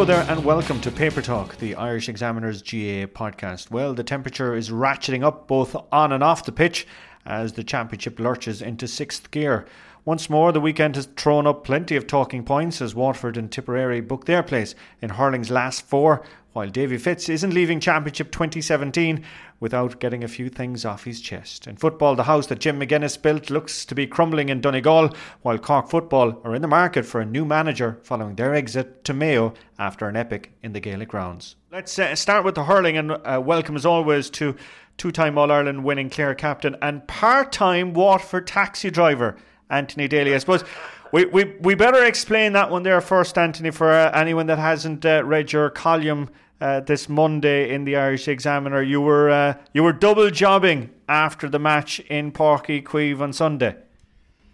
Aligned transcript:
Hello 0.00 0.16
there, 0.16 0.30
and 0.30 0.46
welcome 0.46 0.80
to 0.80 0.90
Paper 0.90 1.20
Talk, 1.20 1.58
the 1.58 1.74
Irish 1.74 2.08
Examiner's 2.08 2.62
GAA 2.62 3.04
podcast. 3.04 3.70
Well, 3.70 3.92
the 3.92 4.02
temperature 4.02 4.56
is 4.56 4.70
ratcheting 4.70 5.22
up 5.22 5.46
both 5.46 5.76
on 5.92 6.10
and 6.10 6.24
off 6.24 6.46
the 6.46 6.52
pitch 6.52 6.86
as 7.26 7.52
the 7.52 7.62
championship 7.62 8.18
lurches 8.18 8.62
into 8.62 8.88
sixth 8.88 9.30
gear. 9.30 9.66
Once 10.06 10.30
more, 10.30 10.52
the 10.52 10.60
weekend 10.60 10.96
has 10.96 11.04
thrown 11.04 11.46
up 11.46 11.64
plenty 11.64 11.96
of 11.96 12.06
talking 12.06 12.44
points 12.44 12.80
as 12.80 12.94
Waterford 12.94 13.36
and 13.36 13.52
Tipperary 13.52 14.00
book 14.00 14.24
their 14.24 14.42
place 14.42 14.74
in 15.02 15.10
hurling's 15.10 15.50
last 15.50 15.82
four, 15.82 16.24
while 16.52 16.68
Davy 16.68 16.98
Fitz 16.98 17.28
isn't 17.28 17.54
leaving 17.54 17.80
Championship 17.80 18.32
2017 18.32 19.24
without 19.60 20.00
getting 20.00 20.24
a 20.24 20.28
few 20.28 20.48
things 20.48 20.84
off 20.84 21.04
his 21.04 21.20
chest. 21.20 21.66
In 21.66 21.76
football, 21.76 22.16
the 22.16 22.24
house 22.24 22.46
that 22.46 22.58
Jim 22.58 22.80
McGuinness 22.80 23.20
built 23.20 23.50
looks 23.50 23.84
to 23.84 23.94
be 23.94 24.06
crumbling 24.06 24.48
in 24.48 24.60
Donegal, 24.60 25.14
while 25.42 25.58
Cork 25.58 25.88
football 25.88 26.40
are 26.44 26.54
in 26.54 26.62
the 26.62 26.68
market 26.68 27.04
for 27.04 27.20
a 27.20 27.26
new 27.26 27.44
manager 27.44 27.98
following 28.02 28.34
their 28.34 28.54
exit 28.54 29.04
to 29.04 29.14
Mayo 29.14 29.54
after 29.78 30.08
an 30.08 30.16
epic 30.16 30.52
in 30.62 30.72
the 30.72 30.80
Gaelic 30.80 31.08
grounds. 31.08 31.56
Let's 31.70 31.98
uh, 31.98 32.16
start 32.16 32.44
with 32.44 32.54
the 32.54 32.64
hurling 32.64 32.96
and 32.96 33.12
uh, 33.12 33.40
welcome 33.44 33.76
as 33.76 33.86
always 33.86 34.30
to 34.30 34.56
two-time 34.96 35.38
All-Ireland 35.38 35.84
winning 35.84 36.10
Clare 36.10 36.34
captain 36.34 36.76
and 36.82 37.06
part-time 37.06 37.94
Waterford 37.94 38.46
taxi 38.46 38.90
driver 38.90 39.36
Anthony 39.70 40.08
Daly. 40.08 40.34
I 40.34 40.38
suppose 40.38 40.64
we, 41.12 41.24
we, 41.26 41.56
we 41.60 41.74
better 41.74 42.04
explain 42.04 42.52
that 42.52 42.70
one 42.70 42.82
there 42.82 43.00
first, 43.00 43.36
Anthony, 43.38 43.70
for 43.70 43.90
uh, 43.90 44.10
anyone 44.12 44.46
that 44.46 44.58
hasn't 44.58 45.04
uh, 45.04 45.24
read 45.24 45.52
your 45.52 45.70
column 45.70 46.30
uh, 46.60 46.80
this 46.80 47.08
Monday 47.08 47.72
in 47.72 47.84
the 47.84 47.96
Irish 47.96 48.28
Examiner. 48.28 48.82
You 48.82 49.00
were 49.00 49.30
uh, 49.30 49.54
you 49.72 49.82
were 49.82 49.92
double 49.92 50.30
jobbing 50.30 50.90
after 51.08 51.48
the 51.48 51.58
match 51.58 52.00
in 52.00 52.32
Uí 52.32 52.82
Chaoimh 52.82 53.20
on 53.20 53.32
Sunday. 53.32 53.76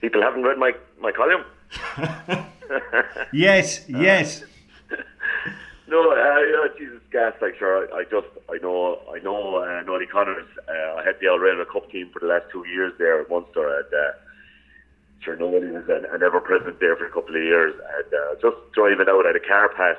People 0.00 0.22
haven't 0.22 0.42
read 0.42 0.58
my, 0.58 0.72
my 1.00 1.10
column. 1.10 1.44
yes, 3.32 3.84
yes. 3.88 4.44
no, 5.88 6.12
uh, 6.12 6.68
Jesus, 6.78 7.00
gas. 7.10 7.32
Like 7.40 7.56
sure, 7.58 7.92
I, 7.92 8.00
I 8.00 8.04
just 8.04 8.28
I 8.48 8.58
know 8.62 9.00
I 9.12 9.18
know 9.20 9.56
uh, 9.56 9.82
Noddy 9.82 10.06
Connors. 10.06 10.46
Uh, 10.68 10.96
I 10.96 11.04
had 11.04 11.16
the 11.20 11.26
Railway 11.26 11.64
Cup 11.72 11.90
team 11.90 12.10
for 12.12 12.20
the 12.20 12.26
last 12.26 12.46
two 12.52 12.66
years 12.68 12.92
there 12.98 13.20
at 13.20 13.30
Munster, 13.30 13.78
and 13.78 13.86
uh, 13.86 14.12
sure 15.20 15.36
nobody 15.36 15.70
was 15.70 15.88
an, 15.88 16.06
an 16.12 16.22
ever 16.22 16.40
present 16.40 16.78
there 16.78 16.96
for 16.96 17.06
a 17.06 17.10
couple 17.10 17.34
of 17.34 17.42
years, 17.42 17.74
and 17.74 18.14
uh, 18.14 18.34
just 18.40 18.56
driving 18.74 19.06
out 19.08 19.26
at 19.26 19.34
a 19.34 19.40
car 19.40 19.68
pass 19.70 19.96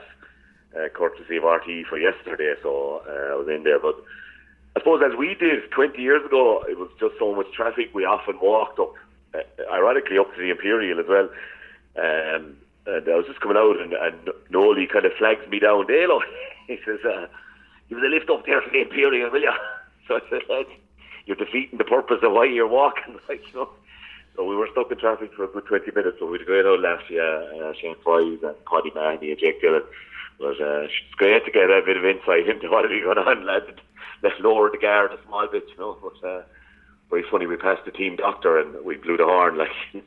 uh, 0.78 0.90
courtesy 0.90 1.38
of 1.38 1.44
RTE 1.44 1.86
for 1.88 1.98
yesterday, 1.98 2.54
so 2.62 3.02
uh, 3.08 3.34
I 3.34 3.36
was 3.36 3.48
in 3.48 3.64
there. 3.64 3.80
But 3.80 3.96
I 4.76 4.80
suppose 4.80 5.02
as 5.06 5.18
we 5.18 5.36
did 5.36 5.72
20 5.72 6.02
years 6.02 6.26
ago, 6.26 6.64
it 6.70 6.78
was 6.78 6.90
just 7.00 7.16
so 7.18 7.36
much 7.36 7.52
traffic. 7.52 7.94
We 7.94 8.06
often 8.06 8.40
walked 8.42 8.80
up, 8.80 8.94
uh, 9.34 9.40
ironically, 9.72 10.18
up 10.18 10.34
to 10.36 10.40
the 10.40 10.52
Imperial 10.52 11.00
as 11.00 11.08
well. 11.08 11.30
Um, 11.98 12.58
and 12.86 13.04
I 13.10 13.16
was 13.16 13.26
just 13.28 13.42
coming 13.42 13.58
out, 13.58 13.80
and, 13.82 13.94
and 13.94 14.30
Nolly 14.50 14.88
kind 14.88 15.06
of 15.06 15.14
flags 15.18 15.48
me 15.50 15.60
down. 15.60 15.88
Dalo, 15.88 16.22
he 16.68 16.78
says, 16.86 17.00
uh, 17.04 17.28
"Give 17.90 18.00
the 18.00 18.08
lift 18.08 18.30
up 18.30 18.46
there 18.46 18.62
for 18.62 18.70
the 18.70 18.82
Imperial, 18.82 19.32
will 19.32 19.42
you?" 19.42 19.52
So 20.08 20.16
I 20.16 20.22
said, 20.30 20.66
"You're 21.26 21.36
defeating 21.36 21.78
the 21.78 21.84
purpose 21.84 22.20
of 22.24 22.32
why 22.32 22.46
you're 22.46 22.68
walking." 22.68 23.20
Like, 23.30 23.42
you 23.48 23.60
know. 23.60 23.70
So 24.38 24.46
we 24.46 24.56
were 24.56 24.70
stuck 24.72 24.92
in 24.92 25.00
traffic 25.00 25.34
for 25.34 25.46
a 25.46 25.48
good 25.48 25.66
20 25.66 25.92
minutes. 25.96 26.18
So 26.20 26.28
we'd 26.28 26.46
go 26.46 26.74
out 26.74 26.80
last 26.80 27.10
year, 27.10 27.26
uh, 27.26 27.74
Shane 27.74 27.96
Fives 28.06 28.44
and 28.44 28.56
Paddy 28.70 28.92
Mahoney 28.94 29.32
and 29.32 29.40
Jake 29.40 29.60
Dillon. 29.60 29.82
But 30.40 30.62
uh, 30.62 30.86
it's 30.86 30.94
great 31.16 31.46
to 31.46 31.52
get 31.52 31.70
a 31.70 31.82
bit 31.86 31.98
of 31.98 32.06
insight 32.06 32.48
into 32.48 32.70
what 32.70 32.86
is 32.86 33.04
going 33.04 33.18
on, 33.18 33.46
lads. 33.46 33.66
Let's 34.22 34.40
lower 34.40 34.70
the 34.70 34.78
guard 34.78 35.12
a 35.12 35.20
small 35.26 35.48
bit, 35.48 35.64
you 35.70 35.78
know. 35.78 35.98
But 36.02 36.28
uh, 36.28 36.42
very 37.10 37.24
funny, 37.30 37.48
we 37.48 37.58
passed 37.58 37.86
the 37.86 37.92
team 37.92 38.16
doctor 38.16 38.60
and 38.60 38.84
we 38.86 38.98
blew 38.98 39.18
the 39.18 39.26
horn. 39.26 39.58
Like 39.58 39.72
he, 39.92 40.02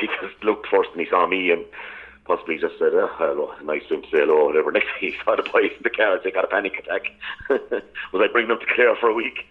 he 0.00 0.06
just 0.20 0.42
looked 0.42 0.66
first 0.68 0.90
and 0.92 1.00
he 1.00 1.08
saw 1.08 1.26
me 1.26 1.50
and 1.50 1.64
possibly 2.24 2.58
just 2.58 2.78
said, 2.78 2.92
oh, 2.92 3.10
hello, 3.14 3.54
nice 3.64 3.82
to 3.88 4.00
say 4.02 4.18
hello, 4.18 4.46
whatever. 4.46 4.70
Next 4.72 4.86
thing 5.00 5.12
he 5.12 5.16
saw 5.24 5.34
the 5.34 5.42
boys 5.42 5.72
in 5.76 5.82
the 5.82 5.90
car, 5.90 6.20
they 6.22 6.30
got 6.30 6.44
a 6.44 6.48
panic 6.48 6.78
attack. 6.78 7.02
Was 8.12 8.22
I 8.22 8.30
bringing 8.30 8.50
them 8.50 8.60
to 8.60 8.74
Clare 8.74 8.94
for 8.96 9.08
a 9.08 9.14
week? 9.14 9.46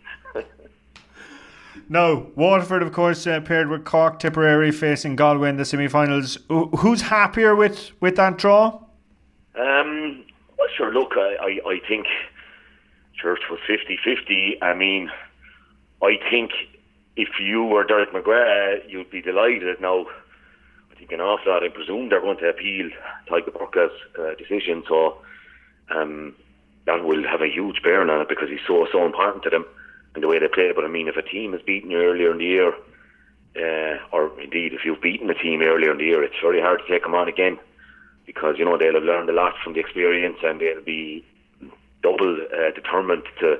no, 1.90 2.32
Waterford, 2.36 2.84
of 2.84 2.92
course, 2.92 3.26
uh, 3.26 3.42
paired 3.42 3.70
with 3.70 3.84
Cork, 3.84 4.20
Tipperary 4.20 4.72
facing 4.72 5.16
Galway 5.16 5.50
in 5.50 5.58
the 5.58 5.66
semi-finals. 5.66 6.38
Who's 6.50 7.02
happier 7.02 7.56
with, 7.56 7.92
with 8.00 8.16
that 8.18 8.38
draw? 8.38 8.84
Um, 9.58 10.24
well, 10.58 10.68
sure. 10.76 10.94
Look, 10.94 11.14
I, 11.16 11.36
I, 11.42 11.70
I 11.70 11.80
think 11.88 12.06
Church 13.20 13.42
was 13.50 13.60
50-50. 13.68 14.62
I 14.62 14.74
mean, 14.74 15.10
I 16.02 16.18
think 16.30 16.52
if 17.16 17.40
you 17.40 17.64
were 17.64 17.84
Derek 17.84 18.12
McGrath, 18.12 18.88
you'd 18.88 19.10
be 19.10 19.22
delighted. 19.22 19.82
Now, 19.82 20.06
I 20.92 20.96
think 20.96 21.12
an 21.12 21.22
awful 21.22 21.52
lot. 21.52 21.64
I 21.64 21.70
presume 21.70 22.10
they're 22.10 22.22
going 22.22 22.38
to 22.38 22.50
appeal 22.50 22.90
Tadhg 23.30 23.54
Burke's 23.54 23.94
uh, 24.20 24.36
decision, 24.38 24.84
so 24.88 25.18
um, 25.90 26.36
that 26.86 27.04
will 27.04 27.24
have 27.28 27.42
a 27.42 27.50
huge 27.50 27.82
bearing 27.84 28.10
on 28.10 28.22
it 28.22 28.30
because 28.30 28.50
he's 28.50 28.66
so 28.68 28.88
so 28.92 29.06
important 29.06 29.44
to 29.44 29.50
them 29.50 29.66
and 30.14 30.24
the 30.24 30.28
way 30.28 30.40
they 30.40 30.48
play. 30.48 30.72
But 30.76 30.86
I 30.86 30.88
mean, 30.88 31.08
if 31.08 31.18
a 31.18 31.22
team 31.24 31.54
has 31.54 31.62
beaten 31.62 31.92
you 31.92 31.98
earlier 31.98 32.32
in 32.32 32.38
the 32.38 32.46
year, 32.46 32.74
uh, 33.56 33.98
or 34.12 34.40
indeed 34.40 34.74
if 34.74 34.86
you've 34.86 35.02
beaten 35.02 35.30
a 35.30 35.34
team 35.34 35.62
earlier 35.62 35.92
in 35.92 35.98
the 35.98 36.06
year, 36.06 36.24
it's 36.24 36.40
very 36.42 36.62
hard 36.62 36.82
to 36.86 36.92
take 36.92 37.04
them 37.04 37.16
on 37.16 37.28
again 37.28 37.58
because 38.28 38.56
you 38.60 38.66
know 38.66 38.78
they'll 38.78 38.94
have 38.94 39.04
learned 39.04 39.30
a 39.30 39.34
lot 39.34 39.56
from 39.64 39.74
the 39.74 39.80
experience 39.80 40.38
and 40.44 40.62
they'll 40.62 40.84
be 40.84 41.26
double 42.04 42.38
uh, 42.54 42.72
determined 42.76 43.24
to 43.40 43.58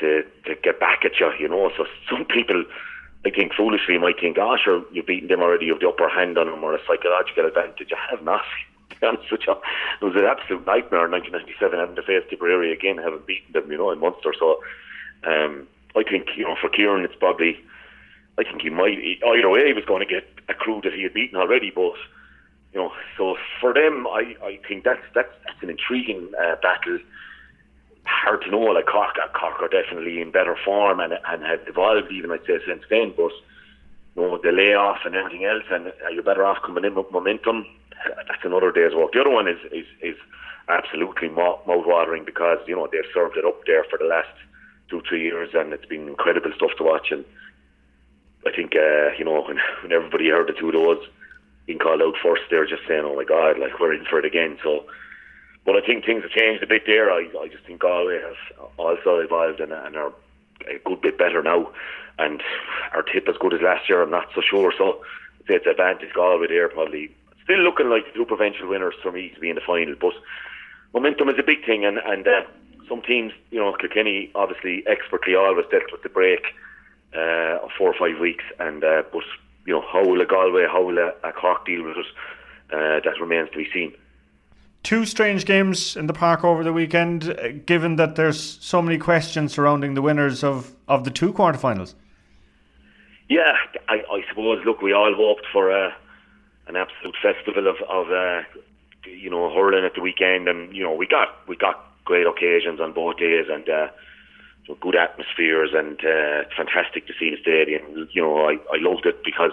to 0.00 0.24
to 0.46 0.56
get 0.60 0.80
back 0.80 1.04
at 1.04 1.20
you. 1.20 1.30
You 1.38 1.48
know, 1.48 1.70
so 1.76 1.86
some 2.10 2.24
people. 2.24 2.64
I 3.24 3.30
think 3.30 3.54
foolishly 3.54 3.98
might 3.98 4.18
think, 4.18 4.36
oh 4.40 4.56
sure, 4.56 4.82
you've 4.90 5.06
beaten 5.06 5.28
them 5.28 5.42
already, 5.42 5.66
you've 5.66 5.78
the 5.78 5.88
upper 5.88 6.08
hand 6.08 6.36
on 6.36 6.46
them 6.46 6.64
or 6.64 6.74
a 6.74 6.80
psychological 6.84 7.46
advantage. 7.46 7.92
I 7.92 8.10
have 8.10 8.24
not. 8.24 8.42
To 8.90 9.00
be 9.00 9.06
honest 9.06 9.32
with 9.32 9.40
you. 9.46 9.54
It 10.02 10.04
was 10.04 10.16
an 10.16 10.26
absolute 10.26 10.66
nightmare 10.66 11.06
in 11.06 11.12
1997 11.12 11.78
having 11.78 11.96
to 11.96 12.02
face 12.02 12.28
Tipperary 12.28 12.72
again, 12.74 12.98
having 12.98 13.22
beaten 13.24 13.52
them, 13.52 13.70
you 13.72 13.78
know, 13.78 13.90
in 13.90 14.00
Munster. 14.00 14.34
So 14.38 14.60
um, 15.24 15.66
I 15.96 16.02
think, 16.02 16.28
you 16.36 16.44
know, 16.44 16.56
for 16.60 16.68
Kieran, 16.68 17.02
it's 17.02 17.14
probably, 17.14 17.56
I 18.36 18.42
think 18.42 18.60
he 18.60 18.68
might, 18.68 18.98
either 18.98 19.48
way, 19.48 19.66
he 19.66 19.72
was 19.72 19.86
going 19.86 20.06
to 20.06 20.14
get 20.14 20.28
a 20.50 20.54
crew 20.54 20.82
that 20.84 20.92
he 20.92 21.04
had 21.04 21.14
beaten 21.14 21.38
already, 21.38 21.72
but 21.74 21.94
you 22.72 22.80
know, 22.80 22.92
so 23.18 23.36
for 23.60 23.74
them, 23.74 24.06
I, 24.06 24.34
I 24.42 24.58
think 24.66 24.84
that's 24.84 25.02
that's 25.14 25.32
that's 25.44 25.62
an 25.62 25.70
intriguing 25.70 26.30
uh, 26.40 26.56
battle. 26.62 26.98
Hard 28.04 28.42
to 28.42 28.50
know. 28.50 28.60
Like 28.60 28.86
Cork, 28.86 29.16
uh, 29.22 29.28
Cork 29.38 29.60
are 29.60 29.68
definitely 29.68 30.20
in 30.20 30.30
better 30.30 30.56
form 30.64 31.00
and 31.00 31.12
and 31.12 31.42
have 31.44 31.60
evolved 31.66 32.10
even 32.10 32.30
I'd 32.30 32.46
say 32.46 32.58
since 32.66 32.82
then. 32.88 33.12
But 33.16 33.32
you 34.16 34.22
know, 34.22 34.38
the 34.42 34.52
layoff 34.52 35.00
and 35.04 35.14
everything 35.14 35.44
else, 35.44 35.64
and 35.70 35.92
you're 36.12 36.22
better 36.22 36.44
off 36.44 36.62
coming 36.64 36.84
in 36.84 36.94
with 36.94 37.12
momentum. 37.12 37.66
that's 38.26 38.44
another 38.44 38.72
day's 38.72 38.94
work. 38.94 39.12
The 39.12 39.20
other 39.20 39.30
one 39.30 39.48
is 39.48 39.58
is, 39.70 39.86
is 40.00 40.16
absolutely 40.68 41.28
mouth-watering 41.28 42.24
because 42.24 42.58
you 42.66 42.74
know 42.74 42.88
they've 42.90 43.12
served 43.12 43.36
it 43.36 43.44
up 43.44 43.60
there 43.66 43.84
for 43.90 43.98
the 43.98 44.06
last 44.06 44.32
two 44.88 45.02
three 45.06 45.22
years, 45.22 45.50
and 45.52 45.74
it's 45.74 45.86
been 45.86 46.08
incredible 46.08 46.52
stuff 46.56 46.70
to 46.78 46.84
watch. 46.84 47.08
And 47.10 47.26
I 48.46 48.50
think 48.50 48.72
uh, 48.74 49.12
you 49.18 49.26
know 49.26 49.42
when, 49.42 49.58
when 49.82 49.92
everybody 49.92 50.30
heard 50.30 50.48
the 50.48 50.54
two 50.54 50.68
of 50.68 50.72
those 50.72 51.06
being 51.66 51.78
called 51.78 52.02
out 52.02 52.14
first, 52.22 52.42
they're 52.50 52.66
just 52.66 52.86
saying, 52.88 53.04
"Oh 53.04 53.16
my 53.16 53.24
God, 53.24 53.58
like 53.58 53.78
we're 53.78 53.94
in 53.94 54.04
for 54.04 54.18
it 54.18 54.24
again." 54.24 54.58
So, 54.62 54.84
but 55.64 55.76
I 55.76 55.80
think 55.80 56.04
things 56.04 56.22
have 56.22 56.32
changed 56.32 56.62
a 56.62 56.66
bit 56.66 56.82
there. 56.86 57.10
I 57.10 57.28
I 57.40 57.48
just 57.48 57.64
think 57.64 57.80
Galway 57.80 58.20
has 58.20 58.36
also 58.78 59.18
evolved 59.18 59.60
and, 59.60 59.72
and 59.72 59.96
are 59.96 60.12
a 60.68 60.78
good 60.84 61.00
bit 61.00 61.18
better 61.18 61.42
now, 61.42 61.70
and 62.18 62.42
our 62.92 63.02
tip 63.02 63.28
as 63.28 63.36
good 63.38 63.54
as 63.54 63.60
last 63.60 63.88
year. 63.88 64.02
I'm 64.02 64.10
not 64.10 64.28
so 64.34 64.40
sure. 64.40 64.72
So 64.76 65.02
it's 65.48 65.66
advantage 65.66 66.12
Galway 66.14 66.48
there 66.48 66.68
probably 66.68 67.10
still 67.44 67.58
looking 67.58 67.90
like 67.90 68.06
the 68.06 68.12
two 68.12 68.24
provincial 68.24 68.68
winners 68.68 68.94
for 69.02 69.12
me 69.12 69.30
to 69.30 69.40
be 69.40 69.50
in 69.50 69.56
the 69.56 69.60
final. 69.60 69.94
But 70.00 70.14
momentum 70.94 71.28
is 71.28 71.38
a 71.38 71.42
big 71.42 71.64
thing, 71.64 71.84
and 71.84 71.98
and 71.98 72.26
uh, 72.26 72.42
some 72.88 73.02
teams, 73.02 73.32
you 73.50 73.58
know, 73.58 73.72
Kilkenny 73.72 74.30
obviously 74.34 74.84
expertly 74.86 75.34
always 75.34 75.66
dealt 75.70 75.90
with 75.92 76.02
the 76.02 76.08
break 76.08 76.44
uh, 77.16 77.58
of 77.62 77.70
four 77.76 77.92
or 77.92 77.98
five 77.98 78.20
weeks, 78.20 78.44
and 78.58 78.84
uh, 78.84 79.02
but 79.12 79.24
you 79.66 79.74
know 79.74 79.84
how 79.92 80.06
will 80.06 80.20
a 80.20 80.26
Galway, 80.26 80.66
how 80.66 80.82
will 80.82 80.98
a, 80.98 81.12
a 81.22 81.32
Cork 81.32 81.64
deal 81.66 81.84
with 81.84 81.96
it? 81.96 82.06
Uh, 82.72 83.00
that 83.04 83.20
remains 83.20 83.50
to 83.50 83.58
be 83.58 83.68
seen. 83.72 83.92
Two 84.82 85.04
strange 85.04 85.44
games 85.44 85.96
in 85.96 86.06
the 86.06 86.12
park 86.12 86.42
over 86.42 86.64
the 86.64 86.72
weekend, 86.72 87.28
uh, 87.28 87.48
given 87.66 87.96
that 87.96 88.16
there's 88.16 88.40
so 88.40 88.82
many 88.82 88.98
questions 88.98 89.52
surrounding 89.52 89.94
the 89.94 90.02
winners 90.02 90.42
of, 90.42 90.74
of 90.88 91.04
the 91.04 91.10
two 91.10 91.32
quarterfinals. 91.32 91.94
Yeah, 93.28 93.56
I, 93.88 94.02
I 94.10 94.22
suppose. 94.28 94.64
Look, 94.64 94.82
we 94.82 94.92
all 94.92 95.14
hoped 95.14 95.46
for 95.52 95.70
a 95.70 95.94
an 96.66 96.76
absolute 96.76 97.16
festival 97.22 97.66
of, 97.68 97.76
of 97.88 98.10
uh, 98.10 98.42
you 99.06 99.30
know 99.30 99.52
hurling 99.54 99.84
at 99.84 99.94
the 99.94 100.00
weekend, 100.00 100.48
and 100.48 100.74
you 100.74 100.82
know 100.82 100.94
we 100.94 101.06
got 101.06 101.46
we 101.46 101.56
got 101.56 101.92
great 102.04 102.26
occasions 102.26 102.80
on 102.80 102.92
both 102.92 103.16
days, 103.18 103.46
and 103.50 103.68
uh, 104.70 104.74
good 104.80 104.96
atmospheres, 104.96 105.70
and 105.74 105.98
uh, 106.04 106.48
fantastic 106.56 107.06
to 107.06 107.12
see 107.18 107.30
the 107.30 107.40
stadium. 107.40 108.08
You 108.12 108.22
know, 108.22 108.46
I, 108.46 108.54
I 108.72 108.78
loved 108.78 109.06
it 109.06 109.24
because 109.24 109.52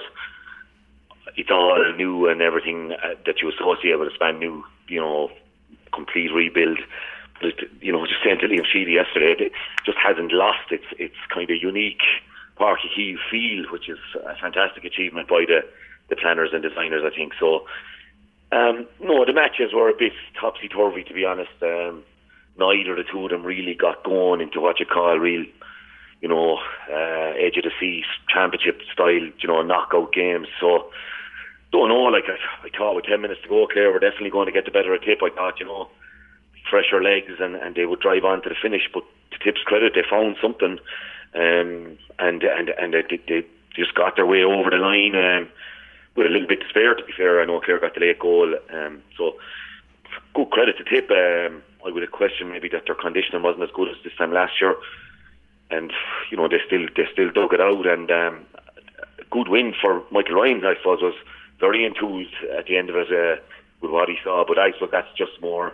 it's 1.35 1.51
all 1.51 1.93
new 1.95 2.27
and 2.27 2.41
everything 2.41 2.93
uh, 2.93 3.15
that 3.25 3.41
you 3.41 3.49
associate 3.49 3.99
with 3.99 4.09
a 4.09 4.15
span 4.15 4.39
new, 4.39 4.63
you 4.87 4.99
know, 4.99 5.31
complete 5.93 6.31
rebuild. 6.33 6.79
But 7.41 7.55
you 7.81 7.91
know, 7.91 8.05
just 8.05 8.23
saying 8.23 8.39
to 8.39 8.47
Liam 8.47 8.65
Sheedy 8.65 8.93
yesterday, 8.93 9.45
it 9.45 9.51
just 9.85 9.97
hasn't 9.97 10.31
lost 10.31 10.71
its 10.71 10.85
its 10.97 11.15
kind 11.33 11.49
of 11.49 11.57
unique 11.61 12.03
Páirc 12.59 12.79
Uí 12.97 13.15
feel, 13.31 13.71
which 13.71 13.87
is 13.87 13.99
a 14.25 14.35
fantastic 14.35 14.83
achievement 14.83 15.29
by 15.29 15.45
the 15.47 15.61
the 16.09 16.15
planners 16.15 16.49
and 16.53 16.61
designers, 16.61 17.03
I 17.05 17.15
think. 17.15 17.33
So, 17.39 17.65
um, 18.51 18.87
no, 18.99 19.25
the 19.25 19.33
matches 19.33 19.71
were 19.73 19.89
a 19.89 19.97
bit 19.97 20.13
topsy 20.39 20.67
turvy, 20.67 21.03
to 21.03 21.13
be 21.13 21.23
honest. 21.23 21.51
Um, 21.61 22.03
neither 22.57 22.91
of 22.91 22.97
the 22.97 23.11
two 23.11 23.23
of 23.23 23.31
them 23.31 23.43
really 23.43 23.73
got 23.73 24.03
going 24.03 24.41
into 24.41 24.59
what 24.59 24.79
you 24.79 24.85
call 24.85 25.17
real, 25.17 25.45
you 26.21 26.27
know, 26.27 26.59
uh, 26.91 27.33
edge 27.37 27.57
of 27.57 27.63
the 27.63 27.71
seat 27.79 28.05
championship 28.27 28.81
style, 28.93 29.11
you 29.13 29.47
know, 29.47 29.61
knockout 29.61 30.13
games. 30.13 30.47
So, 30.59 30.91
don't 31.71 31.89
know. 31.89 32.03
Like 32.03 32.25
I, 32.27 32.67
I 32.67 32.69
thought, 32.77 32.95
with 32.95 33.05
ten 33.05 33.21
minutes 33.21 33.41
to 33.43 33.49
go, 33.49 33.67
Clare 33.67 33.91
were 33.91 33.99
definitely 33.99 34.31
going 34.31 34.47
to 34.47 34.51
get 34.51 34.65
the 34.65 34.71
better 34.71 34.93
of 34.93 35.01
tip. 35.01 35.19
I 35.23 35.29
thought, 35.29 35.59
you 35.59 35.65
know, 35.65 35.89
fresher 36.69 37.01
legs 37.01 37.33
and 37.39 37.55
and 37.55 37.75
they 37.75 37.85
would 37.85 37.99
drive 38.01 38.25
on 38.25 38.41
to 38.43 38.49
the 38.49 38.55
finish. 38.61 38.89
But 38.93 39.03
to 39.31 39.39
Tip's 39.39 39.61
credit, 39.63 39.93
they 39.95 40.03
found 40.09 40.35
something, 40.41 40.79
um, 41.35 41.97
and 42.17 42.43
and 42.43 42.69
and 42.69 42.93
they, 42.93 43.19
they 43.27 43.45
just 43.75 43.95
got 43.95 44.15
their 44.15 44.25
way 44.25 44.43
over 44.43 44.69
the 44.69 44.77
line. 44.77 45.15
Um, 45.15 45.49
with 46.15 46.27
a 46.27 46.29
little 46.29 46.47
bit 46.47 46.61
to 46.61 46.69
spare. 46.69 46.93
To 46.95 47.03
be 47.03 47.13
fair, 47.15 47.41
I 47.41 47.45
know 47.45 47.61
Clare 47.61 47.79
got 47.79 47.93
the 47.93 48.01
late 48.01 48.19
goal, 48.19 48.53
um, 48.73 49.01
so 49.17 49.35
good 50.33 50.49
credit 50.51 50.75
to 50.77 50.83
Tip. 50.83 51.09
Um, 51.09 51.63
I 51.85 51.91
would 51.91 52.03
have 52.03 52.11
questioned 52.11 52.51
maybe 52.51 52.69
that 52.69 52.85
their 52.85 52.95
conditioning 52.95 53.43
wasn't 53.43 53.63
as 53.63 53.69
good 53.73 53.89
as 53.89 53.95
this 54.03 54.13
time 54.17 54.33
last 54.33 54.59
year, 54.59 54.75
and 55.71 55.91
you 56.29 56.37
know 56.37 56.47
they 56.47 56.59
still 56.65 56.87
they 56.95 57.07
still 57.11 57.31
dug 57.31 57.53
it 57.53 57.61
out. 57.61 57.87
And 57.87 58.11
um, 58.11 58.45
a 59.19 59.23
good 59.31 59.47
win 59.47 59.73
for 59.79 60.03
Michael 60.11 60.35
Ryan, 60.35 60.65
I 60.65 60.75
suppose, 60.75 61.01
was 61.01 61.15
very 61.59 61.85
enthused 61.85 62.33
at 62.57 62.65
the 62.65 62.77
end 62.77 62.89
of 62.89 62.95
it 62.95 63.11
uh, 63.11 63.41
with 63.81 63.91
what 63.91 64.09
he 64.09 64.17
saw. 64.23 64.43
But 64.45 64.59
I 64.59 64.73
suppose 64.73 64.89
that's 64.91 65.17
just 65.17 65.41
more 65.41 65.73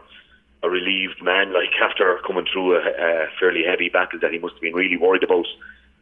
a 0.63 0.69
relieved 0.69 1.23
man, 1.23 1.53
like 1.53 1.73
after 1.81 2.19
coming 2.25 2.45
through 2.51 2.75
a, 2.75 2.81
a 2.81 3.27
fairly 3.39 3.63
heavy 3.63 3.89
battle 3.89 4.19
that 4.21 4.31
he 4.31 4.39
must 4.39 4.55
have 4.55 4.61
been 4.61 4.75
really 4.75 4.97
worried 4.97 5.23
about 5.23 5.45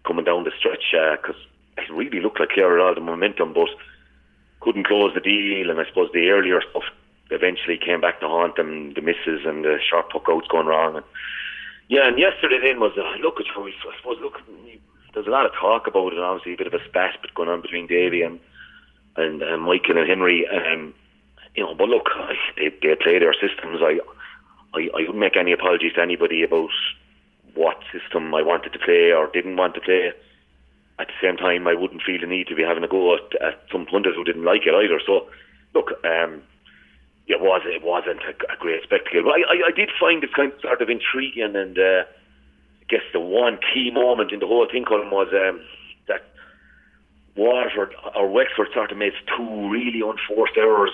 coming 0.06 0.26
down 0.26 0.44
the 0.44 0.52
stretch 0.60 0.92
because 0.92 1.40
uh, 1.78 1.82
it 1.82 1.92
really 1.94 2.20
looked 2.20 2.40
like 2.40 2.50
Clare 2.50 2.78
had 2.78 2.84
all 2.84 2.96
the 2.96 3.02
momentum, 3.02 3.54
but 3.54 3.70
couldn't 4.60 4.88
close 4.88 5.14
the 5.14 5.22
deal, 5.22 5.70
and 5.70 5.80
I 5.80 5.86
suppose 5.86 6.10
the 6.14 6.30
earlier 6.30 6.62
stuff 6.70 6.84
eventually 7.34 7.78
came 7.78 8.02
back 8.02 8.20
to 8.20 8.28
haunt 8.28 8.56
them, 8.56 8.94
the 8.94 9.02
misses 9.02 9.46
and 9.46 9.64
the 9.64 9.78
sharp 9.82 10.10
puck 10.12 10.26
outs 10.30 10.48
going 10.48 10.68
wrong. 10.68 10.96
And 10.96 11.06
yeah, 11.90 12.08
and 12.08 12.18
yesterday 12.18 12.60
then 12.62 12.80
was 12.80 12.94
uh, 12.98 13.18
look 13.22 13.36
I 13.40 13.44
suppose 13.98 14.18
look. 14.22 14.40
There's 15.14 15.28
a 15.28 15.30
lot 15.30 15.46
of 15.46 15.52
talk 15.54 15.86
about 15.86 16.14
it, 16.14 16.18
and 16.18 16.24
obviously 16.24 16.54
a 16.54 16.58
bit 16.58 16.68
of 16.68 16.74
a 16.74 16.84
spat 16.86 17.18
but 17.22 17.34
going 17.36 17.50
on 17.50 17.62
between 17.62 17.88
Davy 17.88 18.22
and 18.22 18.40
and 19.16 19.44
uh, 19.44 19.58
Michael 19.58 19.98
and 19.98 20.10
Henry. 20.10 20.48
Um, 20.48 20.94
you 21.56 21.64
know, 21.64 21.76
but 21.76 21.90
look, 21.90 22.10
they 22.58 22.70
they 22.82 22.96
play 22.96 23.20
their 23.20 23.34
systems. 23.34 23.80
I, 23.82 24.00
I 24.74 24.90
I 24.96 25.02
wouldn't 25.02 25.18
make 25.18 25.38
any 25.38 25.52
apologies 25.52 25.94
to 25.94 26.02
anybody 26.02 26.44
about 26.44 26.70
what 27.54 27.78
system 27.92 28.34
I 28.34 28.42
wanted 28.42 28.74
to 28.74 28.80
play 28.80 29.12
or 29.12 29.30
didn't 29.32 29.58
want 29.58 29.76
to 29.76 29.82
play 29.82 30.14
at 31.00 31.08
the 31.08 31.14
same 31.22 31.38
time, 31.38 31.68
I 31.68 31.74
wouldn't 31.74 32.04
feel 32.04 32.22
the 32.22 32.28
need 32.28 32.48
to 32.48 32.56
be 32.56 32.64
having 32.64 32.84
a 32.84 32.88
go 32.88 33.16
at, 33.16 33.42
at 33.42 33.64
some 33.72 33.86
pundits 33.86 34.16
who 34.16 34.24
didn't 34.24 34.46
like 34.46 34.62
it 34.66 34.74
either. 34.74 35.02
So, 35.06 35.28
look, 35.74 35.92
um, 36.06 36.42
it 37.28 37.42
was 37.42 37.62
it 37.66 37.84
wasn't 37.84 38.22
a, 38.24 38.54
a 38.54 38.58
great 38.58 38.84
spectacle, 38.84 39.24
but 39.24 39.32
I, 39.32 39.42
I, 39.54 39.68
I, 39.68 39.72
did 39.76 39.90
find 40.00 40.24
it 40.24 40.34
kind 40.34 40.52
of 40.52 40.62
sort 40.62 40.82
of 40.82 40.90
intriguing, 40.90 41.56
and 41.56 41.78
uh, 41.78 42.04
I 42.04 42.86
guess 42.90 43.06
the 43.14 43.20
one 43.20 43.60
key 43.74 43.92
moment 43.92 44.32
in 44.32 44.40
the 44.40 44.48
whole 44.48 44.68
thing, 44.70 44.86
Colin, 44.86 45.10
was 45.10 45.28
um, 45.32 45.62
that 46.08 46.24
Waterford 47.36 47.96
or 48.16 48.30
Wexford 48.30 48.68
sort 48.74 48.92
of 48.92 48.98
made 48.98 49.14
two 49.38 49.70
really 49.70 50.02
unforced 50.02 50.58
errors. 50.58 50.92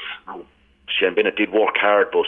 Shane 0.88 1.16
Bennett 1.16 1.36
did 1.36 1.52
work 1.52 1.78
hard, 1.78 2.10
but 2.12 2.28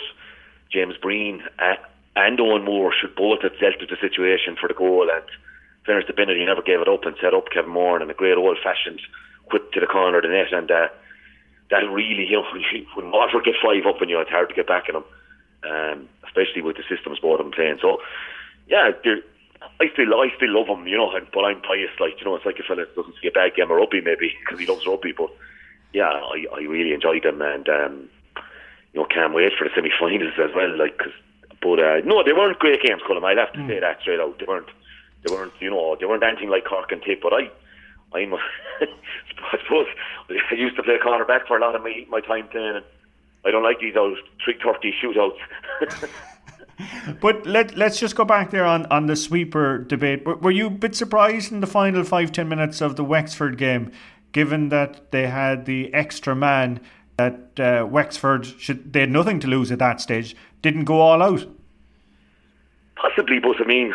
James 0.71 0.95
Breen 1.01 1.43
uh, 1.59 1.75
and 2.15 2.39
Eoin 2.39 2.65
Moore 2.65 2.93
should 2.93 3.15
both 3.15 3.41
have 3.43 3.57
dealt 3.59 3.79
with 3.79 3.89
the 3.89 3.97
situation 4.01 4.55
for 4.59 4.67
the 4.67 4.73
goal 4.73 5.09
and 5.11 5.23
fairness 5.85 6.05
to 6.07 6.13
Bennett, 6.13 6.37
he 6.37 6.45
never 6.45 6.61
gave 6.61 6.79
it 6.79 6.87
up 6.87 7.05
and 7.05 7.15
set 7.21 7.33
up 7.33 7.49
Kevin 7.51 7.71
Moore 7.71 8.01
and 8.01 8.09
a 8.09 8.13
great 8.13 8.37
old 8.37 8.57
fashioned 8.63 9.01
whip 9.51 9.71
to 9.73 9.79
the 9.79 9.87
corner 9.87 10.17
of 10.17 10.23
the 10.23 10.29
net. 10.29 10.53
And 10.53 10.69
uh, 10.69 10.87
that 11.71 11.89
really, 11.89 12.27
you 12.27 12.43
know, 12.43 12.45
when 12.95 13.11
Waterford 13.11 13.45
get 13.45 13.55
five 13.63 13.85
up 13.87 14.01
and 14.01 14.09
you, 14.09 14.19
it's 14.19 14.29
hard 14.29 14.49
to 14.49 14.55
get 14.55 14.67
back 14.67 14.87
in 14.87 14.95
them, 14.95 15.05
um, 15.63 16.09
especially 16.27 16.61
with 16.61 16.75
the 16.75 16.83
systems 16.87 17.19
of 17.23 17.37
them 17.37 17.51
playing. 17.51 17.79
So, 17.81 17.97
yeah, 18.67 18.91
I 19.79 19.89
still, 19.89 20.13
I 20.13 20.29
still 20.35 20.53
love 20.53 20.67
him, 20.67 20.85
you 20.85 20.97
know, 20.97 21.15
and, 21.15 21.25
but 21.33 21.45
I'm 21.45 21.61
biased. 21.61 21.99
Like, 21.99 22.19
you 22.19 22.25
know, 22.25 22.35
it's 22.35 22.45
like 22.45 22.59
a 22.59 22.63
fella 22.63 22.85
doesn't 22.95 23.15
see 23.21 23.27
a 23.27 23.31
bad 23.31 23.55
game 23.55 23.71
of 23.71 23.77
rugby 23.77 24.01
maybe 24.01 24.35
because 24.39 24.59
he 24.59 24.67
loves 24.67 24.85
rugby, 24.85 25.13
but 25.15 25.31
yeah, 25.93 26.11
I, 26.11 26.45
I 26.53 26.59
really 26.67 26.93
enjoyed 26.93 27.23
them 27.23 27.41
and, 27.41 27.67
um, 27.69 28.09
you 28.93 28.99
know, 28.99 29.05
can't 29.05 29.33
wait 29.33 29.53
for 29.57 29.63
the 29.63 29.73
semi-finals 29.73 30.35
as 30.43 30.53
well. 30.53 30.77
Like, 30.77 30.97
cause, 30.97 31.15
but 31.61 31.79
uh, 31.79 32.01
no, 32.03 32.23
they 32.23 32.33
weren't 32.33 32.59
great 32.59 32.83
games, 32.83 33.01
Colin. 33.07 33.23
I'll 33.23 33.37
have 33.37 33.53
to 33.53 33.59
mm. 33.59 33.67
say 33.67 33.79
that 33.79 34.01
straight 34.01 34.19
out. 34.19 34.39
They 34.39 34.45
weren't. 34.45 34.67
They 35.23 35.31
weren't, 35.31 35.53
you 35.59 35.69
know, 35.69 35.95
they 35.99 36.07
weren't 36.07 36.23
anything 36.23 36.49
like 36.49 36.65
Cork 36.65 36.91
and 36.91 36.99
Tip, 37.03 37.21
but 37.21 37.31
I, 37.31 37.51
I'm, 38.13 38.33
I 38.81 39.57
suppose 39.63 39.87
I 40.29 40.55
used 40.55 40.75
to 40.75 40.83
play 40.83 40.97
cornerback 41.03 41.47
for 41.47 41.57
a 41.57 41.61
lot 41.61 41.75
of 41.75 41.83
my, 41.83 42.05
my 42.09 42.21
time 42.21 42.47
playing, 42.49 42.75
and 42.77 42.85
I 43.45 43.51
don't 43.51 43.63
like 43.63 43.79
these 43.79 43.95
old 43.95 44.17
trick 44.43 44.61
turkey 44.61 44.93
shootouts. 45.01 46.09
but 47.21 47.45
let 47.45 47.75
let's 47.75 47.99
just 47.99 48.15
go 48.15 48.25
back 48.25 48.51
there 48.51 48.65
on, 48.65 48.85
on 48.87 49.07
the 49.07 49.15
sweeper 49.15 49.79
debate. 49.79 50.25
Were, 50.25 50.35
were 50.35 50.51
you 50.51 50.67
a 50.67 50.71
bit 50.71 50.95
surprised 50.95 51.51
in 51.51 51.59
the 51.61 51.67
final 51.67 52.03
five 52.03 52.31
ten 52.31 52.49
minutes 52.49 52.81
of 52.81 52.95
the 52.95 53.03
Wexford 53.03 53.57
game, 53.57 53.91
given 54.31 54.69
that 54.69 55.11
they 55.11 55.27
had 55.27 55.65
the 55.65 55.93
extra 55.93 56.35
man 56.35 56.79
that 57.17 57.59
uh, 57.59 57.85
Wexford 57.85 58.45
should 58.45 58.93
they 58.93 59.01
had 59.01 59.11
nothing 59.11 59.39
to 59.39 59.47
lose 59.47 59.71
at 59.71 59.79
that 59.79 60.01
stage, 60.01 60.35
didn't 60.61 60.85
go 60.85 60.99
all 60.99 61.21
out. 61.21 61.45
Possibly, 62.95 63.39
but 63.39 63.59
I 63.59 63.65
mean, 63.65 63.93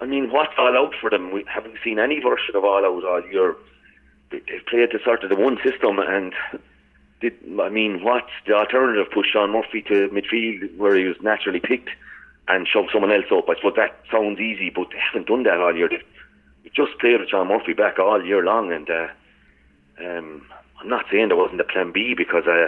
I 0.00 0.06
mean, 0.06 0.30
what's 0.30 0.52
all 0.58 0.76
out 0.76 0.94
for 1.00 1.10
them? 1.10 1.32
We 1.32 1.44
haven't 1.52 1.76
seen 1.84 1.98
any 1.98 2.20
version 2.20 2.54
of 2.54 2.64
all 2.64 2.84
out 2.84 3.04
all 3.04 3.22
year. 3.30 3.56
They, 4.30 4.42
have 4.48 4.66
played 4.66 4.90
the 4.92 4.98
sort 5.04 5.22
of 5.22 5.30
the 5.30 5.36
one 5.36 5.58
system, 5.62 5.98
and 5.98 6.34
did 7.20 7.34
I 7.60 7.68
mean, 7.68 8.02
what's 8.02 8.30
the 8.46 8.54
alternative? 8.54 9.06
Push 9.12 9.32
Shaun 9.32 9.52
Murphy 9.52 9.82
to 9.82 10.08
midfield 10.08 10.76
where 10.76 10.96
he 10.96 11.04
was 11.04 11.16
naturally 11.22 11.60
picked, 11.60 11.90
and 12.48 12.66
shove 12.66 12.86
someone 12.92 13.12
else 13.12 13.26
up. 13.32 13.48
I 13.48 13.54
suppose 13.56 13.74
that 13.76 14.00
sounds 14.10 14.40
easy, 14.40 14.70
but 14.70 14.88
they 14.90 14.98
haven't 14.98 15.28
done 15.28 15.44
that 15.44 15.60
all 15.60 15.76
year. 15.76 15.88
They've 15.88 16.74
just 16.74 16.98
played 16.98 17.20
with 17.20 17.30
Shaun 17.30 17.48
Murphy 17.48 17.72
back 17.72 17.98
all 17.98 18.24
year 18.24 18.42
long, 18.44 18.72
and 18.72 18.88
uh, 18.90 19.08
um, 20.04 20.46
I'm 20.80 20.88
not 20.88 21.06
saying 21.10 21.28
there 21.28 21.36
wasn't 21.36 21.60
a 21.60 21.64
plan 21.64 21.92
B 21.92 22.14
because 22.16 22.44
uh, 22.46 22.66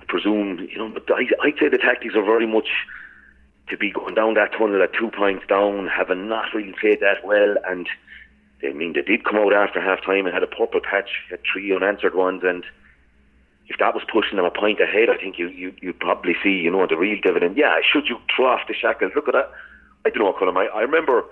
I 0.00 0.04
presume 0.06 0.68
you 0.70 0.78
know, 0.78 0.88
but 0.88 1.04
I, 1.10 1.26
I'd 1.42 1.58
say 1.58 1.68
the 1.68 1.78
tactics 1.78 2.14
are 2.14 2.24
very 2.24 2.46
much 2.46 2.68
to 3.68 3.76
be 3.76 3.90
going 3.90 4.14
down 4.14 4.34
that 4.34 4.52
tunnel 4.52 4.82
at 4.82 4.92
two 4.92 5.10
points 5.10 5.44
down, 5.48 5.88
having 5.88 6.28
not 6.28 6.54
really 6.54 6.74
played 6.80 7.00
that 7.00 7.24
well, 7.24 7.56
and 7.66 7.88
I 8.62 8.72
mean 8.72 8.92
they 8.92 9.02
did 9.02 9.24
come 9.24 9.36
out 9.36 9.52
after 9.52 9.80
half 9.80 10.04
time 10.04 10.26
and 10.26 10.34
had 10.34 10.42
a 10.42 10.46
purple 10.46 10.80
patch, 10.80 11.10
had 11.30 11.40
three 11.50 11.74
unanswered 11.74 12.14
ones, 12.14 12.42
and 12.44 12.64
if 13.68 13.78
that 13.78 13.94
was 13.94 14.04
pushing 14.10 14.36
them 14.36 14.44
a 14.44 14.50
point 14.50 14.80
ahead, 14.80 15.10
I 15.10 15.16
think 15.16 15.38
you 15.38 15.48
you 15.48 15.74
you 15.80 15.92
probably 15.92 16.36
see 16.42 16.50
you 16.50 16.70
know 16.70 16.86
the 16.86 16.96
real 16.96 17.20
dividend. 17.20 17.56
Yeah, 17.56 17.76
should 17.82 18.08
you 18.08 18.18
throw 18.34 18.46
off 18.46 18.68
the 18.68 18.74
shackles? 18.74 19.12
Look 19.14 19.28
at 19.28 19.34
that. 19.34 19.50
I 20.04 20.10
don't 20.10 20.22
know, 20.22 20.32
Colin. 20.32 20.56
I, 20.56 20.66
I 20.66 20.82
remember. 20.82 21.24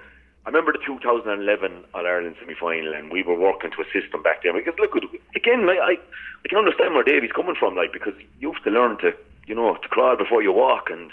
I 0.47 0.51
remember 0.51 0.73
the 0.73 0.85
2011 0.85 1.85
All 1.95 2.07
Ireland 2.07 2.37
semi 2.39 2.53
final, 2.55 2.93
and 2.93 3.11
we 3.11 3.23
were 3.23 3.39
working 3.39 3.71
to 3.71 3.81
a 3.81 3.87
system 3.99 4.23
back 4.23 4.43
then. 4.43 4.53
Because 4.53 4.75
look, 4.79 4.93
again, 5.35 5.65
like, 5.65 5.79
I 5.79 5.97
I 6.45 6.49
can 6.49 6.59
understand 6.59 6.93
where 6.93 7.03
Davy's 7.03 7.33
coming 7.33 7.55
from, 7.59 7.77
like 7.77 7.95
because 7.95 8.13
you 8.41 8.53
have 8.53 8.63
to 8.65 8.71
learn 8.71 8.99
to 8.99 9.15
you 9.47 9.55
know 9.55 9.77
to 9.77 9.89
crawl 9.89 10.17
before 10.17 10.43
you 10.43 10.53
walk, 10.53 10.91
and 10.91 11.11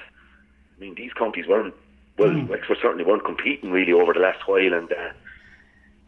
I 0.82 0.84
mean 0.84 0.96
these 0.96 1.14
counties 1.14 1.46
weren't 1.48 1.76
well, 2.18 2.30
mm. 2.30 2.48
Wexford 2.48 2.78
certainly 2.82 3.06
weren't 3.06 3.24
competing 3.24 3.72
really 3.72 3.94
over 3.94 4.14
the 4.14 4.20
last 4.20 4.48
while, 4.48 4.74
and 4.74 4.92
uh, 4.92 5.12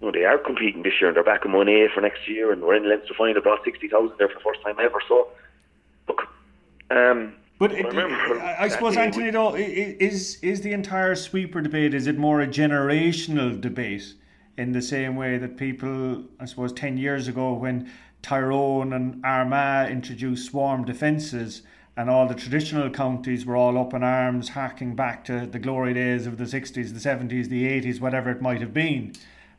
you 0.02 0.08
know 0.08 0.12
they 0.12 0.26
are 0.26 0.40
competing 0.40 0.82
this 0.82 0.94
year, 1.00 1.10
and 1.10 1.16
they're 1.16 1.24
back 1.24 1.46
in 1.46 1.52
one 1.52 1.70
A 1.70 1.88
for 1.94 2.02
next 2.02 2.28
year, 2.28 2.52
and 2.52 2.62
we're 2.62 2.76
in 2.76 2.90
Leinster 2.90 3.14
final, 3.16 3.42
brought 3.42 3.64
sixty 3.64 3.88
thousand 3.88 4.18
there 4.18 4.28
for 4.28 4.36
the 4.36 4.40
first 4.40 4.62
time 4.64 4.76
ever. 4.82 5.00
So, 5.08 5.30
look, 6.08 6.28
um, 6.90 7.36
but 7.60 7.72
it, 7.72 7.86
I, 7.86 8.58
I 8.62 8.68
suppose, 8.68 8.98
Anthony, 8.98 9.30
though, 9.30 9.56
is 9.56 10.40
is 10.42 10.62
the 10.62 10.74
entire 10.74 11.16
sweeper 11.16 11.62
debate 11.62 11.94
is 11.94 12.08
it 12.08 12.18
more 12.18 12.42
a 12.42 12.48
generational 12.48 13.60
debate 13.62 14.14
in 14.58 14.72
the 14.72 14.82
same 14.82 15.16
way 15.16 15.38
that 15.38 15.56
people, 15.56 16.24
I 16.40 16.46
suppose, 16.46 16.74
ten 16.74 16.98
years 16.98 17.28
ago 17.28 17.54
when 17.54 17.92
Tyrone 18.24 18.92
and 18.92 19.24
Armagh 19.24 19.92
introduced 19.92 20.50
swarm 20.50 20.84
defences 20.84 21.62
and 21.96 22.10
all 22.10 22.28
the 22.28 22.34
traditional 22.34 22.90
counties 22.90 23.46
were 23.46 23.56
all 23.56 23.78
up 23.78 23.94
in 23.94 24.04
arms, 24.04 24.50
harking 24.50 24.96
back 24.96 25.24
to 25.26 25.46
the 25.46 25.60
glory 25.60 25.94
days 25.94 26.26
of 26.26 26.38
the 26.38 26.46
60s, 26.46 26.74
the 26.74 27.10
70s, 27.10 27.50
the 27.50 27.66
80s, 27.66 28.00
whatever 28.00 28.32
it 28.32 28.42
might 28.42 28.62
have 28.62 28.74
been. 28.74 29.14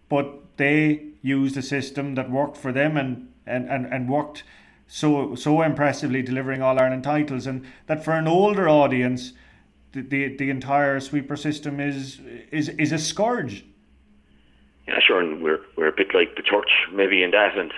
But 0.08 0.56
they 0.56 1.06
used 1.22 1.56
a 1.56 1.62
system 1.62 2.14
that 2.16 2.30
worked 2.30 2.56
for 2.56 2.72
them 2.72 2.96
and, 2.96 3.28
and, 3.46 3.68
and, 3.68 3.86
and 3.86 4.08
worked 4.08 4.42
so 4.86 5.34
so 5.34 5.62
impressively, 5.62 6.22
delivering 6.22 6.62
All 6.62 6.78
Ireland 6.78 7.04
titles, 7.04 7.46
and 7.46 7.64
that 7.86 8.04
for 8.04 8.12
an 8.12 8.28
older 8.28 8.68
audience, 8.68 9.32
the, 9.92 10.02
the, 10.02 10.36
the 10.36 10.50
entire 10.50 11.00
sweeper 11.00 11.36
system 11.36 11.80
is 11.80 12.20
is 12.50 12.68
is 12.68 12.92
a 12.92 12.98
scourge. 12.98 13.64
Yeah, 14.86 14.98
sure, 15.00 15.20
and 15.20 15.42
we're 15.42 15.60
we're 15.76 15.88
a 15.88 15.96
bit 15.96 16.14
like 16.14 16.36
the 16.36 16.42
church, 16.42 16.70
maybe 16.92 17.22
in 17.22 17.30
that, 17.30 17.56
and 17.56 17.72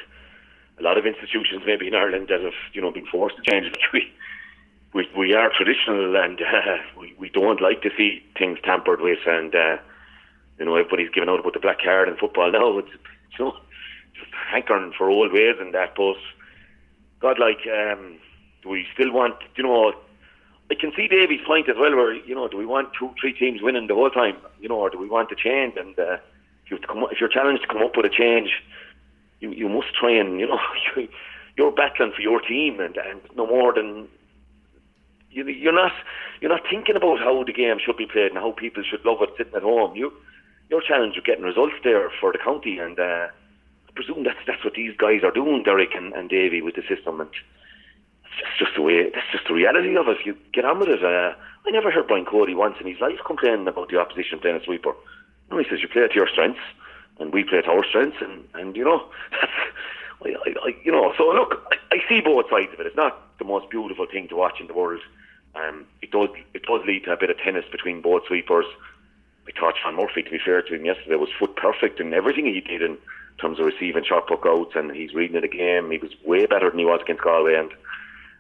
a 0.79 0.83
lot 0.83 0.99
of 0.99 1.07
institutions, 1.07 1.63
maybe 1.65 1.87
in 1.87 1.95
Ireland, 1.95 2.27
that 2.29 2.41
have 2.41 2.59
you 2.73 2.81
know 2.83 2.91
been 2.91 3.07
forced 3.07 3.37
to 3.37 3.43
change. 3.43 3.71
But 3.71 3.81
we 3.93 4.13
we 4.97 5.09
we 5.17 5.35
are 5.35 5.53
traditional 5.55 6.17
and 6.17 6.41
uh, 6.55 6.79
we 6.99 7.15
we 7.19 7.29
don't 7.29 7.61
like 7.61 7.83
to 7.83 7.91
see 7.97 8.25
things 8.39 8.59
tampered 8.65 9.01
with 9.01 9.19
and 9.27 9.55
uh, 9.55 9.77
you 10.59 10.65
know 10.65 10.75
everybody's 10.75 11.11
giving 11.11 11.29
out 11.29 11.39
about 11.39 11.53
the 11.53 11.61
black 11.61 11.83
card 11.83 12.09
in 12.09 12.17
football 12.17 12.51
now. 12.59 12.79
It's 12.79 12.89
you 13.39 13.45
know 13.45 13.57
just 14.15 14.33
hankering 14.51 14.93
for 14.97 15.11
old 15.11 15.33
ways 15.33 15.57
and 15.61 15.75
that 15.75 15.95
but 15.95 16.17
God 17.21 17.39
like 17.39 17.61
um, 17.69 18.19
do 18.63 18.71
we 18.71 18.87
still 18.95 19.13
want 19.13 19.37
you 19.57 19.63
know 19.63 19.93
I 20.71 20.75
can 20.75 20.93
see 20.97 21.07
Davy's 21.07 21.47
point 21.47 21.69
as 21.69 21.77
well 21.79 21.95
where 21.95 22.15
you 22.15 22.35
know 22.35 22.49
do 22.49 22.57
we 22.57 22.67
want 22.67 22.89
two 22.99 23.11
three 23.21 23.35
teams 23.35 23.61
winning 23.63 23.87
the 23.87 23.95
whole 23.95 24.11
time 24.11 24.39
you 24.61 24.69
know 24.69 24.77
or 24.77 24.91
do 24.91 24.99
we 24.99 25.09
want 25.09 25.29
to 25.29 25.37
change? 25.37 25.75
And 25.77 25.99
uh, 25.99 26.17
if 26.65 26.71
you 26.71 26.79
come, 26.79 27.05
if 27.13 27.21
you're 27.21 27.29
challenged 27.29 27.63
to 27.63 27.69
come 27.69 27.83
up 27.83 27.97
with 27.97 28.07
a 28.07 28.17
change 28.25 28.51
you 29.41 29.51
you 29.53 29.69
must 29.69 29.95
try 29.95 30.13
and 30.13 30.41
you 30.41 30.49
know 30.49 30.59
you're 31.57 31.71
battling 31.71 32.13
for 32.15 32.23
your 32.23 32.41
team 32.41 32.81
and, 32.81 32.97
and 32.97 33.21
no 33.35 33.47
more 33.47 33.75
than 33.75 34.09
you, 35.37 35.47
you're 35.49 35.73
not 35.73 35.93
you're 36.41 36.51
not 36.51 36.63
thinking 36.69 36.97
about 36.97 37.19
how 37.19 37.45
the 37.45 37.53
game 37.53 37.79
should 37.85 37.97
be 37.97 38.07
played 38.07 38.33
and 38.33 38.39
how 38.39 38.53
people 38.53 38.83
should 38.83 39.05
love 39.05 39.19
it 39.21 39.31
sitting 39.37 39.55
at 39.55 39.63
home. 39.63 39.95
You 39.95 40.13
your 40.71 40.81
challenge 40.81 41.17
of 41.17 41.25
getting 41.25 41.45
results 41.45 41.75
there 41.85 42.11
for 42.21 42.33
the 42.33 42.39
county, 42.39 42.79
and 42.79 42.99
uh, 42.99 43.29
I 43.29 43.93
presume 43.95 44.25
that's 44.25 44.41
that's 44.47 44.65
what 44.65 44.75
these 44.75 44.97
guys 44.97 45.23
are 45.23 45.31
doing, 45.31 45.63
Derek 45.63 45.95
and, 45.95 46.13
and 46.15 46.29
Davy, 46.29 46.63
with 46.63 46.75
the 46.75 46.83
system. 46.89 47.21
And 47.21 47.31
it's 48.25 48.59
just 48.59 48.75
the 48.75 48.83
way 48.83 49.11
that's 49.11 49.31
just 49.31 49.47
the 49.47 49.55
reality 49.55 49.97
of 49.97 50.09
it. 50.09 50.25
You 50.25 50.37
get 50.53 50.65
on 50.65 50.81
with 50.81 50.89
it. 50.89 51.05
Uh, 51.05 51.35
I 51.67 51.71
never 51.71 51.91
heard 51.91 52.09
Brian 52.09 52.25
Cody 52.25 52.55
once 52.55 52.77
in 52.81 52.87
his 52.87 53.01
life 53.01 53.19
complaining 53.27 53.69
about 53.69 53.91
the 53.91 53.99
opposition 53.99 54.39
playing 54.39 54.57
a 54.57 54.65
sweeper. 54.65 54.95
No, 55.51 55.59
he 55.59 55.65
says 55.69 55.81
you 55.83 55.89
play 55.89 56.07
to 56.09 56.15
your 56.15 56.29
strengths, 56.29 56.65
and 57.21 57.33
we 57.33 57.45
play 57.45 57.61
to 57.61 57.71
our 57.71 57.85
strengths, 57.85 58.19
and 58.21 58.49
and 58.55 58.75
you 58.75 58.85
know 58.85 59.05
that's. 59.31 59.53
I, 60.25 60.31
I, 60.31 60.55
I, 60.65 60.77
you 60.83 60.91
know, 60.91 61.13
so 61.19 61.25
look, 61.29 61.61
I, 61.71 61.97
I 61.97 61.99
see 62.09 62.23
both 62.23 62.47
sides 62.49 62.73
of 62.73 62.81
it. 62.81 62.87
It's 62.87 62.97
not 62.97 63.37
the 63.39 63.45
most 63.45 63.69
beautiful 63.71 64.07
thing 64.11 64.29
to 64.29 64.37
watch 64.37 64.61
in 64.61 64.67
the 64.67 64.75
world, 64.75 65.03
um, 65.57 65.87
it 66.03 66.11
does 66.11 66.29
it 66.55 66.63
does 66.63 66.83
lead 66.87 67.05
to 67.05 67.13
a 67.13 67.17
bit 67.17 67.31
of 67.31 67.39
tennis 67.39 67.65
between 67.71 68.01
both 68.01 68.27
sweepers. 68.27 68.67
I 69.49 69.59
thought 69.59 69.75
Shaun 69.83 69.97
Murphy, 69.97 70.23
to 70.23 70.31
be 70.31 70.41
fair 70.45 70.61
to 70.63 70.75
him 70.75 70.85
yesterday, 70.85 71.15
was 71.15 71.31
foot 71.39 71.57
perfect 71.57 72.01
in 72.01 72.13
everything 72.13 72.47
he 72.47 72.61
did 72.61 72.83
in 72.83 72.99
terms 73.41 73.61
of 73.61 73.67
receiving 73.67 74.05
shot 74.05 74.27
puck 74.27 74.43
outs, 74.45 74.75
and 74.75 74.91
he's 74.91 75.15
reading 75.15 75.41
the 75.41 75.49
game. 75.49 75.91
He 75.91 75.99
was 75.99 76.11
way 76.25 76.47
better 76.47 76.69
than 76.69 76.79
he 76.79 76.85
was 76.85 77.01
against 77.03 77.23
Galway, 77.23 77.55
and 77.55 77.71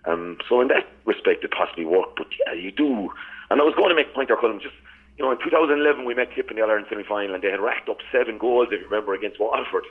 um, 0.05 0.39
so 0.49 0.61
in 0.61 0.69
that 0.69 0.87
respect, 1.05 1.45
it 1.45 1.53
possibly 1.53 1.85
worked. 1.85 2.17
But 2.17 2.29
yeah, 2.39 2.55
you 2.55 2.71
do. 2.71 3.11
And 3.51 3.61
I 3.61 3.65
was 3.65 3.75
going 3.75 3.91
to 3.91 3.95
make 3.95 4.09
a 4.09 4.15
point 4.15 4.29
there, 4.29 4.37
Colin, 4.37 4.61
just 4.61 4.75
you 5.17 5.25
know, 5.25 5.31
in 5.31 5.39
2011 5.39 6.05
we 6.05 6.15
met 6.15 6.33
Tip 6.35 6.51
in 6.51 6.57
the 6.57 6.63
Ireland 6.63 6.87
semi-final, 6.89 7.35
and 7.35 7.43
they 7.43 7.51
had 7.51 7.61
racked 7.61 7.89
up 7.89 7.99
seven 8.13 8.39
goals, 8.39 8.69
if 8.71 8.81
you 8.81 8.87
remember, 8.87 9.15
against 9.15 9.41
Waterford. 9.41 9.85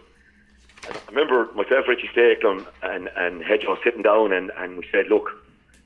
I 0.88 0.94
remember 1.10 1.51
myself, 1.55 1.88
Richie 1.88 2.10
Stakelum, 2.15 2.67
and 2.84 3.10
and 3.15 3.41
Hedgehow 3.41 3.82
sitting 3.84 4.03
down, 4.03 4.32
and, 4.32 4.51
and 4.58 4.77
we 4.77 4.88
said, 4.91 5.08
look, 5.10 5.32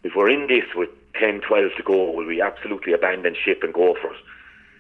if 0.04 0.16
we're 0.16 0.30
in 0.30 0.48
this 0.48 0.66
with 0.76 0.90
10, 1.20 1.42
12 1.42 1.72
to 1.78 1.84
go, 1.84 2.12
will 2.12 2.26
we 2.26 2.42
absolutely 2.42 2.94
abandon 2.94 3.36
ship 3.36 3.60
and 3.64 3.74
go 3.74 3.96
for 4.02 4.14
it? 4.14 4.22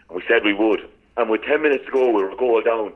And 0.07 0.17
we 0.17 0.23
said 0.27 0.43
we 0.43 0.53
would. 0.53 0.81
And 1.17 1.29
with 1.29 1.43
10 1.43 1.61
minutes 1.61 1.85
to 1.85 1.91
go, 1.91 2.09
we 2.09 2.23
were 2.23 2.35
goal 2.35 2.61
down. 2.61 2.93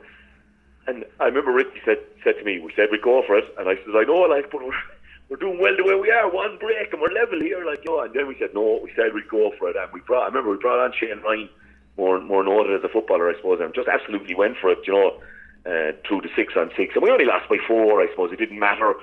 And 0.87 1.05
I 1.19 1.25
remember 1.25 1.51
Ricky 1.51 1.79
said 1.85 1.97
said 2.23 2.35
to 2.39 2.43
me, 2.43 2.59
we 2.59 2.73
said 2.75 2.87
we'd 2.91 3.01
go 3.01 3.23
for 3.25 3.37
it. 3.37 3.45
And 3.57 3.67
I 3.67 3.75
said, 3.75 3.95
I 3.95 4.03
know, 4.03 4.23
like, 4.27 4.51
but 4.51 4.63
we're, 4.63 4.73
we're 5.29 5.37
doing 5.37 5.59
well 5.59 5.75
the 5.75 5.83
way 5.83 5.95
we 5.95 6.11
are. 6.11 6.29
One 6.31 6.57
break 6.57 6.91
and 6.91 7.01
we're 7.01 7.11
level 7.11 7.39
here. 7.39 7.65
Like, 7.65 7.85
know. 7.85 8.01
And 8.01 8.13
then 8.13 8.27
we 8.27 8.35
said, 8.39 8.53
no, 8.53 8.79
we 8.83 8.91
said 8.95 9.13
we'd 9.13 9.29
go 9.29 9.51
for 9.59 9.69
it. 9.69 9.75
And 9.75 9.91
we 9.91 10.01
brought, 10.01 10.23
I 10.23 10.27
remember 10.27 10.51
we 10.51 10.57
brought 10.57 10.83
on 10.83 10.93
Shane 10.97 11.19
Ryan, 11.23 11.49
more, 11.97 12.19
more 12.21 12.43
noted 12.43 12.75
as 12.75 12.83
a 12.83 12.91
footballer, 12.91 13.29
I 13.29 13.35
suppose, 13.35 13.59
and 13.61 13.73
just 13.75 13.87
absolutely 13.87 14.35
went 14.35 14.57
for 14.57 14.71
it, 14.71 14.79
you 14.87 14.93
know, 14.93 15.19
uh, 15.65 15.91
the 16.09 16.29
six 16.35 16.53
on 16.57 16.71
six. 16.75 16.95
And 16.95 17.03
we 17.03 17.11
only 17.11 17.25
lost 17.25 17.47
by 17.49 17.57
four, 17.67 18.01
I 18.01 18.09
suppose. 18.09 18.31
It 18.33 18.39
didn't 18.39 18.59
matter 18.59 18.95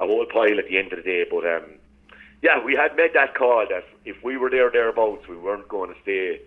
a 0.00 0.06
whole 0.06 0.26
pile 0.26 0.58
at 0.58 0.68
the 0.68 0.78
end 0.78 0.92
of 0.92 0.98
the 0.98 1.02
day. 1.02 1.24
But, 1.28 1.46
um, 1.46 1.78
yeah, 2.44 2.62
we 2.62 2.74
had 2.76 2.94
made 2.94 3.14
that 3.14 3.34
call 3.34 3.64
that 3.70 3.84
if 4.04 4.22
we 4.22 4.36
were 4.36 4.50
there 4.50 4.70
thereabouts, 4.70 5.26
we 5.26 5.36
weren't 5.36 5.66
going 5.66 5.88
to 5.88 5.98
stay 6.02 6.38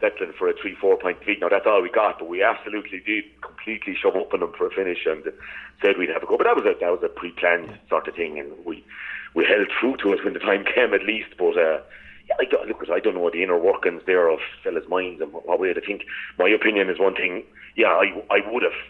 settling 0.00 0.32
for 0.36 0.48
a 0.48 0.54
three, 0.60 0.74
four 0.74 0.98
point 0.98 1.24
lead. 1.24 1.40
Now 1.40 1.48
that's 1.48 1.66
all 1.66 1.80
we 1.80 1.88
got, 1.88 2.18
but 2.18 2.28
we 2.28 2.42
absolutely 2.42 2.98
did 2.98 3.24
completely 3.42 3.94
shove 3.94 4.16
up 4.16 4.34
on 4.34 4.40
them 4.40 4.52
for 4.58 4.66
a 4.66 4.70
finish 4.70 5.06
and 5.06 5.22
said 5.80 5.98
we'd 5.98 6.10
have 6.10 6.24
a 6.24 6.26
go. 6.26 6.36
But 6.36 6.50
that 6.50 6.56
was 6.56 6.66
a 6.66 6.74
that 6.80 6.90
was 6.90 7.00
a 7.04 7.08
pre-planned 7.08 7.78
sort 7.88 8.08
of 8.08 8.16
thing, 8.16 8.40
and 8.40 8.50
we 8.66 8.84
we 9.34 9.44
held 9.46 9.68
true 9.68 9.96
to 9.98 10.14
it 10.14 10.24
when 10.24 10.34
the 10.34 10.40
time 10.40 10.64
came 10.74 10.92
at 10.92 11.06
least. 11.06 11.30
But 11.38 11.56
uh, 11.56 11.78
yeah, 12.26 12.34
I 12.40 12.44
don't, 12.50 12.66
look, 12.66 12.82
I 12.90 12.98
don't 12.98 13.14
know 13.14 13.20
what 13.20 13.34
the 13.34 13.44
inner 13.44 13.56
workings 13.56 14.02
there 14.04 14.28
of 14.28 14.40
fellas' 14.64 14.88
minds 14.88 15.20
and 15.20 15.32
what 15.32 15.60
way 15.60 15.72
to 15.72 15.80
think. 15.80 16.02
My 16.40 16.48
opinion 16.48 16.90
is 16.90 16.98
one 16.98 17.14
thing. 17.14 17.44
Yeah, 17.76 17.94
I 17.94 18.20
I 18.34 18.42
would 18.50 18.64
have 18.64 18.80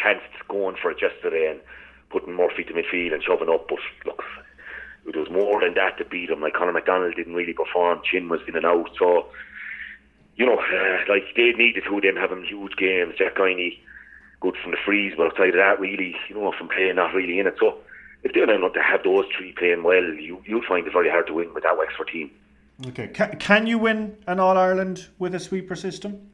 chanced 0.00 0.32
going 0.48 0.76
for 0.80 0.90
it 0.90 1.02
yesterday 1.02 1.50
and 1.50 1.60
putting 2.08 2.32
Murphy 2.32 2.64
to 2.64 2.72
midfield 2.72 3.12
and 3.12 3.22
shoving 3.22 3.50
up, 3.50 3.68
but 3.68 3.80
look 4.06 4.24
there 5.12 5.22
was 5.22 5.30
more 5.30 5.60
than 5.60 5.74
that 5.74 5.98
to 5.98 6.04
beat 6.04 6.30
him. 6.30 6.40
Like 6.40 6.54
Conor 6.54 6.72
McDonald 6.72 7.14
didn't 7.16 7.34
really 7.34 7.52
perform. 7.52 8.00
Chin 8.10 8.28
was 8.28 8.40
in 8.48 8.56
and 8.56 8.66
out. 8.66 8.90
So, 8.98 9.26
you 10.36 10.46
know, 10.46 10.58
uh, 10.58 10.98
like 11.08 11.24
they 11.36 11.52
needed 11.52 11.84
two 11.86 11.96
of 11.96 12.02
them 12.02 12.16
having 12.16 12.44
huge 12.44 12.76
games. 12.76 13.14
Jack 13.16 13.36
Guiney, 13.36 13.78
good 14.40 14.56
from 14.62 14.72
the 14.72 14.78
frees, 14.84 15.14
but 15.16 15.26
outside 15.26 15.50
of 15.50 15.54
that, 15.54 15.80
really, 15.80 16.16
you 16.28 16.34
know, 16.34 16.52
from 16.56 16.68
playing 16.68 16.96
not 16.96 17.14
really 17.14 17.38
in 17.38 17.46
it. 17.46 17.56
So, 17.60 17.78
if 18.22 18.32
they're 18.32 18.46
not 18.58 18.74
to 18.74 18.82
have 18.82 19.04
those 19.04 19.26
three 19.36 19.52
playing 19.52 19.84
well, 19.84 20.02
you 20.02 20.42
you'll 20.44 20.66
find 20.66 20.86
it 20.86 20.92
very 20.92 21.08
hard 21.08 21.28
to 21.28 21.34
win 21.34 21.54
with 21.54 21.62
that 21.62 21.78
Wexford 21.78 22.08
team. 22.08 22.30
Okay, 22.88 23.08
can, 23.08 23.38
can 23.38 23.66
you 23.66 23.78
win 23.78 24.16
an 24.26 24.40
All 24.40 24.58
Ireland 24.58 25.08
with 25.18 25.34
a 25.34 25.40
sweeper 25.40 25.76
system? 25.76 26.30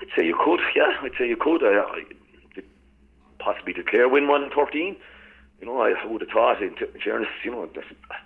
I'd 0.00 0.08
say 0.16 0.26
you 0.26 0.36
could. 0.42 0.60
Yeah, 0.74 0.92
I'd 1.00 1.12
say 1.16 1.28
you 1.28 1.36
could. 1.36 1.62
I, 1.62 1.78
I 1.78 2.02
possibly 3.38 3.72
declare 3.72 4.08
win 4.08 4.26
one 4.26 4.42
in 4.42 4.50
thirteen 4.50 4.96
you 5.64 5.72
know, 5.72 5.80
I 5.80 6.06
would 6.06 6.20
have 6.20 6.30
thought, 6.30 6.62
in, 6.62 6.74
fairness, 7.02 7.28
you 7.42 7.50
know, 7.50 7.66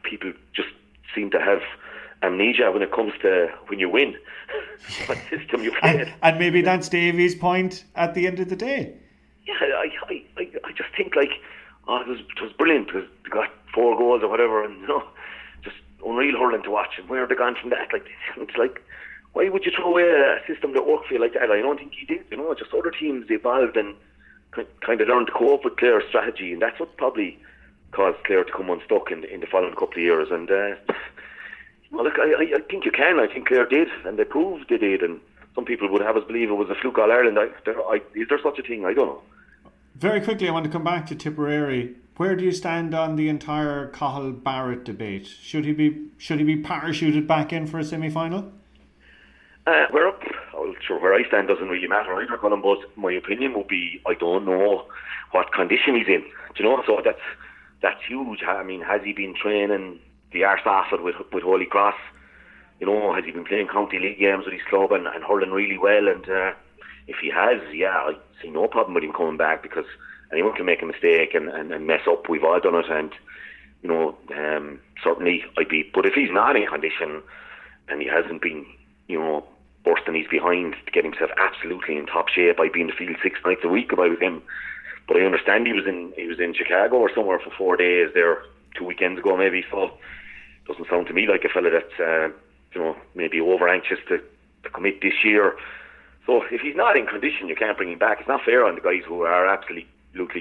people 0.02 0.32
just 0.52 0.70
seem 1.14 1.30
to 1.30 1.38
have 1.38 1.60
amnesia 2.20 2.72
when 2.72 2.82
it 2.82 2.92
comes 2.92 3.12
to 3.22 3.48
when 3.68 3.78
you 3.78 3.88
win. 3.88 4.16
what 5.06 5.18
system 5.30 5.62
you 5.62 5.70
play. 5.78 6.00
And, 6.00 6.14
and, 6.20 6.38
maybe 6.38 6.62
that's 6.62 6.88
Davy's 6.88 7.36
point 7.36 7.84
at 7.94 8.14
the 8.14 8.26
end 8.26 8.40
of 8.40 8.48
the 8.48 8.56
day. 8.56 8.92
Yeah, 9.46 9.54
I, 9.54 9.88
I, 10.08 10.24
I, 10.36 10.50
I 10.64 10.72
just 10.72 10.88
think 10.96 11.14
like, 11.14 11.30
oh, 11.86 12.00
it 12.00 12.08
was, 12.08 12.18
it 12.18 12.42
was 12.42 12.52
brilliant 12.58 12.88
because 12.88 13.08
they 13.22 13.30
got 13.30 13.50
four 13.72 13.96
goals 13.96 14.22
or 14.24 14.28
whatever, 14.28 14.64
and 14.64 14.80
you 14.80 14.88
know, 14.88 15.04
just 15.62 15.76
unreal 16.04 16.36
hurling 16.36 16.64
to 16.64 16.70
watch. 16.72 16.98
And 16.98 17.08
where 17.08 17.22
are 17.22 17.28
they 17.28 17.36
gone 17.36 17.54
from 17.60 17.70
that? 17.70 17.92
Like, 17.92 18.06
it's 18.36 18.56
like, 18.56 18.82
why 19.32 19.48
would 19.48 19.64
you 19.64 19.70
throw 19.76 19.92
away 19.92 20.02
a 20.02 20.40
system 20.52 20.74
that 20.74 20.88
worked 20.88 21.06
for 21.06 21.14
you 21.14 21.20
like 21.20 21.34
that? 21.34 21.52
I 21.52 21.60
don't 21.60 21.78
think 21.78 21.92
he 21.94 22.04
did. 22.04 22.24
You 22.32 22.38
know, 22.38 22.52
just 22.54 22.74
other 22.74 22.90
teams 22.90 23.26
evolved 23.30 23.76
and 23.76 23.94
kind 24.52 25.00
of 25.00 25.08
learned 25.08 25.26
to 25.26 25.32
cope 25.32 25.64
with 25.64 25.76
Clare's 25.76 26.04
strategy, 26.08 26.52
and 26.52 26.62
that's 26.62 26.78
what 26.80 26.96
probably 26.96 27.38
caused 27.92 28.22
Clare 28.24 28.44
to 28.44 28.52
come 28.52 28.70
unstuck 28.70 29.10
in, 29.10 29.24
in 29.24 29.40
the 29.40 29.46
following 29.46 29.74
couple 29.74 29.94
of 29.94 29.98
years. 29.98 30.28
And 30.30 30.50
uh, 30.50 30.74
well, 31.90 32.04
look, 32.04 32.18
I, 32.18 32.56
I 32.56 32.60
think 32.68 32.84
you 32.84 32.92
can. 32.92 33.18
I 33.18 33.26
think 33.26 33.48
Clare 33.48 33.66
did, 33.66 33.88
and 34.04 34.18
they 34.18 34.24
proved 34.24 34.68
they 34.68 34.78
did. 34.78 35.02
And 35.02 35.20
some 35.54 35.64
people 35.64 35.90
would 35.90 36.02
have 36.02 36.16
us 36.16 36.24
believe 36.26 36.50
it 36.50 36.54
was 36.54 36.70
a 36.70 36.74
fluke 36.74 36.98
all 36.98 37.10
Ireland. 37.10 37.38
I, 37.38 37.48
there, 37.64 37.80
I, 37.82 38.00
is 38.14 38.28
there 38.28 38.40
such 38.42 38.58
a 38.58 38.62
thing? 38.62 38.84
I 38.84 38.94
don't 38.94 39.06
know. 39.06 39.22
Very 39.96 40.20
quickly, 40.20 40.48
I 40.48 40.52
want 40.52 40.64
to 40.64 40.70
come 40.70 40.84
back 40.84 41.06
to 41.06 41.14
Tipperary. 41.14 41.96
Where 42.16 42.36
do 42.36 42.44
you 42.44 42.52
stand 42.52 42.94
on 42.94 43.16
the 43.16 43.28
entire 43.28 43.88
Cathal 43.88 44.32
Barrett 44.32 44.84
debate? 44.84 45.26
Should 45.26 45.64
he 45.64 45.72
be 45.72 46.08
should 46.18 46.38
he 46.38 46.44
be 46.44 46.60
parachuted 46.62 47.26
back 47.26 47.52
in 47.52 47.66
for 47.66 47.78
a 47.78 47.84
semi 47.84 48.10
final? 48.10 48.52
Uh, 49.66 49.86
we're 49.92 50.08
up. 50.08 50.22
Sure, 50.86 51.00
where 51.00 51.14
I 51.14 51.26
stand 51.26 51.48
doesn't 51.48 51.68
really 51.68 51.88
matter 51.88 52.14
either, 52.20 52.36
Colin. 52.36 52.62
But 52.62 52.78
my 52.96 53.12
opinion 53.12 53.54
would 53.54 53.68
be 53.68 54.00
I 54.06 54.14
don't 54.14 54.46
know 54.46 54.86
what 55.32 55.52
condition 55.52 55.96
he's 55.96 56.08
in. 56.08 56.22
Do 56.54 56.62
you 56.62 56.64
know? 56.64 56.82
So 56.86 57.00
that's 57.04 57.20
that's 57.82 58.00
huge. 58.06 58.42
I 58.46 58.62
mean, 58.62 58.80
has 58.82 59.02
he 59.02 59.12
been 59.12 59.34
training 59.34 60.00
the 60.32 60.44
arse 60.44 60.66
off 60.66 60.92
it 60.92 61.02
with 61.02 61.16
with 61.32 61.42
Holy 61.42 61.66
Cross? 61.66 61.96
You 62.80 62.86
know, 62.86 63.12
has 63.14 63.24
he 63.24 63.32
been 63.32 63.44
playing 63.44 63.68
county 63.68 63.98
league 63.98 64.20
games 64.20 64.44
with 64.44 64.54
his 64.54 64.62
club 64.68 64.92
and, 64.92 65.06
and 65.06 65.24
hurling 65.24 65.50
really 65.50 65.78
well? 65.78 66.06
And 66.06 66.28
uh, 66.28 66.52
if 67.08 67.16
he 67.20 67.30
has, 67.30 67.60
yeah, 67.74 67.96
I 67.96 68.12
see 68.40 68.50
no 68.50 68.68
problem 68.68 68.94
with 68.94 69.02
him 69.02 69.12
coming 69.12 69.36
back 69.36 69.62
because 69.62 69.86
anyone 70.32 70.54
can 70.54 70.66
make 70.66 70.82
a 70.82 70.86
mistake 70.86 71.34
and, 71.34 71.48
and, 71.48 71.72
and 71.72 71.86
mess 71.86 72.02
up. 72.08 72.28
We've 72.28 72.44
all 72.44 72.60
done 72.60 72.76
it, 72.76 72.88
and 72.88 73.12
you 73.82 73.88
know, 73.88 74.16
um, 74.36 74.80
certainly 75.02 75.44
I'd 75.56 75.68
be. 75.68 75.90
But 75.92 76.06
if 76.06 76.14
he's 76.14 76.30
not 76.30 76.56
in 76.56 76.66
condition 76.66 77.22
and 77.88 78.00
he 78.02 78.08
hasn't 78.08 78.42
been, 78.42 78.66
you 79.06 79.18
know, 79.18 79.44
bursting 79.88 80.14
his 80.14 80.26
behind 80.28 80.74
to 80.84 80.92
get 80.92 81.04
himself 81.04 81.30
absolutely 81.38 81.96
in 81.96 82.06
top 82.06 82.28
shape 82.28 82.56
by 82.56 82.68
being 82.68 82.88
the 82.88 82.92
field 82.92 83.16
six 83.22 83.38
nights 83.44 83.62
a 83.64 83.68
week 83.68 83.92
about 83.92 84.20
him. 84.20 84.42
But 85.06 85.16
I 85.16 85.24
understand 85.24 85.66
he 85.66 85.72
was 85.72 85.86
in 85.86 86.12
he 86.16 86.26
was 86.26 86.38
in 86.38 86.52
Chicago 86.54 86.96
or 86.96 87.10
somewhere 87.14 87.38
for 87.38 87.50
four 87.56 87.76
days 87.76 88.10
there 88.12 88.42
two 88.76 88.84
weekends 88.84 89.18
ago 89.18 89.36
maybe. 89.36 89.64
So 89.70 89.92
doesn't 90.66 90.88
sound 90.88 91.06
to 91.06 91.14
me 91.14 91.26
like 91.26 91.44
a 91.44 91.48
fella 91.48 91.70
that's 91.70 91.98
uh, 91.98 92.28
you 92.74 92.80
know 92.80 92.96
maybe 93.14 93.40
over 93.40 93.68
anxious 93.68 93.98
to, 94.08 94.18
to 94.64 94.70
commit 94.70 95.00
this 95.00 95.24
year. 95.24 95.56
So 96.26 96.42
if 96.50 96.60
he's 96.60 96.76
not 96.76 96.96
in 96.96 97.06
condition, 97.06 97.48
you 97.48 97.56
can't 97.56 97.76
bring 97.76 97.92
him 97.92 97.98
back. 97.98 98.18
It's 98.20 98.28
not 98.28 98.44
fair 98.44 98.66
on 98.66 98.74
the 98.74 98.82
guys 98.82 99.02
who 99.06 99.22
are 99.22 99.46
absolutely 99.46 99.88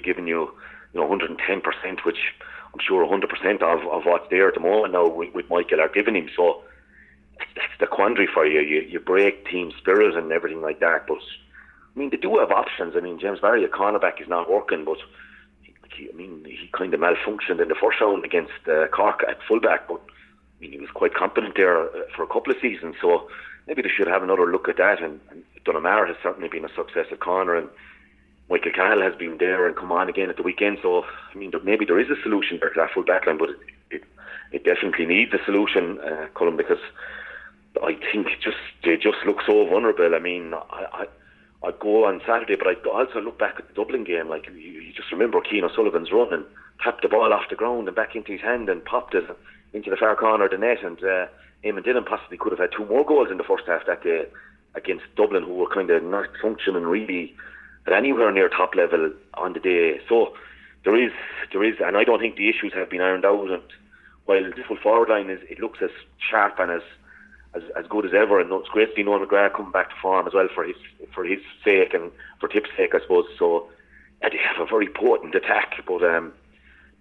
giving 0.03 0.27
you 0.27 0.51
you 0.93 0.99
know 0.99 1.07
110 1.07 1.61
percent, 1.61 2.03
which 2.05 2.35
I'm 2.73 2.81
sure 2.85 3.03
100 3.03 3.29
percent 3.29 3.63
of 3.63 3.79
of 3.87 4.03
what's 4.03 4.29
there 4.29 4.49
at 4.49 4.55
the 4.55 4.59
moment 4.59 4.91
now 4.91 5.07
with, 5.07 5.33
with 5.33 5.49
Michael 5.49 5.79
are 5.79 5.87
giving 5.87 6.17
him. 6.17 6.29
So 6.35 6.63
that's 7.55 7.79
the 7.79 7.87
quandary 7.87 8.27
for 8.33 8.45
you. 8.45 8.61
You 8.61 8.81
you 8.81 8.99
break 8.99 9.47
team 9.47 9.71
spirit 9.77 10.15
and 10.15 10.31
everything 10.31 10.61
like 10.61 10.79
that, 10.79 11.07
but. 11.07 11.19
I 11.95 11.99
mean, 11.99 12.11
they 12.11 12.17
do 12.17 12.37
have 12.37 12.51
options. 12.51 12.95
I 12.95 12.99
mean, 12.99 13.17
James 13.17 13.39
Barry, 13.39 13.63
a 13.63 13.67
cornerback, 13.67 14.21
is 14.21 14.27
not 14.27 14.47
working, 14.47 14.85
but 14.85 14.99
I 15.65 16.13
mean, 16.13 16.45
he 16.45 16.69
kind 16.71 16.93
of 16.93 16.99
malfunctioned 16.99 17.59
in 17.59 17.69
the 17.69 17.75
first 17.81 17.99
round 17.99 18.23
against 18.23 18.51
uh, 18.67 18.85
Cork 18.89 19.23
at 19.27 19.39
fullback, 19.47 19.87
but 19.87 19.99
I 20.05 20.61
mean, 20.61 20.73
he 20.73 20.79
was 20.79 20.91
quite 20.91 21.15
competent 21.15 21.55
there 21.55 21.89
uh, 21.89 22.03
for 22.15 22.21
a 22.21 22.27
couple 22.27 22.53
of 22.53 22.61
seasons. 22.61 22.97
So 23.01 23.27
maybe 23.65 23.81
they 23.81 23.89
should 23.89 24.07
have 24.07 24.21
another 24.21 24.45
look 24.45 24.69
at 24.69 24.77
that. 24.77 25.01
And, 25.01 25.19
and 25.31 25.43
Donagh 25.65 25.81
Maher 25.81 26.05
has 26.05 26.17
certainly 26.21 26.49
been 26.49 26.65
a 26.65 26.75
success 26.75 27.07
at 27.11 27.19
corner, 27.19 27.55
and 27.55 27.67
Michael 28.47 28.73
Cahill 28.73 29.01
has 29.01 29.15
been 29.15 29.39
there 29.39 29.65
and 29.65 29.75
come 29.75 29.91
on 29.91 30.07
again 30.07 30.29
at 30.29 30.37
the 30.37 30.43
weekend. 30.43 30.77
So 30.83 31.03
I 31.33 31.35
mean, 31.35 31.51
maybe 31.63 31.85
there 31.85 31.99
is 31.99 32.11
a 32.11 32.21
solution 32.21 32.59
there 32.59 32.69
to 32.69 32.79
that 32.79 32.91
full 32.91 33.03
back 33.03 33.25
line, 33.25 33.39
but 33.39 33.49
it, 33.49 33.59
it, 33.89 34.03
it 34.51 34.63
definitely 34.65 35.07
needs 35.07 35.33
a 35.33 35.43
solution, 35.45 35.99
uh, 35.99 36.27
because 36.51 36.77
I 37.83 37.97
think 38.11 38.27
just 38.41 38.57
they 38.83 38.95
just 38.95 39.17
look 39.25 39.37
so 39.45 39.65
vulnerable. 39.67 40.13
I 40.15 40.19
mean, 40.19 40.53
I, 40.53 40.85
I 40.93 41.05
I'd 41.67 41.79
go 41.79 42.05
on 42.05 42.21
Saturday, 42.25 42.55
but 42.55 42.67
I'd 42.67 42.85
also 42.85 43.19
look 43.19 43.39
back 43.39 43.55
at 43.57 43.67
the 43.67 43.73
Dublin 43.73 44.03
game. 44.03 44.29
Like 44.29 44.47
you, 44.47 44.53
you 44.53 44.93
just 44.93 45.11
remember 45.11 45.41
Cian 45.49 45.63
O'Sullivan's 45.63 46.11
run 46.11 46.33
and 46.33 46.45
tapped 46.83 47.01
the 47.01 47.09
ball 47.09 47.33
off 47.33 47.49
the 47.49 47.55
ground 47.55 47.87
and 47.87 47.95
back 47.95 48.15
into 48.15 48.31
his 48.31 48.41
hand 48.41 48.69
and 48.69 48.85
popped 48.85 49.15
it 49.15 49.25
into 49.73 49.89
the 49.89 49.97
far 49.97 50.15
corner 50.15 50.45
of 50.45 50.51
the 50.51 50.57
net. 50.57 50.83
And 50.83 50.97
uh, 51.03 51.25
Eamon 51.65 51.83
Dillon 51.83 52.05
possibly 52.05 52.37
could 52.37 52.51
have 52.51 52.59
had 52.59 52.71
two 52.75 52.85
more 52.85 53.05
goals 53.05 53.29
in 53.31 53.37
the 53.37 53.43
first 53.43 53.63
half 53.67 53.85
that 53.87 54.03
day 54.03 54.25
against 54.75 55.05
Dublin, 55.15 55.43
who 55.43 55.55
were 55.55 55.73
kind 55.73 55.89
of 55.89 56.03
not 56.03 56.29
functioning 56.41 56.83
really 56.83 57.35
at 57.87 57.93
anywhere 57.93 58.31
near 58.31 58.49
top 58.49 58.75
level 58.75 59.11
on 59.33 59.53
the 59.53 59.59
day. 59.59 59.99
So 60.07 60.33
there 60.85 60.95
is, 60.95 61.11
there 61.51 61.63
is, 61.63 61.75
and 61.83 61.97
I 61.97 62.03
don't 62.03 62.19
think 62.19 62.35
the 62.35 62.49
issues 62.49 62.73
have 62.73 62.89
been 62.89 63.01
ironed 63.01 63.25
out. 63.25 63.49
And 63.49 63.63
while 64.25 64.43
the 64.43 64.63
full 64.67 64.77
forward 64.77 65.09
line 65.09 65.29
is, 65.29 65.39
it 65.49 65.59
looks 65.59 65.79
as 65.81 65.89
sharp 66.29 66.59
and 66.59 66.71
as 66.71 66.81
as, 67.57 67.63
as 67.77 67.85
good 67.89 68.05
as 68.05 68.13
ever, 68.13 68.39
and 68.39 68.51
it's 68.51 68.69
great 68.69 68.89
to 68.89 68.95
see 68.95 69.03
Noel 69.03 69.25
McGrath 69.25 69.53
coming 69.55 69.71
back 69.71 69.89
to 69.89 69.95
form 70.01 70.27
as 70.27 70.33
well 70.33 70.47
for 70.53 70.63
his 70.63 70.75
for 71.13 71.25
his 71.25 71.39
sake 71.63 71.93
and 71.93 72.11
for 72.39 72.47
Tip's 72.47 72.69
sake, 72.77 72.93
I 72.93 73.01
suppose. 73.01 73.25
So 73.37 73.69
yeah, 74.21 74.29
they 74.29 74.37
have 74.37 74.65
a 74.65 74.69
very 74.69 74.87
potent 74.87 75.35
attack, 75.35 75.73
but 75.85 76.03
um, 76.03 76.33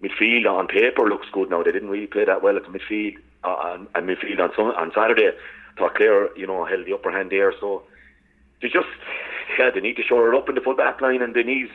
midfield 0.01 0.45
on 0.45 0.67
paper 0.67 1.07
looks 1.07 1.27
good 1.31 1.49
now. 1.49 1.63
They 1.63 1.71
didn't 1.71 1.89
really 1.89 2.07
play 2.07 2.25
that 2.25 2.43
well 2.43 2.57
at 2.57 2.63
the 2.63 2.69
midfield 2.69 3.17
uh, 3.43 3.83
and, 3.95 4.07
midfield 4.07 4.39
on 4.39 4.51
some, 4.55 4.65
on 4.67 4.91
Saturday. 4.93 5.31
thought 5.77 5.95
Clare, 5.95 6.35
you 6.37 6.47
know, 6.47 6.65
held 6.65 6.85
the 6.85 6.93
upper 6.93 7.11
hand 7.11 7.31
there. 7.31 7.53
So 7.59 7.83
they 8.61 8.69
just 8.69 8.87
yeah, 9.57 9.71
they 9.73 9.81
need 9.81 9.95
to 9.97 10.03
shore 10.03 10.31
it 10.31 10.37
up 10.37 10.49
in 10.49 10.55
the 10.55 10.61
full 10.61 10.75
back 10.75 11.01
line, 11.01 11.21
and 11.21 11.33
they 11.33 11.43
need 11.43 11.69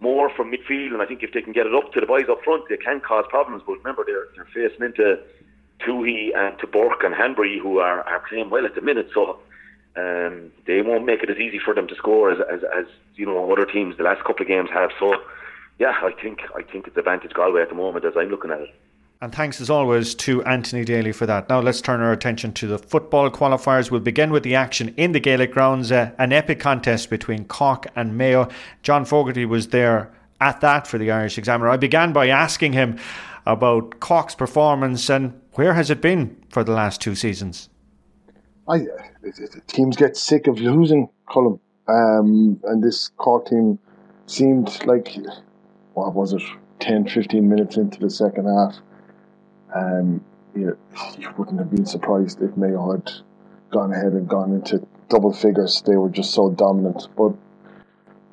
more 0.00 0.30
from 0.30 0.52
midfield. 0.52 0.92
And 0.92 1.02
I 1.02 1.06
think 1.06 1.22
if 1.22 1.32
they 1.32 1.42
can 1.42 1.52
get 1.52 1.66
it 1.66 1.74
up 1.74 1.92
to 1.92 2.00
the 2.00 2.06
boys 2.06 2.26
up 2.30 2.42
front, 2.44 2.64
they 2.68 2.76
can 2.76 3.00
cause 3.00 3.24
problems. 3.28 3.62
But 3.66 3.78
remember, 3.78 4.04
they're 4.06 4.28
they're 4.34 4.46
facing 4.46 4.84
into 4.84 5.18
Tuohy 5.80 6.36
and 6.36 6.58
to 6.58 6.66
Burke 6.66 7.04
and 7.04 7.14
Hanbury, 7.14 7.58
who 7.58 7.78
are, 7.78 8.00
are 8.02 8.20
playing 8.28 8.50
well 8.50 8.66
at 8.66 8.74
the 8.74 8.80
minute. 8.80 9.10
So 9.14 9.38
um, 9.96 10.52
they 10.66 10.82
won't 10.82 11.04
make 11.04 11.22
it 11.22 11.30
as 11.30 11.38
easy 11.38 11.58
for 11.58 11.74
them 11.74 11.88
to 11.88 11.94
score 11.94 12.30
as, 12.30 12.38
as, 12.52 12.62
as 12.76 12.86
you 13.16 13.26
know 13.26 13.50
other 13.52 13.66
teams 13.66 13.96
the 13.96 14.04
last 14.04 14.24
couple 14.24 14.42
of 14.42 14.48
games 14.48 14.70
have. 14.70 14.90
So 14.98 15.14
yeah, 15.78 15.94
I 16.02 16.12
think 16.12 16.40
I 16.56 16.62
think 16.62 16.86
it's 16.86 16.96
advantage 16.96 17.32
Galway 17.32 17.62
at 17.62 17.68
the 17.68 17.74
moment 17.74 18.04
as 18.04 18.14
I'm 18.16 18.28
looking 18.28 18.50
at 18.50 18.60
it. 18.60 18.74
And 19.20 19.34
thanks 19.34 19.60
as 19.60 19.68
always 19.68 20.14
to 20.16 20.44
Anthony 20.44 20.84
Daly 20.84 21.10
for 21.10 21.26
that. 21.26 21.48
Now 21.48 21.60
let's 21.60 21.80
turn 21.80 22.00
our 22.00 22.12
attention 22.12 22.52
to 22.52 22.68
the 22.68 22.78
football 22.78 23.28
qualifiers. 23.30 23.90
We'll 23.90 24.00
begin 24.00 24.30
with 24.30 24.44
the 24.44 24.54
action 24.54 24.94
in 24.96 25.10
the 25.10 25.18
Gaelic 25.18 25.52
grounds, 25.52 25.90
uh, 25.90 26.12
an 26.18 26.32
epic 26.32 26.60
contest 26.60 27.10
between 27.10 27.44
Cork 27.44 27.86
and 27.96 28.16
Mayo. 28.16 28.48
John 28.84 29.04
Fogarty 29.04 29.44
was 29.44 29.68
there 29.68 30.12
at 30.40 30.60
that 30.60 30.86
for 30.86 30.98
the 30.98 31.10
Irish 31.10 31.36
Examiner. 31.36 31.68
I 31.68 31.76
began 31.76 32.12
by 32.12 32.28
asking 32.28 32.74
him 32.74 32.96
about 33.44 33.98
Cork's 33.98 34.36
performance 34.36 35.10
and 35.10 35.40
where 35.58 35.74
has 35.74 35.90
it 35.90 36.00
been 36.00 36.36
for 36.50 36.62
the 36.62 36.70
last 36.70 37.00
two 37.00 37.16
seasons? 37.16 37.68
I 38.68 38.86
teams 39.66 39.96
get 39.96 40.16
sick 40.16 40.46
of 40.46 40.60
losing, 40.60 41.08
Colin, 41.28 41.58
um, 41.88 42.60
and 42.62 42.80
this 42.80 43.08
Cork 43.16 43.46
team 43.46 43.80
seemed 44.26 44.86
like 44.86 45.16
what 45.94 46.14
was 46.14 46.32
it, 46.32 46.42
10, 46.78 47.08
15 47.08 47.48
minutes 47.48 47.76
into 47.76 47.98
the 47.98 48.08
second 48.08 48.46
half. 48.46 48.76
Um, 49.74 50.24
you, 50.54 50.78
you 51.18 51.28
wouldn't 51.36 51.58
have 51.58 51.72
been 51.72 51.86
surprised 51.86 52.40
if 52.40 52.56
Mayo 52.56 52.92
had 52.92 53.10
gone 53.72 53.92
ahead 53.92 54.12
and 54.12 54.28
gone 54.28 54.52
into 54.52 54.86
double 55.08 55.32
figures. 55.32 55.82
They 55.84 55.96
were 55.96 56.08
just 56.08 56.34
so 56.34 56.50
dominant, 56.50 57.08
but 57.16 57.32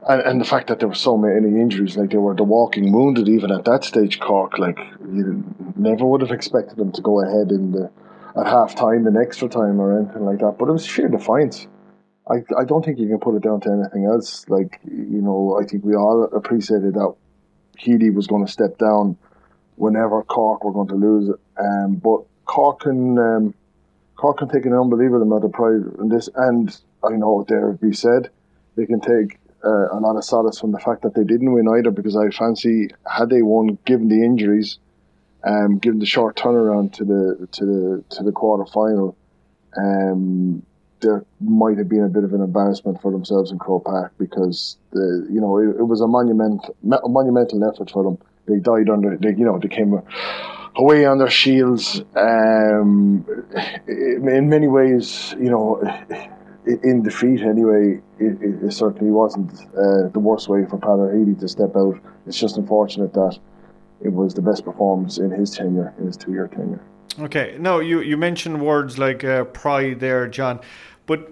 and, 0.08 0.22
and 0.22 0.42
the 0.42 0.46
fact 0.46 0.68
that 0.68 0.80
there 0.80 0.88
were 0.88 0.96
so 0.96 1.18
many 1.18 1.60
injuries, 1.60 1.98
like 1.98 2.12
they 2.12 2.18
were 2.18 2.36
the 2.36 2.44
walking 2.44 2.92
wounded 2.92 3.28
even 3.28 3.52
at 3.52 3.66
that 3.66 3.84
stage. 3.84 4.20
Cork, 4.20 4.58
like 4.60 4.78
you 5.02 5.44
never 5.76 6.06
would 6.06 6.22
have 6.22 6.32
expected 6.32 6.78
them 6.78 6.92
to 6.92 7.02
go 7.02 7.22
ahead 7.22 7.52
in 7.52 7.72
the 7.72 7.92
at 8.38 8.46
half 8.46 8.76
time 8.76 9.08
and 9.08 9.18
extra 9.18 9.48
time 9.48 9.80
or 9.80 10.00
anything 10.00 10.26
like 10.26 10.40
that. 10.40 10.58
But 10.60 10.70
it 10.70 10.74
was 10.74 10.86
sheer 10.86 11.08
defiance. 11.08 11.68
I 12.30 12.36
I 12.58 12.66
don't 12.66 12.86
think 12.86 13.00
you 13.00 13.08
can 13.08 13.20
put 13.20 13.36
it 13.36 13.44
down 13.44 13.62
to 13.62 13.72
anything 13.72 14.06
else. 14.06 14.46
Like 14.48 14.80
you 14.84 15.22
know, 15.22 15.60
I 15.62 15.66
think 15.66 15.84
we 15.84 15.96
all 15.96 16.24
appreciated 16.26 16.94
that 16.94 17.16
Healy 17.78 18.12
was 18.12 18.28
going 18.28 18.46
to 18.46 18.52
step 18.52 18.78
down 18.78 19.18
whenever 19.76 20.24
Cork 20.24 20.64
were 20.64 20.72
going 20.72 20.88
to 20.90 20.96
lose 20.96 21.30
it. 21.30 21.40
Um, 21.60 21.96
but 21.96 22.22
Cork 22.46 22.82
can 22.82 23.18
um, 23.18 23.54
Cork 24.16 24.38
can 24.38 24.50
take 24.50 24.66
an 24.66 24.74
unbelievable 24.74 25.24
amount 25.24 25.46
of 25.46 25.52
pride 25.52 25.82
in 26.00 26.10
this, 26.10 26.30
and 26.36 26.76
I 27.04 27.16
know 27.16 27.44
dare 27.48 27.74
be 27.74 27.94
said, 27.94 28.30
they 28.76 28.86
can 28.86 29.00
take 29.02 29.40
uh, 29.66 29.88
a 29.92 30.00
lot 30.00 30.16
of 30.16 30.24
solace 30.24 30.60
from 30.60 30.72
the 30.72 30.80
fact 30.80 31.02
that 31.02 31.16
they 31.16 31.24
didn't 31.24 31.52
win 31.52 31.68
either 31.68 31.92
because 31.92 32.16
I 32.16 32.30
fancy 32.30 32.90
had 33.06 33.30
they 33.30 33.42
won, 33.42 33.78
given 33.86 34.10
the 34.10 34.24
injuries, 34.24 34.78
um, 35.44 35.80
given 35.80 36.00
the 36.00 36.06
short 36.06 36.36
turnaround 36.36 36.94
to 36.94 37.06
the 37.06 37.48
to 37.52 37.66
the 37.66 38.04
to 38.16 38.24
the 38.24 38.32
quarter 38.32 38.66
final, 38.72 39.16
um, 39.78 40.64
there 41.02 41.26
might 41.40 41.78
have 41.78 41.90
been 41.90 42.04
a 42.04 42.10
bit 42.10 42.24
of 42.24 42.34
an 42.34 42.42
embarrassment 42.42 43.02
for 43.02 43.12
themselves 43.12 43.52
in 43.52 43.60
Croke 43.60 43.86
Park 43.86 44.14
because 44.18 44.78
the 44.92 45.28
you 45.32 45.42
know 45.42 45.58
it, 45.58 45.78
it 45.80 45.84
was 45.84 46.02
a 46.02 46.08
monumental 46.08 46.76
monumental 46.84 47.64
effort 47.64 47.92
for 47.92 48.04
them. 48.04 48.18
They 48.48 48.60
died 48.60 48.90
under 48.90 49.18
they 49.18 49.30
you 49.30 49.46
know 49.46 49.60
they 49.60 49.68
came 49.68 50.00
away 50.76 51.06
on 51.06 51.18
their 51.18 51.30
shields. 51.30 52.02
Um, 52.16 53.26
in 53.88 54.50
many 54.50 54.68
ways, 54.68 55.36
you 55.40 55.50
know 55.50 55.82
in 56.66 57.04
defeat 57.04 57.42
anyway, 57.42 58.02
it, 58.20 58.42
it, 58.42 58.64
it 58.64 58.74
certainly 58.74 59.12
wasn't 59.12 59.52
uh, 59.78 60.10
the 60.10 60.20
worst 60.20 60.50
way 60.50 60.66
for 60.66 60.80
Healy 60.80 61.36
to 61.36 61.48
step 61.48 61.76
out. 61.76 62.00
It's 62.28 62.40
just 62.40 62.58
unfortunate 62.58 63.14
that 63.14 63.38
it 64.02 64.10
was 64.10 64.34
the 64.34 64.42
best 64.42 64.66
performance 64.66 65.18
in 65.18 65.32
his 65.32 65.52
tenure, 65.52 65.94
in 66.00 66.08
his 66.08 66.18
two-year 66.18 66.48
tenure. 66.48 66.82
Okay, 67.20 67.56
no, 67.60 67.80
you, 67.80 68.02
you 68.02 68.18
mentioned 68.18 68.62
words 68.62 68.98
like 68.98 69.24
uh, 69.24 69.46
pride 69.46 70.00
there, 70.00 70.28
John, 70.28 70.60
but 71.06 71.32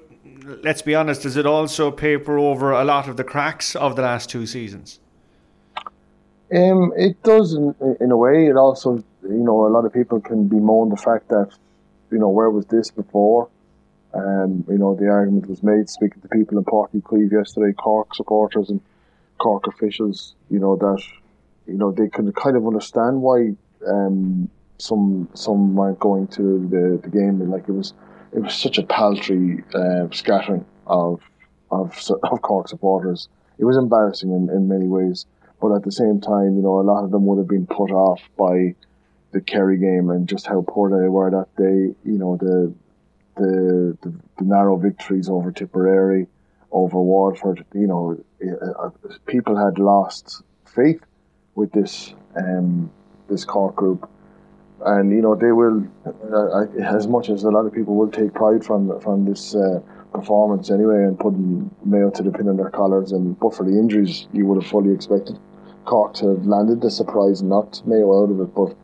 let's 0.63 0.81
be 0.81 0.95
honest, 0.95 1.23
does 1.23 1.35
it 1.35 1.45
also 1.45 1.91
paper 1.91 2.37
over 2.37 2.71
a 2.71 2.83
lot 2.83 3.07
of 3.07 3.17
the 3.17 3.23
cracks 3.23 3.75
of 3.75 3.95
the 3.95 4.01
last 4.01 4.29
two 4.29 4.45
seasons? 4.45 4.99
Um, 6.55 6.93
it 6.95 7.21
does 7.23 7.53
in, 7.53 7.75
in 7.99 8.11
a 8.11 8.17
way. 8.17 8.47
It 8.47 8.55
also, 8.55 9.03
you 9.23 9.29
know, 9.29 9.65
a 9.65 9.69
lot 9.69 9.85
of 9.85 9.93
people 9.93 10.21
can 10.21 10.47
bemoan 10.47 10.89
the 10.89 10.97
fact 10.97 11.29
that, 11.29 11.49
you 12.11 12.19
know, 12.19 12.29
where 12.29 12.49
was 12.49 12.65
this 12.67 12.91
before? 12.91 13.49
Um, 14.13 14.63
you 14.69 14.77
know, 14.77 14.95
the 14.95 15.07
argument 15.07 15.49
was 15.49 15.63
made 15.63 15.89
speaking 15.89 16.21
to 16.21 16.27
people 16.27 16.57
in 16.57 16.63
Uí 16.63 17.01
Chaoimh 17.01 17.31
yesterday, 17.31 17.73
Cork 17.73 18.13
supporters 18.13 18.69
and 18.69 18.79
Cork 19.39 19.65
officials, 19.67 20.35
you 20.51 20.59
know, 20.59 20.75
that 20.75 21.01
you 21.67 21.73
know 21.73 21.91
they 21.91 22.09
could 22.09 22.33
kind 22.35 22.55
of 22.55 22.67
understand 22.67 23.21
why 23.21 23.55
um, 23.87 24.49
some 24.77 25.27
some 25.33 25.75
weren't 25.75 25.99
going 25.99 26.27
to 26.27 26.67
the, 26.69 26.99
the 27.01 27.09
game. 27.09 27.41
And 27.41 27.49
like 27.49 27.67
it 27.67 27.71
was 27.71 27.93
it 28.33 28.41
was 28.41 28.53
such 28.53 28.77
a 28.77 28.83
paltry 28.83 29.63
uh, 29.73 30.07
scattering 30.11 30.65
of 30.85 31.21
of 31.71 31.97
of 32.23 32.41
Cork 32.41 32.67
supporters. 32.67 33.29
It 33.57 33.65
was 33.65 33.77
embarrassing 33.77 34.31
in, 34.31 34.49
in 34.49 34.67
many 34.67 34.87
ways, 34.87 35.25
but 35.61 35.73
at 35.73 35.83
the 35.83 35.91
same 35.91 36.21
time, 36.21 36.55
you 36.55 36.61
know, 36.61 36.79
a 36.79 36.81
lot 36.81 37.03
of 37.03 37.11
them 37.11 37.25
would 37.25 37.37
have 37.37 37.47
been 37.47 37.67
put 37.67 37.91
off 37.91 38.21
by 38.37 38.75
the 39.31 39.41
Kerry 39.41 39.77
game 39.77 40.09
and 40.09 40.27
just 40.27 40.45
how 40.45 40.63
poor 40.67 40.89
they 40.89 41.07
were 41.07 41.31
that 41.31 41.55
day. 41.55 41.95
You 42.03 42.17
know, 42.19 42.37
the 42.37 42.73
the 43.35 43.97
the, 44.01 44.13
the 44.37 44.43
narrow 44.43 44.77
victories 44.77 45.29
over 45.29 45.51
Tipperary, 45.51 46.27
over 46.71 46.99
Waterford. 46.99 47.65
You 47.73 47.87
know, 47.87 48.23
uh, 48.45 48.85
uh, 48.85 48.89
people 49.25 49.55
had 49.55 49.79
lost 49.79 50.43
faith 50.65 51.01
with 51.55 51.71
this 51.71 52.13
um, 52.35 52.91
this 53.29 53.45
Cork 53.45 53.75
group, 53.75 54.09
and 54.85 55.11
you 55.11 55.21
know 55.21 55.35
they 55.35 55.51
will, 55.51 55.87
uh, 56.05 56.65
as 56.83 57.07
much 57.07 57.29
as 57.29 57.43
a 57.43 57.49
lot 57.49 57.65
of 57.65 57.73
people 57.73 57.95
will 57.95 58.11
take 58.11 58.33
pride 58.33 58.63
from 58.63 58.99
from 59.01 59.25
this 59.25 59.55
uh, 59.55 59.79
performance 60.13 60.69
anyway, 60.69 61.03
and 61.03 61.19
putting 61.19 61.69
Mayo 61.83 62.09
to 62.11 62.23
the 62.23 62.31
pin 62.31 62.47
on 62.47 62.57
their 62.57 62.69
collars, 62.69 63.11
and 63.11 63.39
but 63.39 63.55
for 63.55 63.63
the 63.63 63.71
injuries, 63.71 64.27
you 64.33 64.45
would 64.45 64.61
have 64.61 64.69
fully 64.69 64.93
expected 64.93 65.39
Cork 65.85 66.13
to 66.15 66.29
have 66.29 66.45
landed 66.45 66.81
the 66.81 66.91
surprise, 66.91 67.41
not 67.41 67.85
Mayo 67.85 68.23
out 68.23 68.31
of 68.31 68.39
it, 68.39 68.53
but. 68.55 68.75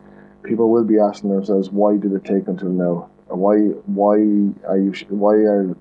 People 0.42 0.70
will 0.70 0.84
be 0.84 0.98
asking 0.98 1.30
themselves, 1.30 1.70
why 1.70 1.98
did 1.98 2.12
it 2.12 2.24
take 2.24 2.48
until 2.48 2.70
now? 2.70 3.10
Why, 3.30 3.56
why 3.86 4.16
are 4.68 4.78
you? 4.78 4.92
Why 5.08 5.34
are 5.34 5.76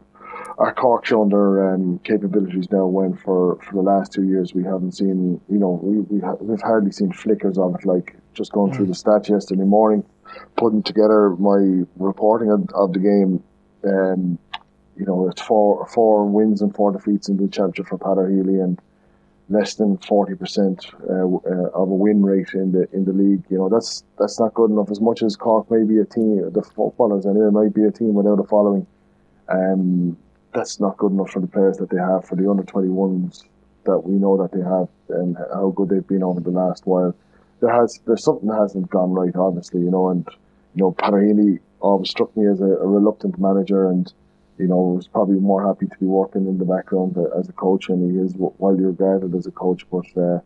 our 0.57 0.73
Cork 0.73 1.05
showing 1.05 1.29
their 1.29 1.73
um, 1.73 1.99
capabilities 2.03 2.69
now 2.71 2.85
when 2.85 3.15
for, 3.15 3.57
for 3.63 3.75
the 3.75 3.81
last 3.81 4.11
two 4.11 4.23
years 4.23 4.53
we 4.53 4.63
haven't 4.63 4.91
seen, 4.91 5.39
you 5.49 5.57
know, 5.57 5.79
we, 5.81 6.01
we 6.01 6.21
ha- 6.21 6.37
we've 6.39 6.61
hardly 6.61 6.91
seen 6.91 7.11
flickers 7.11 7.57
of 7.57 7.75
it, 7.75 7.85
like 7.85 8.15
just 8.33 8.51
going 8.51 8.71
mm. 8.71 8.75
through 8.75 8.87
the 8.87 8.93
stats 8.93 9.29
yesterday 9.29 9.63
morning, 9.63 10.03
putting 10.57 10.83
together 10.83 11.29
my 11.31 11.85
reporting 11.97 12.51
of, 12.51 12.69
of 12.73 12.93
the 12.93 12.99
game. 12.99 13.43
Um, 13.85 14.37
you 14.97 15.05
know, 15.05 15.29
it's 15.29 15.41
four 15.41 15.87
four 15.87 16.25
wins 16.25 16.61
and 16.61 16.75
four 16.75 16.91
defeats 16.91 17.29
in 17.29 17.37
the 17.37 17.47
championship 17.47 17.87
for 17.87 17.97
Peadar 17.97 18.29
Healy 18.29 18.59
and 18.59 18.77
less 19.49 19.75
than 19.75 19.97
forty 19.97 20.35
percent 20.35 20.87
uh, 21.09 21.13
uh, 21.13 21.69
of 21.73 21.89
a 21.89 21.95
win 21.95 22.23
rate 22.23 22.53
in 22.53 22.71
the 22.71 22.87
in 22.93 23.05
the 23.05 23.13
league. 23.13 23.43
You 23.49 23.57
know, 23.57 23.69
that's 23.69 24.03
that's 24.17 24.39
not 24.39 24.53
good 24.53 24.71
enough. 24.71 24.91
As 24.91 25.01
much 25.01 25.23
as 25.23 25.35
Cork 25.35 25.69
may 25.69 25.83
be 25.83 25.99
a 25.99 26.05
team, 26.05 26.51
the 26.51 26.61
footballers 26.61 27.25
anyway 27.25 27.49
might 27.51 27.73
be 27.73 27.83
a 27.83 27.91
team 27.91 28.13
without 28.13 28.39
a 28.39 28.43
following. 28.43 28.85
Um, 29.49 30.17
that's 30.53 30.79
not 30.79 30.97
good 30.97 31.11
enough 31.11 31.31
for 31.31 31.39
the 31.39 31.47
players 31.47 31.77
that 31.77 31.89
they 31.89 31.97
have 31.97 32.25
for 32.25 32.35
the 32.35 32.49
under 32.49 32.63
21s 32.63 33.43
that 33.85 33.99
we 33.99 34.13
know 34.13 34.37
that 34.37 34.51
they 34.51 34.63
have 34.63 34.87
and 35.19 35.37
how 35.53 35.73
good 35.75 35.89
they've 35.89 36.07
been 36.07 36.23
over 36.23 36.39
the 36.39 36.51
last 36.51 36.85
while. 36.85 37.15
There 37.59 37.71
has 37.71 37.99
there's 38.05 38.23
something 38.23 38.47
that 38.49 38.59
hasn't 38.59 38.89
gone 38.89 39.11
right, 39.11 39.35
obviously, 39.35 39.81
you 39.81 39.91
know, 39.91 40.09
and 40.09 40.27
you 40.75 40.83
know 40.83 40.91
Peadar 40.91 41.59
always 41.81 42.09
struck 42.09 42.35
me 42.35 42.45
as 42.47 42.61
a, 42.61 42.65
a, 42.65 42.87
reluctant 42.87 43.39
manager, 43.39 43.89
and 43.89 44.11
you 44.59 44.67
know 44.67 44.93
was 44.95 45.07
probably 45.07 45.39
more 45.39 45.65
happy 45.65 45.87
to 45.87 45.97
be 45.97 46.05
working 46.05 46.45
in 46.45 46.57
the 46.57 46.65
background 46.65 47.17
as 47.37 47.49
a 47.49 47.53
coach, 47.53 47.89
and 47.89 48.11
he 48.11 48.19
is 48.19 48.33
widely 48.35 48.85
regarded 48.85 49.33
as 49.33 49.47
a 49.47 49.51
coach. 49.51 49.85
But 49.89 50.05
uh, 50.17 50.39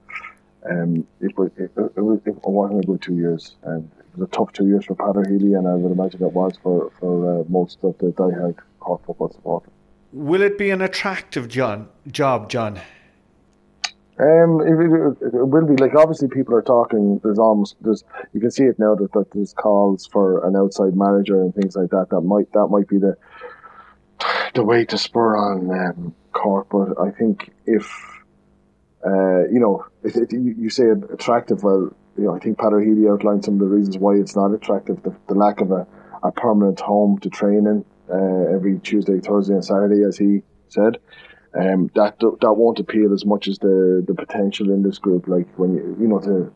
um, 0.70 1.06
it, 1.20 1.38
was, 1.38 1.52
it, 1.58 1.72
it, 1.76 2.02
was, 2.02 2.20
it 2.26 2.36
wasn't 2.44 2.84
a 2.84 2.88
good 2.88 3.02
two 3.02 3.16
years, 3.16 3.56
and 3.64 3.90
it 4.00 4.20
was 4.20 4.30
a 4.30 4.32
tough 4.32 4.54
two 4.54 4.68
years 4.68 4.86
for 4.86 4.96
Peadar 4.96 5.28
Healy, 5.28 5.54
and 5.56 5.68
I 5.68 5.74
would 5.74 5.92
imagine 5.92 6.24
it 6.24 6.32
was 6.32 6.54
for 6.62 6.92
for 7.00 7.42
uh, 7.42 7.44
most 7.50 7.80
of 7.84 7.98
the 7.98 8.12
diehard 8.12 8.58
Cork 8.80 9.06
football 9.06 9.32
supporters. 9.32 9.72
Will 10.12 10.42
it 10.42 10.58
be 10.58 10.70
an 10.70 10.82
attractive 10.82 11.48
John 11.48 11.90
job, 12.08 12.50
John? 12.50 12.80
Um, 14.20 14.62
it, 14.62 14.74
it, 14.74 15.34
it, 15.34 15.48
will 15.48 15.66
be 15.66 15.76
like 15.76 15.96
obviously 15.96 16.28
people 16.28 16.54
are 16.54 16.62
talking. 16.62 17.20
There's 17.24 17.40
almost 17.40 17.78
there's 17.82 18.04
you 18.32 18.40
can 18.40 18.52
see 18.52 18.66
it 18.66 18.78
now 18.78 18.94
that, 18.94 19.12
that 19.14 19.32
there's 19.32 19.54
calls 19.54 20.06
for 20.06 20.48
an 20.48 20.56
outside 20.56 20.96
manager 20.96 21.42
and 21.42 21.54
things 21.56 21.76
like 21.76 21.90
that. 21.90 22.10
That 22.12 22.22
might 22.22 22.52
that 22.54 22.68
might 22.68 22.88
be 22.88 23.00
the 23.00 23.18
the 24.54 24.64
way 24.64 24.86
to 24.86 24.98
spur 24.98 25.36
on 25.36 25.70
um, 25.72 26.16
Cork. 26.32 26.68
But 26.70 27.00
I 27.02 27.12
think 27.12 27.52
if 27.66 27.86
uh, 29.06 29.48
you 29.52 29.60
know 29.60 29.86
if, 30.04 30.16
if 30.16 30.32
you, 30.32 30.70
say 30.70 30.86
attractive, 31.12 31.64
well, 31.64 31.96
you 32.18 32.26
know 32.26 32.36
I 32.36 32.40
think 32.40 32.58
Peadar 32.58 32.84
Healy 32.84 33.10
outlined 33.10 33.46
some 33.46 33.56
of 33.56 33.60
the 33.62 33.66
reasons 33.66 33.98
why 33.98 34.16
it's 34.16 34.36
not 34.36 34.54
attractive. 34.54 35.02
The, 35.04 35.16
the 35.28 35.36
lack 35.36 35.62
of 35.62 35.72
a, 35.72 35.88
a 36.24 36.32
permanent 36.32 36.80
home 36.80 37.20
to 37.20 37.30
train 37.30 37.68
in 37.68 37.86
uh, 38.12 38.56
every 38.56 38.80
Tuesday, 38.80 39.20
Thursday, 39.20 39.54
and 39.54 39.66
Saturday, 39.66 40.04
as 40.04 40.18
he 40.18 40.42
said. 40.70 40.98
Um, 41.56 41.92
that 41.94 42.20
that 42.20 42.54
won't 42.56 42.80
appeal 42.80 43.14
as 43.14 43.26
much 43.26 43.48
as 43.48 43.60
the, 43.60 44.04
the 44.08 44.16
potential 44.16 44.72
in 44.72 44.82
this 44.82 44.98
group. 44.98 45.28
Like 45.28 45.48
when 45.58 45.76
you 45.76 45.98
you 46.00 46.08
know 46.08 46.20
to 46.20 46.52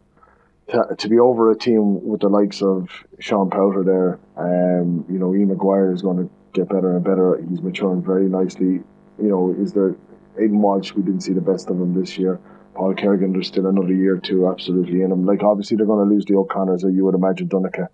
to, 0.71 0.95
to 0.95 1.10
be 1.10 1.19
over 1.19 1.51
a 1.51 1.57
team 1.57 2.03
with 2.03 2.21
the 2.21 2.29
likes 2.29 2.62
of 2.62 2.89
Sean 3.19 3.49
Powter 3.49 3.86
there, 3.86 4.19
um, 4.36 5.05
you 5.07 5.19
know 5.19 5.36
Ian 5.36 5.49
Maguire 5.49 5.93
is 5.93 6.01
going 6.01 6.17
to 6.17 6.29
get 6.53 6.69
better 6.69 6.95
and 6.95 7.03
better. 7.03 7.41
He's 7.49 7.62
maturing 7.62 8.03
very 8.03 8.27
nicely. 8.27 8.81
You 9.21 9.29
know, 9.29 9.55
is 9.57 9.73
there 9.73 9.95
Aidan 10.39 10.62
Walsh? 10.62 10.93
We 10.93 11.03
didn't 11.03 11.21
see 11.21 11.33
the 11.33 11.41
best 11.41 11.69
of 11.69 11.79
him 11.79 11.93
this 11.99 12.17
year. 12.17 12.39
Paul 12.75 12.93
Kerrigan, 12.93 13.33
there's 13.33 13.47
still 13.47 13.65
another 13.65 13.93
year 13.93 14.15
or 14.15 14.19
two 14.19 14.47
absolutely 14.47 15.01
in 15.01 15.12
him. 15.12 15.25
Like 15.25 15.41
obviously 15.43 15.77
they're 15.77 15.88
going 15.88 16.07
to 16.07 16.13
lose 16.13 16.25
the 16.25 16.36
O'Connors, 16.36 16.83
as 16.83 16.93
you 16.93 17.05
would 17.05 17.15
imagine, 17.15 17.49
Donnchadh 17.49 17.88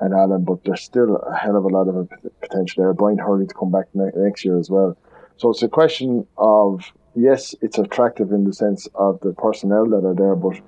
and 0.00 0.14
Allen, 0.14 0.44
but 0.44 0.62
there's 0.64 0.82
still 0.82 1.16
a 1.16 1.36
hell 1.36 1.56
of 1.56 1.64
a 1.64 1.68
lot 1.68 1.88
of 1.88 2.08
potential 2.40 2.84
there. 2.84 2.94
Brian 2.94 3.18
Hurley 3.18 3.46
to 3.46 3.54
come 3.54 3.72
back 3.72 3.86
ne- 3.94 4.10
next 4.14 4.44
year 4.44 4.58
as 4.58 4.70
well. 4.70 4.96
So 5.38 5.50
it's 5.50 5.62
a 5.62 5.68
question 5.68 6.26
of 6.36 6.92
yes, 7.16 7.54
it's 7.62 7.78
attractive 7.78 8.30
in 8.32 8.44
the 8.44 8.52
sense 8.52 8.86
of 8.94 9.18
the 9.20 9.32
personnel 9.32 9.86
that 9.86 10.06
are 10.06 10.14
there, 10.14 10.36
but 10.36 10.60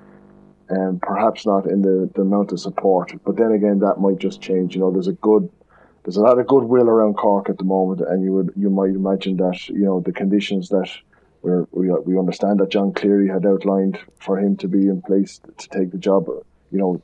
um, 0.71 0.99
perhaps 1.01 1.47
not 1.47 1.67
in 1.67 1.83
the, 1.83 2.11
the 2.15 2.23
amount 2.23 2.53
of 2.53 2.61
support. 2.61 3.13
But 3.25 3.37
then 3.37 3.53
again, 3.53 3.81
that 3.81 4.01
might 4.01 4.19
just 4.19 4.41
change. 4.41 4.75
You 4.75 4.81
know, 4.81 4.91
there's 4.91 5.09
a 5.09 5.13
good 5.13 5.49
there's 6.05 6.17
a 6.17 6.23
lot 6.23 6.39
of 6.39 6.47
goodwill 6.47 6.89
around 6.89 7.15
Cork 7.15 7.51
at 7.51 7.59
the 7.59 7.65
moment, 7.65 8.01
and 8.01 8.23
you 8.25 8.33
would 8.33 8.53
you 8.57 8.71
might 8.71 8.91
imagine 8.91 9.37
that 9.37 9.69
you 9.69 9.85
know 9.85 10.01
the 10.01 10.13
conditions 10.13 10.69
that 10.71 10.91
we 11.43 11.53
we 11.73 11.91
we 11.91 12.19
understand 12.19 12.61
that 12.61 12.71
John 12.71 12.93
Cleary 12.93 13.29
had 13.29 13.47
outlined 13.47 13.99
for 14.19 14.39
him 14.39 14.57
to 14.59 14.69
be 14.69 14.89
in 14.89 15.03
place 15.03 15.41
to 15.59 15.69
take 15.69 15.91
the 15.91 15.99
job. 15.99 16.27
You 16.71 16.79
know, 16.79 17.03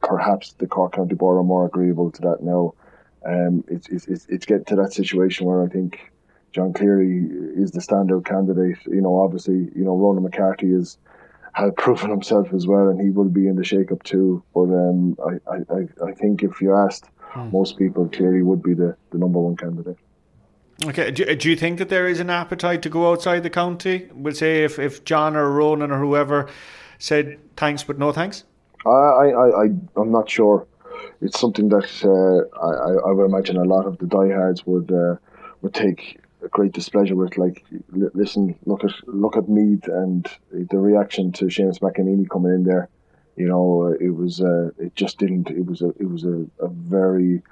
perhaps 0.00 0.52
the 0.54 0.66
Cork 0.66 0.94
County 0.94 1.14
Board 1.14 1.38
are 1.38 1.44
more 1.44 1.66
agreeable 1.66 2.10
to 2.10 2.22
that 2.22 2.42
now. 2.42 2.74
Um, 3.24 3.64
it's, 3.66 3.88
it's, 3.88 4.26
it's 4.28 4.46
getting 4.46 4.66
to 4.66 4.76
that 4.76 4.92
situation 4.92 5.46
where 5.46 5.64
I 5.64 5.66
think 5.66 6.12
John 6.52 6.72
Cleary 6.72 7.28
is 7.56 7.72
the 7.72 7.80
standout 7.80 8.24
candidate. 8.24 8.78
You 8.86 9.00
know, 9.00 9.18
obviously, 9.18 9.70
you 9.74 9.84
know, 9.84 9.96
Ronan 9.96 10.22
McCarthy 10.22 10.72
is 10.72 10.98
has 11.54 11.72
proven 11.76 12.10
himself 12.10 12.52
as 12.52 12.66
well, 12.66 12.88
and 12.88 13.00
he 13.00 13.10
will 13.10 13.30
be 13.30 13.48
in 13.48 13.56
the 13.56 13.64
shake-up 13.64 14.02
too. 14.04 14.42
But 14.54 14.64
um, 14.64 15.16
I, 15.26 15.74
I, 15.74 16.08
I 16.10 16.12
think 16.12 16.42
if 16.42 16.60
you 16.60 16.74
asked 16.74 17.06
hmm. 17.36 17.50
most 17.52 17.78
people, 17.78 18.08
Cleary 18.08 18.42
would 18.42 18.62
be 18.62 18.74
the, 18.74 18.96
the 19.10 19.18
number 19.18 19.38
one 19.38 19.56
candidate. 19.56 19.98
Okay, 20.84 21.10
do, 21.10 21.34
do 21.34 21.48
you 21.48 21.56
think 21.56 21.78
that 21.78 21.88
there 21.88 22.06
is 22.06 22.20
an 22.20 22.28
appetite 22.28 22.82
to 22.82 22.90
go 22.90 23.10
outside 23.10 23.42
the 23.42 23.50
county? 23.50 24.08
We'll 24.12 24.34
say 24.34 24.64
if, 24.64 24.78
if 24.78 25.04
John 25.04 25.34
or 25.34 25.50
Ronan 25.50 25.90
or 25.90 25.98
whoever 25.98 26.48
said 26.98 27.38
thanks 27.56 27.82
but 27.82 27.98
no 27.98 28.12
thanks? 28.12 28.44
I, 28.84 28.90
I, 28.90 29.64
I, 29.64 29.64
I'm 29.96 30.12
not 30.12 30.28
sure. 30.28 30.66
It's 31.20 31.40
something 31.40 31.70
that 31.70 31.88
uh, 32.04 32.58
I, 32.58 33.08
I 33.08 33.12
would 33.12 33.24
imagine 33.24 33.56
a 33.56 33.64
lot 33.64 33.86
of 33.86 33.98
the 33.98 34.06
diehards 34.06 34.66
would 34.66 34.92
uh, 34.92 35.16
would 35.62 35.72
take 35.74 36.20
a 36.42 36.48
great 36.48 36.72
displeasure 36.72 37.16
with. 37.16 37.38
Like, 37.38 37.64
listen, 37.90 38.54
look 38.66 38.84
at 38.84 38.92
look 39.06 39.36
at 39.36 39.48
Meath 39.48 39.88
and 39.88 40.26
the 40.52 40.78
reaction 40.78 41.32
to 41.32 41.46
Seamus 41.46 41.80
McEnaney 41.80 42.28
coming 42.28 42.52
in 42.52 42.64
there. 42.64 42.88
You 43.36 43.48
know, 43.48 43.94
it 44.00 44.14
was 44.14 44.40
uh, 44.40 44.70
it 44.78 44.94
just 44.94 45.18
didn't. 45.18 45.50
It 45.50 45.66
was 45.66 45.82
a 45.82 45.88
it 46.00 46.08
was 46.08 46.24
a, 46.24 46.46
a 46.58 46.68
very 46.68 47.42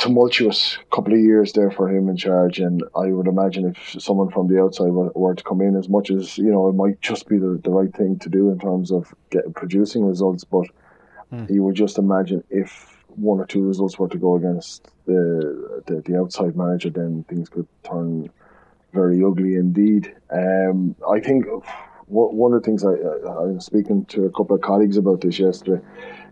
tumultuous 0.00 0.78
couple 0.90 1.12
of 1.12 1.20
years 1.20 1.52
there 1.52 1.70
for 1.70 1.88
him 1.88 2.08
in 2.08 2.16
charge, 2.16 2.58
and 2.58 2.82
I 2.96 3.06
would 3.06 3.26
imagine 3.26 3.66
if 3.66 4.02
someone 4.02 4.30
from 4.30 4.48
the 4.48 4.60
outside 4.62 4.88
were, 4.88 5.10
were, 5.14 5.34
to 5.34 5.44
come 5.44 5.60
in, 5.60 5.76
as 5.76 5.90
much 5.90 6.10
as 6.10 6.38
you 6.38 6.50
know, 6.50 6.68
it 6.68 6.74
might 6.74 7.00
just 7.02 7.28
be 7.28 7.36
the, 7.36 7.60
the 7.62 7.70
right 7.70 7.94
thing 7.94 8.18
to 8.20 8.28
do 8.28 8.50
in 8.50 8.58
terms 8.58 8.90
of 8.90 9.14
getting 9.30 9.52
producing 9.52 10.04
results, 10.04 10.44
but 10.44 10.66
mm. 11.32 11.50
you 11.50 11.62
would 11.62 11.74
just 11.74 11.98
imagine 11.98 12.42
if 12.48 13.04
one 13.08 13.40
or 13.40 13.46
two 13.46 13.62
results 13.62 13.98
were 13.98 14.08
to 14.08 14.18
go 14.18 14.36
against 14.36 14.88
the 15.06 15.82
the, 15.86 16.00
the 16.06 16.18
outside 16.18 16.56
manager, 16.56 16.90
then 16.90 17.24
things 17.28 17.48
could 17.48 17.68
turn 17.84 18.30
very 18.92 19.22
ugly 19.22 19.54
indeed. 19.54 20.14
Um, 20.30 20.96
I 21.08 21.20
think 21.20 21.46
one 22.10 22.52
of 22.52 22.62
the 22.62 22.66
things 22.66 22.84
I, 22.84 22.90
I, 22.90 23.32
I 23.32 23.46
was 23.52 23.64
speaking 23.64 24.04
to 24.06 24.24
a 24.24 24.30
couple 24.30 24.56
of 24.56 24.62
colleagues 24.62 24.96
about 24.96 25.20
this 25.20 25.38
yesterday 25.38 25.80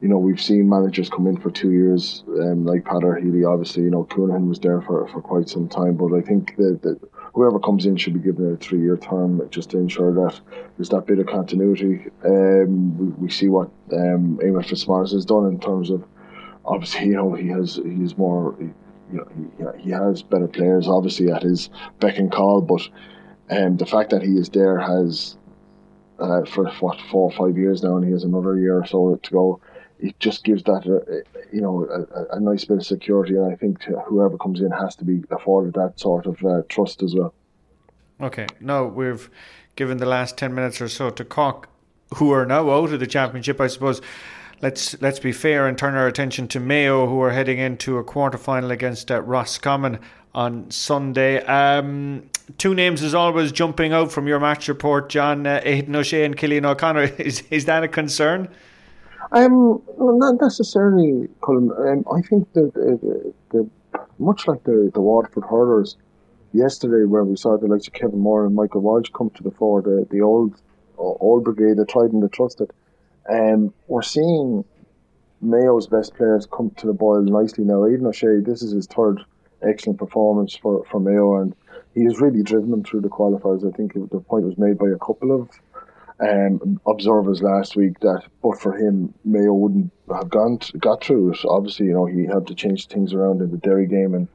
you 0.01 0.09
know, 0.09 0.19
we've 0.19 0.41
seen 0.41 0.69
managers 0.69 1.11
come 1.11 1.27
in 1.27 1.37
for 1.37 1.51
two 1.51 1.73
years, 1.73 2.23
um, 2.41 2.65
like 2.65 2.85
Peadar 2.85 3.21
Healy, 3.21 3.45
obviously, 3.45 3.83
you 3.83 3.91
know, 3.91 4.05
Counihan 4.05 4.49
was 4.49 4.61
there 4.61 4.81
for, 4.81 5.09
for 5.09 5.21
quite 5.21 5.49
some 5.49 5.69
time, 5.69 5.97
but 5.97 6.15
I 6.15 6.21
think 6.21 6.57
that, 6.57 6.81
that 6.83 7.01
whoever 7.35 7.59
comes 7.59 7.85
in 7.85 7.97
should 7.97 8.15
be 8.15 8.21
given 8.21 8.53
a 8.53 8.57
three 8.57 8.81
year 8.81 8.97
term 8.97 9.47
just 9.51 9.71
to 9.71 9.79
ensure 9.79 10.13
that 10.15 10.41
there's 10.77 10.89
that 10.91 11.07
bit 11.07 11.19
of 11.19 11.27
continuity. 11.27 12.07
Um, 12.25 12.97
we, 12.97 13.07
we 13.25 13.31
see 13.31 13.49
what 13.49 13.71
um, 13.93 14.39
Eamon 14.43 14.67
Fitzmaurice 14.67 15.13
has 15.13 15.25
done 15.25 15.47
in 15.47 15.59
terms 15.59 15.91
of, 15.91 16.05
obviously, 16.65 17.07
you 17.07 17.15
know, 17.15 17.35
he 17.35 17.49
has, 17.49 17.81
he's 17.85 18.17
more, 18.17 18.55
you 18.61 18.75
know, 19.11 19.73
he, 19.75 19.83
he 19.83 19.91
has 19.91 20.23
better 20.23 20.49
players, 20.49 20.87
obviously, 20.87 21.33
at 21.33 21.43
his 21.43 21.71
beck 21.99 22.19
and 22.19 22.31
call, 22.31 22.61
but 22.61 22.89
um, 23.51 23.79
the 23.79 23.87
fact 23.87 24.11
that 24.11 24.23
he 24.23 24.33
is 24.35 24.49
there 24.51 24.79
has 24.79 25.38
uh, 26.19 26.45
for 26.45 26.69
what 26.81 27.01
four 27.11 27.31
or 27.31 27.33
five 27.33 27.57
years 27.57 27.83
now, 27.83 27.97
and 27.97 28.05
he 28.05 28.13
has 28.13 28.25
another 28.25 28.59
year 28.59 28.79
or 28.79 28.87
so 28.87 29.17
to 29.23 29.31
go. 29.31 29.61
It 30.01 30.19
just 30.21 30.45
gives 30.45 30.63
that, 30.65 30.87
uh, 30.87 31.33
you 31.53 31.61
know, 31.61 31.85
a, 31.85 32.37
a, 32.37 32.41
nice 32.41 32.65
bit 32.65 32.77
of 32.77 32.87
security, 32.87 33.35
and 33.35 33.53
I 33.53 33.57
think 33.57 33.83
whoever 34.07 34.39
comes 34.39 34.61
in 34.61 34.71
has 34.71 34.95
to 34.97 35.05
be 35.05 35.25
afforded 35.31 35.75
that 35.75 35.99
sort 35.99 36.27
of 36.27 36.45
uh, 36.45 36.63
trust 36.69 37.03
as 37.03 37.17
well. 37.17 37.35
Okay, 38.21 38.47
now 38.61 38.85
we've 38.85 39.29
given 39.75 39.99
the 39.99 40.07
last 40.07 40.37
ten 40.37 40.55
minutes 40.55 40.81
or 40.81 40.89
so 40.89 41.11
to 41.11 41.25
Cork, 41.25 41.69
who 42.15 42.31
are 42.33 42.47
now 42.47 42.71
out 42.71 42.93
of 42.93 43.01
the 43.01 43.07
championship, 43.07 43.61
I 43.61 43.67
suppose 43.67 44.01
let's 44.61 45.01
let's 45.01 45.19
be 45.19 45.33
fair 45.33 45.67
and 45.67 45.77
turn 45.77 45.95
our 45.95 46.07
attention 46.07 46.49
to 46.49 46.61
Mayo, 46.61 47.07
who 47.07 47.21
are 47.21 47.31
heading 47.31 47.59
into 47.59 47.99
a 47.99 48.05
quarter 48.05 48.39
final 48.39 48.71
against 48.71 49.11
uh, 49.11 49.21
Roscommon 49.23 49.99
on 50.35 50.71
Sunday. 50.71 51.43
Um, 51.45 52.31
two 52.59 52.75
names, 52.75 53.03
as 53.03 53.15
always, 53.15 53.53
jumping 53.53 53.93
out 53.93 54.13
from 54.13 54.27
your 54.27 54.41
match 54.41 54.69
report, 54.69 55.09
John 55.09 55.47
uh, 55.47 55.61
O'Shea 55.65 56.25
and 56.25 56.37
Cillian 56.37 56.65
O'Connor. 56.65 57.03
Is 57.19 57.43
is 57.51 57.65
that 57.67 57.83
a 57.85 57.89
concern? 57.89 58.49
Um, 59.33 59.83
not 59.99 60.41
necessarily, 60.41 61.29
Colin. 61.43 61.71
Um, 61.77 62.05
I 62.11 62.23
think 62.23 62.51
that 62.55 62.73
the, 62.75 63.35
the, 63.51 63.69
much 64.19 64.47
like 64.49 64.65
the, 64.65 64.91
the 64.95 65.01
Waterford 65.01 65.45
hurlers 65.45 65.97
yesterday, 66.53 67.05
where 67.05 67.25
we 67.25 67.37
saw 67.37 67.59
the 67.59 67.67
likes 67.67 67.87
of 67.87 67.93
Kevin 67.93 68.21
Moore 68.21 68.47
and 68.47 68.55
Michael 68.55 68.81
Walsh 68.81 69.11
come 69.13 69.31
to 69.31 69.43
the 69.43 69.51
fore, 69.51 69.83
the, 69.83 70.07
the 70.11 70.23
old 70.23 70.61
old 70.97 71.45
brigade, 71.45 71.77
the 71.77 71.85
tried 71.85 72.13
and 72.13 72.23
the 72.23 72.29
trusted. 72.29 72.71
Um, 73.31 73.73
we're 73.87 74.03
seeing 74.03 74.65
Mayo's 75.41 75.87
best 75.87 76.15
players 76.15 76.47
come 76.51 76.71
to 76.79 76.87
the 76.87 76.93
boil 76.93 77.23
nicely 77.23 77.65
now. 77.65 77.87
Aidan 77.87 78.07
O'Shea, 78.07 78.41
this 78.41 78.63
is 78.63 78.73
his 78.73 78.87
third 78.87 79.21
excellent 79.63 79.99
performance 79.99 80.57
for, 80.57 80.85
for 80.91 81.01
Mayo, 81.01 81.37
and 81.37 81.55
he 81.95 82.05
has 82.05 82.21
really 82.21 82.43
driven 82.43 82.71
them 82.71 82.85
through 82.85 83.01
the 83.01 83.09
qualifiers. 83.09 83.67
I 83.67 83.77
think 83.77 83.95
the 83.95 84.21
point 84.21 84.45
was 84.45 84.59
made 84.59 84.79
by 84.79 84.89
a 84.89 84.99
couple 84.99 85.35
of 85.35 85.49
um, 86.21 86.81
observers 86.87 87.43
last 87.43 87.77
week 87.77 88.01
that, 88.01 88.25
but 88.43 88.61
for 88.61 88.77
him, 88.77 89.15
Mayo 89.25 89.53
wouldn't 89.53 89.93
have 90.13 90.29
gone 90.31 90.59
got 90.79 91.03
through. 91.03 91.35
Obviously, 91.49 91.87
you 91.87 91.93
know 91.93 92.07
he 92.07 92.25
had 92.25 92.47
to 92.49 92.55
change 92.55 92.89
things 92.89 93.13
around 93.13 93.41
in 93.41 93.51
the 93.51 93.59
Derry 93.59 93.87
game, 93.87 94.15
and 94.15 94.29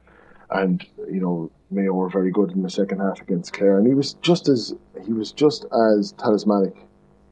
and 0.50 0.86
you 1.10 1.20
know 1.20 1.50
Mayo 1.70 1.92
were 1.92 2.08
very 2.08 2.30
good 2.30 2.52
in 2.52 2.62
the 2.62 2.70
second 2.70 3.00
half 3.00 3.20
against 3.20 3.52
Clare, 3.52 3.78
and 3.78 3.86
he 3.86 3.94
was 3.94 4.14
just 4.14 4.48
as 4.48 4.74
he 5.04 5.12
was 5.12 5.32
just 5.32 5.66
as 5.72 6.12
talismanic 6.12 6.74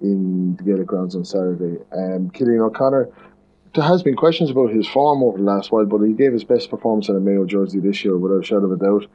in 0.03 0.57
the 0.57 0.63
Gaelic 0.65 0.87
grounds 0.87 1.15
on 1.15 1.25
Saturday. 1.25 1.79
Um, 1.93 2.31
Cillian 2.31 2.67
O'Connor, 2.67 3.09
there 3.75 3.85
has 3.85 4.03
been 4.03 4.17
questions 4.17 4.51
about 4.51 4.71
his 4.71 4.87
form 4.87 5.23
over 5.23 5.39
the 5.39 5.45
last 5.45 5.73
while, 5.73 5.87
but 5.87 6.01
he 6.03 6.13
gave 6.13 6.33
his 6.33 6.45
best 6.45 6.71
performance 6.71 7.09
in 7.09 7.17
a 7.17 7.21
Mayo 7.21 7.45
jersey 7.47 7.81
this 7.81 8.05
year 8.05 8.19
without 8.19 8.41
a 8.41 8.45
shadow 8.45 8.67
of 8.67 8.73
a 8.73 8.77
doubt. 8.77 9.07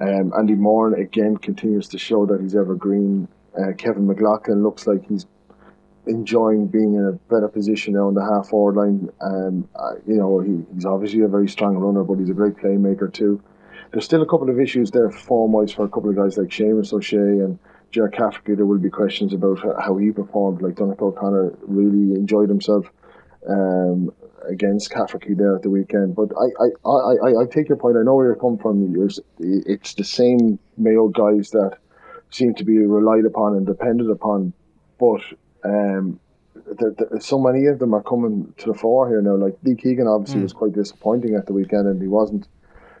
Um, 0.00 0.32
Andy 0.38 0.54
Moran 0.54 0.98
again 1.00 1.36
continues 1.36 1.88
to 1.88 1.98
show 1.98 2.24
that 2.26 2.40
he's 2.40 2.56
evergreen. 2.56 3.28
Uh, 3.58 3.72
Kevin 3.76 4.06
McLoughlin 4.06 4.62
looks 4.62 4.86
like 4.86 5.06
he's 5.06 5.26
enjoying 6.06 6.66
being 6.66 6.94
in 6.94 7.04
a 7.06 7.12
better 7.32 7.48
position 7.48 7.92
now 7.92 8.06
on 8.06 8.14
the 8.14 8.24
half 8.24 8.48
forward 8.48 8.76
line. 8.76 9.10
Um, 9.20 9.68
uh, 9.74 9.96
you 10.06 10.16
know, 10.16 10.40
he, 10.40 10.64
he's 10.74 10.86
obviously 10.86 11.20
a 11.20 11.28
very 11.28 11.48
strong 11.48 11.76
runner, 11.76 12.02
but 12.02 12.18
he's 12.18 12.30
a 12.30 12.34
great 12.34 12.56
playmaker 12.56 13.12
too. 13.12 13.42
There's 13.92 14.06
still 14.06 14.22
a 14.22 14.26
couple 14.26 14.48
of 14.48 14.58
issues 14.58 14.90
there 14.92 15.10
form 15.10 15.52
wise 15.52 15.72
for 15.72 15.84
a 15.84 15.88
couple 15.88 16.08
of 16.08 16.16
guys 16.16 16.38
like 16.38 16.48
Seamus 16.48 16.92
O'Shea 16.94 17.16
and 17.16 17.58
Jared 17.90 18.12
Cafferty, 18.12 18.54
there 18.54 18.66
will 18.66 18.78
be 18.78 18.88
questions 18.88 19.32
about 19.32 19.58
how 19.82 19.96
he 19.96 20.12
performed. 20.12 20.62
Like 20.62 20.76
Donnacha 20.76 21.02
O'Connor 21.02 21.54
really 21.62 22.14
enjoyed 22.14 22.48
himself 22.48 22.86
um, 23.48 24.12
against 24.48 24.90
Cafferty 24.90 25.34
there 25.34 25.56
at 25.56 25.62
the 25.62 25.70
weekend. 25.70 26.14
But 26.14 26.30
I, 26.38 26.64
I, 26.64 26.90
I, 26.90 27.42
I, 27.42 27.46
take 27.46 27.68
your 27.68 27.78
point. 27.78 27.96
I 27.96 28.02
know 28.02 28.14
where 28.14 28.26
you're 28.26 28.36
coming 28.36 28.58
from. 28.58 29.10
it's 29.38 29.94
the 29.94 30.04
same 30.04 30.58
Mayo 30.76 31.08
guys 31.08 31.50
that 31.50 31.78
seem 32.30 32.54
to 32.54 32.64
be 32.64 32.78
relied 32.78 33.24
upon 33.24 33.56
and 33.56 33.66
depended 33.66 34.08
upon, 34.08 34.52
but 34.98 35.20
um, 35.64 36.20
the, 36.54 37.08
the, 37.10 37.20
so 37.20 37.38
many 37.38 37.66
of 37.66 37.78
them 37.78 37.94
are 37.94 38.02
coming 38.02 38.52
to 38.58 38.66
the 38.66 38.74
fore 38.74 39.08
here 39.08 39.20
now. 39.20 39.34
Like 39.34 39.56
Lee 39.62 39.74
Keegan 39.74 40.06
obviously 40.06 40.40
mm. 40.40 40.44
was 40.44 40.52
quite 40.52 40.72
disappointing 40.72 41.34
at 41.34 41.46
the 41.46 41.52
weekend, 41.52 41.88
and 41.88 42.00
he 42.00 42.08
wasn't. 42.08 42.46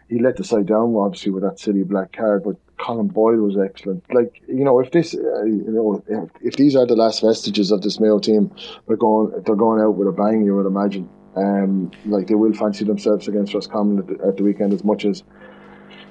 He 0.08 0.18
let 0.18 0.36
the 0.36 0.42
side 0.42 0.66
down 0.66 0.96
obviously 0.96 1.30
with 1.30 1.44
that 1.44 1.60
silly 1.60 1.84
black 1.84 2.12
card, 2.12 2.42
but 2.42 2.56
Colm 2.80 3.12
Boyle 3.12 3.36
was 3.36 3.56
excellent. 3.58 4.02
Like 4.12 4.42
you 4.48 4.64
know, 4.64 4.80
if 4.80 4.90
this, 4.90 5.14
uh, 5.14 5.44
you 5.44 5.64
know, 5.68 6.02
if, 6.08 6.30
if, 6.42 6.56
these 6.56 6.74
are 6.74 6.86
the 6.86 6.96
last 6.96 7.20
vestiges 7.20 7.70
of 7.70 7.82
this 7.82 8.00
Mayo 8.00 8.18
team, 8.18 8.50
they're 8.86 8.96
going, 8.96 9.42
they're 9.44 9.54
going 9.54 9.80
out 9.82 9.96
with 9.96 10.08
a 10.08 10.12
bang. 10.12 10.44
You 10.44 10.56
would 10.56 10.66
imagine. 10.66 11.08
Um, 11.36 11.92
like 12.06 12.26
they 12.26 12.34
will 12.34 12.52
fancy 12.52 12.84
themselves 12.84 13.28
against 13.28 13.54
Roscommon 13.54 14.00
at 14.00 14.06
the, 14.08 14.26
at 14.26 14.36
the 14.36 14.42
weekend 14.42 14.72
as 14.72 14.82
much 14.82 15.04
as 15.04 15.22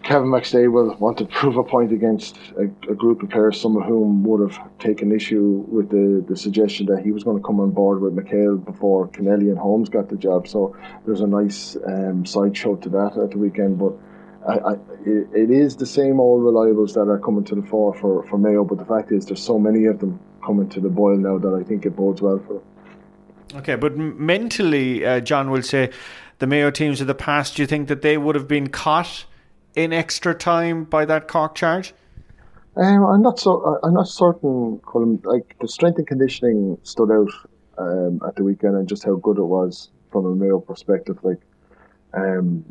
Kevin 0.03 0.29
McStay 0.29 0.71
will 0.71 0.95
want 0.95 1.17
to 1.17 1.25
prove 1.25 1.57
a 1.57 1.63
point 1.63 1.91
against 1.91 2.37
a, 2.57 2.63
a, 2.89 2.95
group 2.95 3.21
of 3.21 3.29
players, 3.29 3.59
some 3.59 3.75
of 3.75 3.83
whom 3.83 4.23
would 4.23 4.39
have 4.39 4.79
taken 4.79 5.11
issue 5.11 5.65
with 5.67 5.89
the, 5.89 6.25
the 6.27 6.37
suggestion 6.37 6.85
that 6.85 7.03
he 7.03 7.11
was 7.11 7.23
going 7.23 7.37
to 7.37 7.43
come 7.43 7.59
on 7.59 7.71
board 7.71 8.01
with 8.01 8.15
McHale 8.15 8.63
before 8.63 9.07
Connelly 9.09 9.49
and 9.49 9.57
Holmes 9.57 9.89
got 9.89 10.07
the 10.07 10.15
job. 10.15 10.47
So 10.47 10.75
there's 11.05 11.21
a 11.21 11.27
nice 11.27 11.75
um, 11.85 12.25
sideshow 12.25 12.77
to 12.77 12.89
that 12.89 13.17
at 13.17 13.31
the 13.31 13.37
weekend. 13.37 13.77
But 13.77 13.93
I, 14.49 14.71
I, 14.71 14.73
it 15.05 15.51
is 15.51 15.75
the 15.75 15.85
same 15.85 16.19
old 16.19 16.41
reliables 16.41 16.93
that 16.95 17.09
are 17.09 17.19
coming 17.19 17.43
to 17.45 17.55
the 17.55 17.61
fore 17.61 17.93
for, 17.93 18.23
for 18.27 18.37
Mayo, 18.37 18.63
but 18.63 18.77
the 18.77 18.85
fact 18.85 19.11
is 19.11 19.25
there's 19.25 19.43
so 19.43 19.59
many 19.59 19.85
of 19.85 19.99
them 19.99 20.19
coming 20.43 20.67
to 20.69 20.79
the 20.79 20.89
boil 20.89 21.17
now 21.17 21.37
that 21.37 21.53
I 21.53 21.63
think 21.63 21.85
it 21.85 21.95
bodes 21.95 22.21
well 22.21 22.39
for 22.39 22.53
them. 22.53 22.63
Okay, 23.55 23.75
but 23.75 23.97
mentally, 23.97 25.05
uh, 25.05 25.19
John 25.19 25.49
will 25.49 25.63
say 25.63 25.91
the 26.39 26.47
Mayo 26.47 26.71
teams 26.71 27.01
of 27.01 27.07
the 27.07 27.15
past, 27.15 27.55
do 27.55 27.63
you 27.63 27.67
think 27.67 27.87
that 27.87 28.01
they 28.01 28.17
would 28.17 28.35
have 28.35 28.47
been 28.47 28.67
caught 28.69 29.25
in 29.75 29.93
extra 29.93 30.33
time 30.33 30.83
by 30.83 31.05
that 31.05 31.27
Cork 31.27 31.55
charge? 31.55 31.93
Um, 32.75 33.03
I'm 33.03 33.21
not 33.21 33.39
so. 33.39 33.79
I'm 33.83 33.93
not 33.93 34.07
certain. 34.07 34.79
Colin, 34.85 35.19
like 35.23 35.55
the 35.59 35.67
strength 35.67 35.97
and 35.97 36.07
conditioning 36.07 36.77
stood 36.83 37.11
out 37.11 37.29
um, 37.77 38.21
at 38.25 38.35
the 38.35 38.43
weekend, 38.43 38.75
and 38.75 38.87
just 38.87 39.03
how 39.03 39.15
good 39.15 39.37
it 39.37 39.43
was 39.43 39.89
from 40.11 40.25
a 40.25 40.35
Mayo 40.35 40.59
perspective. 40.59 41.17
Like, 41.23 41.41
um, 42.13 42.63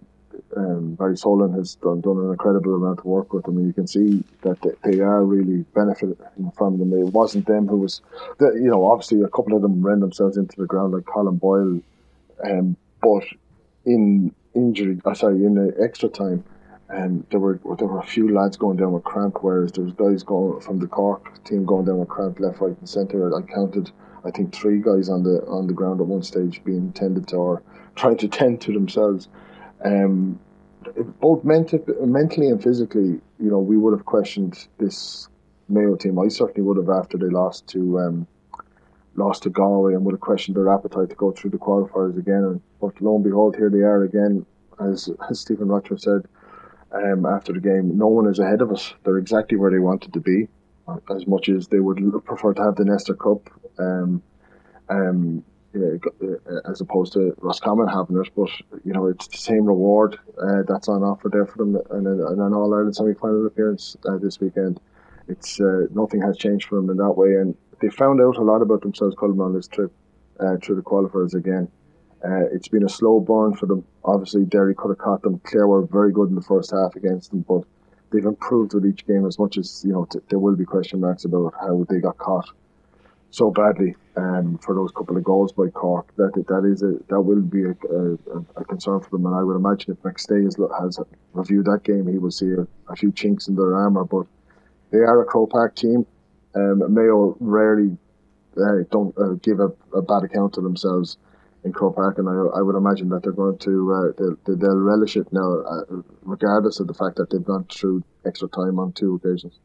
um, 0.56 0.94
Barry 0.94 1.16
Solan 1.16 1.52
has 1.52 1.74
done, 1.76 2.00
done 2.00 2.18
an 2.18 2.30
incredible 2.30 2.74
amount 2.74 3.00
of 3.00 3.04
work 3.04 3.32
with 3.32 3.44
them, 3.44 3.58
and 3.58 3.66
you 3.66 3.72
can 3.72 3.86
see 3.86 4.24
that 4.42 4.60
they, 4.62 4.90
they 4.90 5.00
are 5.00 5.24
really 5.24 5.64
benefiting 5.74 6.16
from 6.56 6.78
them. 6.78 6.92
It 6.92 7.12
wasn't 7.12 7.46
them 7.46 7.68
who 7.68 7.78
was, 7.78 8.00
you 8.40 8.70
know, 8.70 8.90
obviously 8.90 9.20
a 9.22 9.28
couple 9.28 9.54
of 9.54 9.62
them 9.62 9.82
ran 9.82 10.00
themselves 10.00 10.36
into 10.36 10.56
the 10.56 10.66
ground, 10.66 10.94
like 10.94 11.04
Colm 11.04 11.38
Boyle, 11.38 11.80
um, 12.44 12.76
but 13.02 13.24
in 13.84 14.34
injury, 14.54 14.98
uh, 15.04 15.14
sorry, 15.14 15.44
in 15.44 15.54
the 15.54 15.74
extra 15.82 16.08
time, 16.08 16.44
and 16.88 17.26
there 17.30 17.40
were 17.40 17.60
there 17.78 17.86
were 17.86 18.00
a 18.00 18.06
few 18.06 18.32
lads 18.32 18.56
going 18.56 18.76
down 18.76 18.92
with 18.92 19.04
cramp, 19.04 19.38
whereas 19.42 19.72
there 19.72 19.84
was 19.84 19.92
guys 19.92 20.22
going 20.22 20.60
from 20.60 20.78
the 20.78 20.86
Cork 20.86 21.44
team 21.44 21.64
going 21.64 21.84
down 21.84 21.98
with 21.98 22.08
cramp 22.08 22.40
left, 22.40 22.60
right, 22.60 22.76
and 22.78 22.88
centre. 22.88 23.36
I 23.36 23.42
counted, 23.42 23.90
I 24.24 24.30
think, 24.30 24.54
three 24.54 24.80
guys 24.80 25.08
on 25.08 25.22
the 25.22 25.44
on 25.46 25.66
the 25.66 25.74
ground 25.74 26.00
at 26.00 26.06
one 26.06 26.22
stage 26.22 26.62
being 26.64 26.92
tended 26.92 27.28
to 27.28 27.36
or 27.36 27.62
trying 27.94 28.16
to 28.18 28.28
tend 28.28 28.62
to 28.62 28.72
themselves. 28.72 29.28
Um, 29.84 30.40
both 31.20 31.44
mental, 31.44 31.84
mentally 32.06 32.48
and 32.48 32.62
physically, 32.62 33.20
you 33.38 33.50
know, 33.50 33.58
we 33.58 33.76
would 33.76 33.92
have 33.92 34.04
questioned 34.04 34.68
this 34.78 35.28
Mayo 35.68 35.96
team. 35.96 36.18
I 36.18 36.28
certainly 36.28 36.66
would 36.66 36.76
have 36.78 36.88
after 36.88 37.18
they 37.18 37.28
lost 37.28 37.66
to 37.68 37.98
um, 38.00 38.26
lost 39.16 39.42
to 39.42 39.50
Galway 39.50 39.94
and 39.94 40.04
would 40.04 40.14
have 40.14 40.20
questioned 40.20 40.56
their 40.56 40.68
appetite 40.68 41.10
to 41.10 41.16
go 41.16 41.32
through 41.32 41.50
the 41.50 41.58
qualifiers 41.58 42.16
again. 42.16 42.44
And, 42.44 42.60
but 42.80 43.00
lo 43.00 43.16
and 43.16 43.24
behold, 43.24 43.56
here 43.56 43.70
they 43.70 43.80
are 43.80 44.04
again. 44.04 44.46
As, 44.80 45.10
as 45.28 45.40
Stephen 45.40 45.68
Rocher 45.68 45.98
said 45.98 46.22
um, 46.92 47.26
after 47.26 47.52
the 47.52 47.60
game, 47.60 47.98
no 47.98 48.06
one 48.06 48.28
is 48.28 48.38
ahead 48.38 48.62
of 48.62 48.70
us. 48.70 48.94
They're 49.04 49.18
exactly 49.18 49.58
where 49.58 49.72
they 49.72 49.80
wanted 49.80 50.12
to 50.12 50.20
be, 50.20 50.46
as 51.10 51.26
much 51.26 51.48
as 51.48 51.66
they 51.66 51.80
would 51.80 52.24
prefer 52.24 52.54
to 52.54 52.62
have 52.62 52.76
the 52.76 52.84
Nestor 52.84 53.14
Cup. 53.14 53.50
Um, 53.78 54.22
um, 54.88 55.44
uh, 55.74 56.70
as 56.70 56.80
opposed 56.80 57.12
to 57.12 57.34
Roscommon 57.38 57.88
having 57.88 58.16
it. 58.18 58.30
But 58.34 58.50
you 58.84 58.92
know, 58.92 59.06
it's 59.06 59.28
the 59.28 59.38
same 59.38 59.64
reward 59.64 60.18
uh, 60.40 60.62
that's 60.66 60.88
on 60.88 61.02
offer 61.02 61.28
there 61.28 61.46
for 61.46 61.58
them, 61.58 61.76
and, 61.90 62.06
and 62.06 62.40
an 62.40 62.54
All 62.54 62.72
Ireland 62.72 62.96
semi 62.96 63.14
final 63.14 63.46
appearance 63.46 63.96
uh, 64.08 64.18
this 64.18 64.40
weekend. 64.40 64.80
It's 65.28 65.60
uh, 65.60 65.86
nothing 65.90 66.22
has 66.22 66.38
changed 66.38 66.68
for 66.68 66.76
them 66.76 66.90
in 66.90 66.96
that 66.96 67.12
way, 67.12 67.34
and 67.34 67.54
they 67.80 67.90
found 67.90 68.20
out 68.20 68.36
a 68.36 68.42
lot 68.42 68.62
about 68.62 68.80
themselves, 68.80 69.14
Colin, 69.14 69.40
on 69.40 69.52
this 69.52 69.68
trip 69.68 69.92
uh, 70.40 70.56
through 70.62 70.76
the 70.76 70.82
qualifiers 70.82 71.34
again. 71.34 71.68
Uh, 72.24 72.46
it's 72.52 72.68
been 72.68 72.84
a 72.84 72.88
slow 72.88 73.20
burn 73.20 73.54
for 73.54 73.66
them. 73.66 73.84
Obviously, 74.04 74.44
Derry 74.44 74.74
could 74.74 74.88
have 74.88 74.98
caught 74.98 75.22
them. 75.22 75.40
Clare 75.44 75.68
were 75.68 75.82
very 75.86 76.12
good 76.12 76.28
in 76.30 76.34
the 76.34 76.42
first 76.42 76.72
half 76.72 76.96
against 76.96 77.30
them, 77.30 77.44
but 77.46 77.62
they've 78.10 78.24
improved 78.24 78.74
with 78.74 78.86
each 78.86 79.06
game 79.06 79.26
as 79.26 79.38
much 79.38 79.56
as 79.58 79.84
you 79.84 79.92
know. 79.92 80.06
T- 80.06 80.18
there 80.28 80.38
will 80.38 80.56
be 80.56 80.64
question 80.64 81.00
marks 81.00 81.24
about 81.24 81.54
how 81.60 81.86
they 81.88 82.00
got 82.00 82.18
caught 82.18 82.48
so 83.30 83.50
badly 83.50 83.94
um, 84.16 84.58
for 84.58 84.74
those 84.74 84.90
couple 84.92 85.16
of 85.16 85.24
goals 85.24 85.52
by 85.52 85.68
Cork. 85.68 86.14
That 86.16 86.32
that 86.48 86.64
is 86.64 86.82
a 86.82 86.94
that 87.08 87.20
will 87.20 87.42
be 87.42 87.64
a, 87.64 87.70
a, 87.70 88.60
a 88.60 88.64
concern 88.64 89.00
for 89.00 89.10
them, 89.10 89.26
and 89.26 89.34
I 89.34 89.42
would 89.42 89.56
imagine 89.56 89.92
if 89.92 90.02
McStay 90.02 90.44
has, 90.44 90.56
has 90.80 90.98
reviewed 91.32 91.66
that 91.66 91.84
game, 91.84 92.08
he 92.08 92.18
will 92.18 92.30
see 92.30 92.52
a, 92.88 92.96
few 92.96 93.12
chinks 93.12 93.48
in 93.48 93.54
their 93.54 93.74
armour. 93.74 94.04
But 94.04 94.26
they 94.90 94.98
are 94.98 95.20
a 95.22 95.24
Croke 95.24 95.50
Park 95.50 95.76
team. 95.76 96.06
Um, 96.54 96.82
Mayo 96.92 97.36
rarely 97.40 97.96
uh, 98.56 98.82
don't 98.90 99.16
uh, 99.18 99.34
give 99.42 99.60
a, 99.60 99.70
a, 99.94 100.02
bad 100.02 100.24
account 100.24 100.56
of 100.56 100.64
themselves 100.64 101.18
in 101.64 101.72
Croke 101.72 101.96
Park, 101.96 102.18
and 102.18 102.28
I, 102.28 102.58
I 102.58 102.62
would 102.62 102.76
imagine 102.76 103.10
that 103.10 103.22
they're 103.22 103.32
going 103.32 103.58
to 103.58 103.92
uh, 103.92 104.36
they'll, 104.46 104.56
they'll 104.56 104.76
relish 104.76 105.16
it 105.16 105.30
now, 105.32 105.60
uh, 105.60 105.82
regardless 106.22 106.80
of 106.80 106.86
the 106.86 106.94
fact 106.94 107.16
that 107.16 107.30
they've 107.30 107.44
gone 107.44 107.66
through 107.70 108.02
extra 108.26 108.48
time 108.48 108.78
on 108.78 108.92
two 108.92 109.20
occasions. 109.22 109.58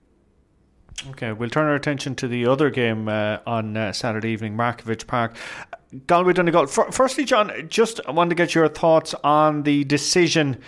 Okay, 1.09 1.33
we'll 1.33 1.49
turn 1.49 1.65
our 1.65 1.75
attention 1.75 2.15
to 2.15 2.27
the 2.27 2.45
other 2.45 2.69
game 2.69 3.09
uh, 3.09 3.39
on 3.45 3.75
uh, 3.75 3.91
Saturday 3.91 4.29
evening, 4.29 4.55
Markievicz 4.55 5.05
Park. 5.05 5.35
Galway 6.07 6.33
Donegal. 6.33 6.67
Firstly, 6.67 7.25
John, 7.25 7.51
just 7.67 7.99
want 8.07 8.29
to 8.29 8.35
get 8.35 8.55
your 8.55 8.67
thoughts 8.69 9.13
on 9.23 9.63
the 9.63 9.83
decision 9.83 10.59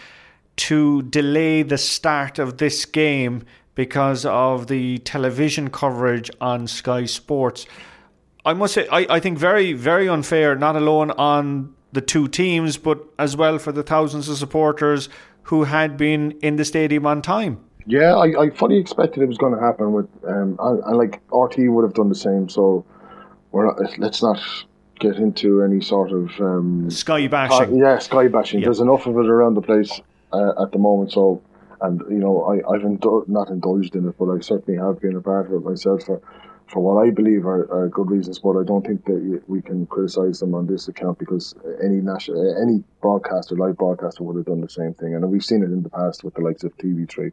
to 0.58 1.04
delay 1.04 1.63
the 1.63 1.78
start 1.78 2.38
of 2.38 2.58
this 2.58 2.86
game 2.86 3.43
because 3.76 4.26
of 4.26 4.67
the 4.67 4.98
television 5.00 5.69
coverage 5.69 6.30
on 6.41 6.67
Sky 6.67 7.06
Sports. 7.06 7.65
I 8.45 8.54
must 8.54 8.74
say, 8.74 8.88
I, 8.89 9.08
I 9.10 9.19
think 9.19 9.38
very, 9.38 9.74
very 9.74 10.08
unfair, 10.08 10.56
not 10.56 10.76
alone 10.76 11.12
on 11.12 11.74
the 11.91 12.02
two 12.02 12.28
teams, 12.28 12.78
but 12.78 13.04
as 13.17 13.36
well 13.36 13.58
for 13.58 13.71
the 13.71 13.84
thousands 13.84 14.30
of 14.30 14.38
supporters 14.38 15.10
who 15.43 15.63
had 15.63 15.98
been 15.98 16.32
in 16.41 16.58
the 16.58 16.65
stadium 16.65 17.06
on 17.06 17.21
time. 17.21 17.60
Yeah, 17.88 18.15
I, 18.15 18.45
I 18.45 18.50
fully 18.50 18.78
expected 18.78 19.21
it 19.21 19.28
was 19.28 19.38
going 19.38 19.54
to 19.54 19.60
happen 19.62 19.93
with, 19.93 20.08
um, 20.28 20.58
and, 20.60 20.84
and 20.84 20.98
like 20.98 21.21
RT 21.32 21.58
would 21.58 21.84
have 21.84 21.93
done 21.93 22.10
the 22.10 22.15
same. 22.15 22.50
So 22.50 22.84
we're 23.52 23.65
not, 23.65 24.00
let's 24.00 24.24
not 24.24 24.39
get 25.00 25.17
into 25.17 25.62
any 25.62 25.82
sort 25.82 26.12
of 26.12 26.30
um, 26.39 26.89
sky 26.89 27.28
bashing. 27.28 27.82
Uh, 27.82 27.86
yeah, 27.86 28.00
sky 28.00 28.28
bashing. 28.28 28.62
There's 28.62 28.80
enough 28.80 29.06
of 29.06 29.17
it 29.17 29.28
around 29.28 29.54
the 29.54 29.62
place 29.62 30.02
uh, 30.34 30.63
at 30.63 30.71
the 30.71 30.80
moment. 30.80 31.12
So, 31.12 31.41
and 31.82 32.02
you 32.10 32.17
know, 32.17 32.43
I, 32.43 32.56
I've 32.74 32.82
indul- 32.82 33.28
not 33.28 33.50
indulged 33.50 33.95
in 33.95 34.08
it, 34.08 34.15
but 34.17 34.30
I 34.32 34.39
certainly 34.39 34.80
have 34.80 35.00
been 35.00 35.15
a 35.15 35.21
part 35.21 35.48
of 35.48 35.54
it 35.54 35.63
myself 35.63 36.04
for, 36.04 36.21
for 36.67 36.80
what 36.80 37.06
I 37.06 37.12
believe 37.12 37.45
are, 37.45 37.71
are 37.71 37.89
good 37.89 38.10
reasons. 38.10 38.39
But 38.39 38.58
I 38.58 38.63
don't 38.63 38.86
think 38.86 39.06
that 39.06 39.43
we 39.48 39.62
can 39.62 39.86
criticise 39.86 40.39
them 40.39 40.56
on 40.56 40.65
this 40.65 40.88
account 40.88 41.19
because 41.19 41.54
any 41.84 42.02
national, 42.02 42.60
any 42.60 42.84
broadcaster, 43.02 43.56
live 43.56 43.78
broadcaster, 43.78 44.24
would 44.24 44.38
have 44.38 44.45
done 44.45 44.62
the 44.62 44.69
same 44.69 44.95
thing, 44.95 45.13
and 45.13 45.30
we've 45.30 45.45
seen 45.45 45.62
it 45.62 45.65
in 45.65 45.84
the 45.84 45.89
past 45.89 46.24
with 46.24 46.34
the 46.34 46.41
likes 46.41 46.63
of 46.63 46.76
TV3. 46.78 47.32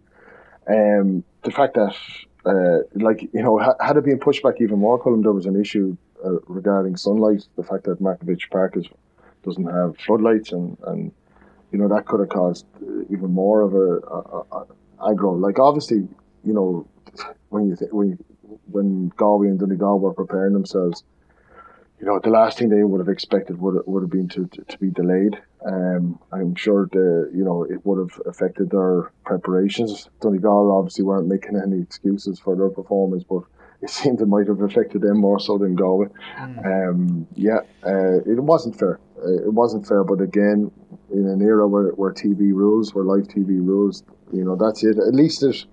Um, 0.69 1.25
the 1.43 1.51
fact 1.51 1.75
that, 1.75 1.95
uh, 2.47 2.79
like 2.95 3.23
you 3.23 3.43
know, 3.43 3.59
had 3.81 3.97
it 3.97 4.05
been 4.05 4.19
pushed 4.19 4.43
back 4.43 4.61
even 4.61 4.79
more, 4.79 4.99
Colin, 4.99 5.23
there 5.23 5.33
was 5.33 5.47
an 5.47 5.61
issue 5.61 5.97
uh, 6.25 6.39
regarding 6.47 6.97
sunlight. 6.97 7.47
The 7.57 7.65
fact 7.65 7.85
that 7.85 8.01
Markievicz 8.01 8.51
Park 8.51 8.77
is, 8.77 8.87
doesn't 9.45 9.67
have 9.67 9.97
floodlights 9.99 10.53
and 10.53 10.77
and 10.87 11.13
you 11.73 11.79
know 11.79 11.89
that 11.89 12.07
could 12.07 12.21
have 12.21 12.29
caused 12.29 12.67
even 13.11 13.33
more 13.33 13.63
of 13.63 13.75
a, 13.75 13.97
a, 14.07 14.45
a 14.53 14.67
aggro. 15.15 15.41
Like 15.41 15.59
obviously, 15.59 16.09
you 16.45 16.53
know, 16.53 16.87
when 17.49 17.69
you 17.69 17.77
th- 17.77 17.91
when 17.91 18.19
when 18.71 19.09
Galway 19.17 19.49
and 19.49 19.59
Donegal 19.59 19.99
were 19.99 20.13
preparing 20.13 20.53
themselves, 20.53 21.03
you 21.99 22.07
know, 22.07 22.21
the 22.23 22.31
last 22.31 22.59
thing 22.59 22.69
they 22.69 22.85
would 22.85 23.01
have 23.01 23.09
expected 23.09 23.59
would 23.61 23.83
would 23.87 24.03
have 24.03 24.11
been 24.11 24.29
to, 24.29 24.47
to, 24.47 24.63
to 24.65 24.79
be 24.79 24.91
delayed. 24.91 25.41
Um, 25.65 26.19
I'm 26.33 26.55
sure 26.55 26.89
the 26.91 27.31
you 27.35 27.45
know 27.45 27.65
it 27.65 27.85
would 27.87 27.99
have 27.99 28.21
affected 28.27 28.71
their 28.71 29.13
preparations. 29.25 30.09
Donegal 30.21 30.73
obviously 30.73 31.05
weren't 31.05 31.29
making 31.29 31.57
any 31.57 31.81
excuses 31.81 32.41
for 32.41 32.57
their 32.57 32.71
performance, 32.71 33.25
but 33.25 33.43
it 33.81 33.91
seemed 33.99 34.21
it 34.21 34.27
might 34.27 34.49
have 34.49 34.61
affected 34.61 35.03
them 35.03 35.19
more 35.19 35.39
so 35.39 35.59
than 35.59 35.75
Galway. 35.75 36.09
Mm. 36.39 36.89
Um, 36.89 37.27
yeah, 37.35 37.61
uh, 37.85 38.19
it 38.25 38.41
wasn't 38.41 38.79
fair. 38.79 38.99
Uh, 39.23 39.45
it 39.45 39.53
wasn't 39.53 39.87
fair, 39.87 40.05
but 40.05 40.21
again, 40.21 40.71
in 41.13 41.27
an 41.27 41.43
era 41.43 41.67
where, 41.69 41.91
where 41.91 42.13
TV 42.13 42.53
rules, 42.53 42.95
where 42.95 43.05
live 43.05 43.29
TV 43.29 43.65
rules, 43.65 44.03
you 44.33 44.45
know, 44.45 44.57
that's 44.57 44.83
it. 44.83 44.99
At 44.99 45.15
least 45.15 45.43
it, 45.43 45.65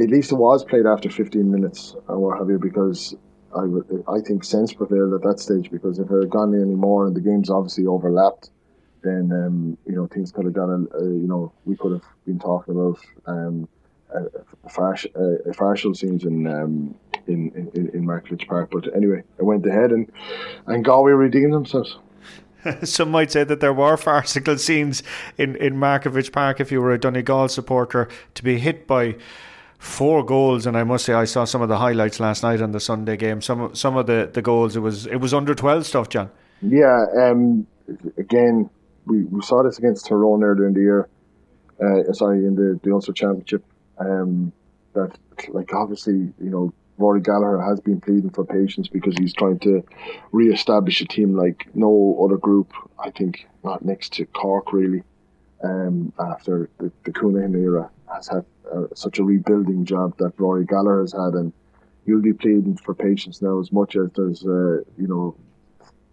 at 0.00 0.08
least 0.08 0.32
it 0.32 0.36
was 0.36 0.64
played 0.64 0.86
after 0.86 1.10
15 1.10 1.50
minutes 1.50 1.94
or 2.08 2.18
what 2.18 2.38
have 2.38 2.48
you, 2.48 2.58
because 2.58 3.14
I, 3.54 3.66
I 4.10 4.20
think 4.20 4.44
sense 4.44 4.72
prevailed 4.72 5.14
at 5.14 5.22
that 5.22 5.40
stage. 5.40 5.70
Because 5.70 5.98
if 5.98 6.10
it 6.10 6.18
had 6.18 6.30
gone 6.30 6.54
any 6.54 6.74
more 6.74 7.06
and 7.06 7.14
the 7.14 7.20
games 7.20 7.50
obviously 7.50 7.86
overlapped, 7.86 8.50
then 9.02 9.30
um, 9.32 9.78
you 9.86 9.94
know 9.94 10.06
things 10.06 10.32
could 10.32 10.44
have 10.44 10.54
gone. 10.54 10.88
Uh, 10.94 11.02
you 11.02 11.26
know, 11.26 11.52
we 11.64 11.76
could 11.76 11.92
have 11.92 12.04
been 12.26 12.38
talking 12.38 12.74
about 12.74 12.98
um, 13.26 13.68
a, 14.14 14.24
a, 14.64 14.68
farce, 14.68 15.06
a, 15.14 15.50
a 15.50 15.54
farcical 15.54 15.94
scenes 15.94 16.24
in 16.24 16.46
um, 16.46 16.94
in 17.26 17.70
in, 17.74 17.90
in 17.90 18.06
Markievicz 18.06 18.46
Park. 18.46 18.70
But 18.72 18.94
anyway, 18.94 19.22
it 19.38 19.44
went 19.44 19.64
ahead 19.66 19.92
and 19.92 20.10
and 20.66 20.84
Galway 20.84 21.12
redeemed 21.12 21.52
themselves. 21.52 21.98
Some 22.82 23.10
might 23.10 23.32
say 23.32 23.44
that 23.44 23.60
there 23.60 23.72
were 23.72 23.96
farcical 23.96 24.58
scenes 24.58 25.02
in, 25.38 25.56
in 25.56 25.76
Markievicz 25.76 26.30
Park 26.30 26.60
if 26.60 26.70
you 26.70 26.82
were 26.82 26.92
a 26.92 26.98
Donegal 26.98 27.48
supporter 27.48 28.06
to 28.34 28.44
be 28.44 28.58
hit 28.58 28.86
by 28.86 29.16
four 29.78 30.22
goals 30.22 30.66
and 30.66 30.76
I 30.76 30.84
must 30.84 31.06
say 31.06 31.14
I 31.14 31.24
saw 31.24 31.44
some 31.44 31.62
of 31.62 31.70
the 31.70 31.78
highlights 31.78 32.20
last 32.20 32.42
night 32.42 32.60
on 32.60 32.72
the 32.72 32.80
Sunday 32.80 33.16
game. 33.16 33.40
Some 33.40 33.74
some 33.74 33.96
of 33.96 34.06
the, 34.06 34.28
the 34.30 34.42
goals 34.42 34.76
it 34.76 34.80
was 34.80 35.06
it 35.06 35.16
was 35.16 35.32
under 35.32 35.54
twelve 35.54 35.86
stuff, 35.86 36.10
John. 36.10 36.30
Yeah, 36.60 37.06
um, 37.18 37.66
again 38.18 38.68
we, 39.06 39.24
we 39.24 39.42
saw 39.42 39.62
this 39.62 39.78
against 39.78 40.06
Tyrone 40.06 40.42
earlier 40.44 40.66
in 40.66 40.74
the 40.74 40.80
year. 40.80 41.08
Uh, 41.82 42.12
sorry, 42.12 42.44
in 42.44 42.54
the, 42.54 42.78
the 42.82 42.92
Ulster 42.92 43.12
Championship. 43.12 43.64
Um, 43.98 44.52
that 44.94 45.16
like 45.48 45.72
obviously 45.72 46.14
you 46.14 46.50
know 46.50 46.72
Rory 46.98 47.20
Gallagher 47.20 47.60
has 47.60 47.80
been 47.80 48.00
pleading 48.00 48.30
for 48.30 48.44
patience 48.44 48.88
because 48.88 49.16
he's 49.16 49.32
trying 49.32 49.58
to 49.60 49.82
re-establish 50.32 51.00
a 51.00 51.06
team 51.06 51.34
like 51.34 51.66
no 51.74 52.20
other 52.22 52.36
group. 52.36 52.72
I 52.98 53.10
think 53.10 53.48
not 53.64 53.84
next 53.84 54.12
to 54.14 54.26
Cork 54.26 54.72
really. 54.72 55.02
Um, 55.62 56.12
after 56.18 56.70
the, 56.78 56.90
the 57.04 57.58
era 57.58 57.90
has 58.12 58.28
had 58.28 58.46
uh, 58.74 58.84
such 58.94 59.18
a 59.18 59.24
rebuilding 59.24 59.84
job 59.84 60.16
that 60.16 60.32
Rory 60.38 60.64
Gallagher 60.64 61.02
has 61.02 61.12
had, 61.12 61.34
and 61.34 61.52
he'll 62.06 62.22
be 62.22 62.32
pleading 62.32 62.78
for 62.78 62.94
patience 62.94 63.42
now 63.42 63.60
as 63.60 63.70
much 63.70 63.94
as 63.94 64.08
there's 64.16 64.42
uh, 64.44 64.82
you 64.96 65.06
know 65.06 65.36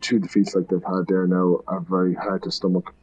two 0.01 0.19
defeats 0.19 0.55
like 0.55 0.67
they've 0.67 0.83
had 0.83 1.07
there 1.07 1.27
now 1.27 1.62
are 1.67 1.81
very 1.81 2.13
hard 2.13 2.43
to 2.43 2.51
stomach 2.51 2.93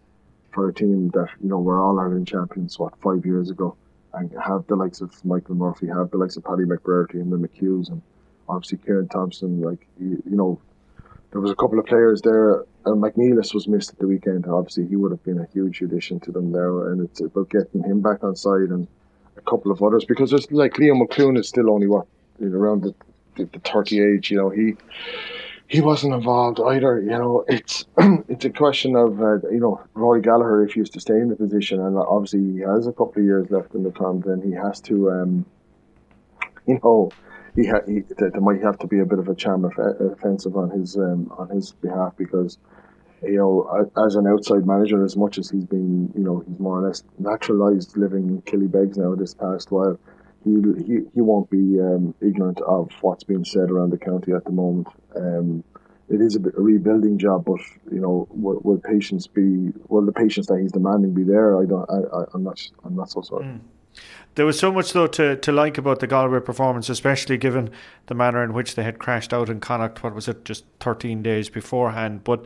for 0.52 0.68
a 0.68 0.74
team 0.74 1.10
that 1.10 1.28
you 1.42 1.48
know 1.48 1.60
were 1.60 1.80
all 1.80 1.98
Ireland 1.98 2.28
champions 2.28 2.78
what 2.78 2.92
five 3.00 3.26
years 3.26 3.50
ago 3.50 3.76
and 4.14 4.30
have 4.42 4.66
the 4.66 4.76
likes 4.76 5.00
of 5.00 5.12
Michael 5.24 5.54
Murphy, 5.54 5.88
have 5.88 6.10
the 6.10 6.16
likes 6.16 6.36
of 6.36 6.44
Paddy 6.44 6.64
McBrearty 6.64 7.14
and 7.14 7.32
the 7.32 7.36
McHughes, 7.36 7.88
and 7.88 8.00
obviously 8.48 8.78
Kieran 8.78 9.08
Thompson. 9.08 9.60
Like 9.60 9.86
you, 9.98 10.22
you 10.28 10.36
know, 10.36 10.60
there 11.32 11.40
was 11.40 11.50
a 11.50 11.56
couple 11.56 11.78
of 11.78 11.86
players 11.86 12.22
there. 12.22 12.64
And 12.86 13.00
Mac 13.00 13.14
Niallais 13.14 13.54
was 13.54 13.66
missed 13.66 13.90
at 13.90 13.98
the 13.98 14.06
weekend. 14.06 14.46
Obviously, 14.46 14.86
he 14.86 14.96
would 14.96 15.10
have 15.10 15.24
been 15.24 15.40
a 15.40 15.46
huge 15.52 15.80
addition 15.80 16.20
to 16.20 16.32
them 16.32 16.52
there, 16.52 16.90
and 16.90 17.02
it's 17.02 17.20
about 17.20 17.50
getting 17.50 17.82
him 17.82 18.00
back 18.00 18.22
on 18.22 18.36
side 18.36 18.70
and 18.70 18.86
a 19.36 19.40
couple 19.40 19.72
of 19.72 19.82
others 19.82 20.04
because 20.04 20.30
there's 20.30 20.50
like 20.52 20.74
Liam 20.74 21.04
McLoone 21.04 21.38
is 21.38 21.48
still 21.48 21.70
only 21.70 21.86
what 21.86 22.06
around 22.40 22.82
the, 22.82 22.94
the, 23.36 23.46
the 23.46 23.58
30 23.60 24.00
age. 24.00 24.30
You 24.30 24.36
know, 24.36 24.50
he 24.50 24.74
he 25.68 25.80
wasn't 25.80 26.14
involved 26.14 26.60
either. 26.60 27.00
You 27.00 27.10
know, 27.10 27.44
it's 27.48 27.86
it's 28.28 28.44
a 28.44 28.50
question 28.50 28.96
of 28.96 29.20
uh, 29.20 29.38
you 29.50 29.60
know 29.60 29.80
Rory 29.94 30.20
Gallagher 30.20 30.64
if 30.64 30.74
he 30.74 30.82
to 30.82 31.00
stay 31.00 31.14
in 31.14 31.28
the 31.28 31.36
position, 31.36 31.80
and 31.80 31.96
obviously 31.96 32.52
he 32.52 32.58
has 32.60 32.86
a 32.86 32.92
couple 32.92 33.14
of 33.16 33.24
years 33.24 33.50
left 33.50 33.74
in 33.74 33.82
the 33.82 33.90
con, 33.90 34.22
then 34.24 34.42
he 34.42 34.52
has 34.52 34.80
to, 34.82 35.10
um, 35.10 35.46
you 36.66 36.78
know, 36.82 37.10
he, 37.56 37.66
ha- 37.66 37.84
he 37.86 38.02
there 38.18 38.40
might 38.40 38.62
have 38.62 38.78
to 38.78 38.86
be 38.86 38.98
a 38.98 39.06
bit 39.06 39.18
of 39.18 39.28
a 39.28 39.34
charm 39.34 39.64
offensive 39.64 40.56
on 40.56 40.70
his 40.70 40.96
um, 40.96 41.32
on 41.38 41.48
his 41.48 41.72
behalf 41.72 42.14
because 42.16 42.58
you 43.22 43.36
know 43.36 43.90
as 44.04 44.16
an 44.16 44.26
outside 44.26 44.66
manager, 44.66 45.02
as 45.04 45.16
much 45.16 45.38
as 45.38 45.48
he's 45.48 45.64
been, 45.64 46.12
you 46.14 46.22
know, 46.22 46.44
he's 46.46 46.58
more 46.58 46.80
or 46.80 46.86
less 46.86 47.02
naturalised 47.18 47.96
living 47.96 48.28
in 48.28 48.42
Killybegs 48.42 48.98
now 48.98 49.14
this 49.14 49.34
past 49.34 49.70
while 49.70 49.98
he 50.44 50.50
he, 50.86 51.00
he 51.14 51.20
won't 51.20 51.50
be 51.50 51.80
um, 51.80 52.14
ignorant 52.20 52.60
of 52.60 52.90
what's 53.00 53.24
being 53.24 53.44
said 53.44 53.70
around 53.70 53.90
the 53.90 53.98
county 53.98 54.32
at 54.32 54.44
the 54.44 54.52
moment. 54.52 54.88
Um, 55.16 55.64
it 56.08 56.20
is 56.20 56.36
a, 56.36 56.40
a 56.40 56.60
rebuilding 56.60 57.18
job, 57.18 57.46
but 57.46 57.60
you 57.90 58.00
know, 58.00 58.28
will, 58.30 58.60
will, 58.62 58.78
patience 58.78 59.26
be? 59.26 59.72
Will 59.88 60.04
the 60.04 60.12
patience 60.12 60.46
that 60.48 60.58
he's 60.60 60.72
demanding 60.72 61.14
be 61.14 61.22
there? 61.22 61.60
I 61.60 61.64
don't. 61.64 61.88
I, 61.90 62.24
am 62.34 62.44
not. 62.44 62.60
I'm 62.84 62.94
not 62.94 63.10
so 63.10 63.22
certain. 63.22 63.60
Mm. 63.60 64.00
There 64.34 64.44
was 64.44 64.58
so 64.58 64.72
much 64.72 64.92
though 64.92 65.06
to, 65.06 65.36
to 65.36 65.52
like 65.52 65.78
about 65.78 66.00
the 66.00 66.08
Galway 66.08 66.40
performance, 66.40 66.88
especially 66.88 67.36
given 67.36 67.70
the 68.06 68.14
manner 68.14 68.42
in 68.42 68.52
which 68.52 68.74
they 68.74 68.82
had 68.82 68.98
crashed 68.98 69.32
out 69.32 69.48
in 69.48 69.60
Connacht. 69.60 70.02
What 70.02 70.14
was 70.14 70.26
it, 70.26 70.44
just 70.44 70.64
13 70.80 71.22
days 71.22 71.48
beforehand? 71.48 72.24
But 72.24 72.44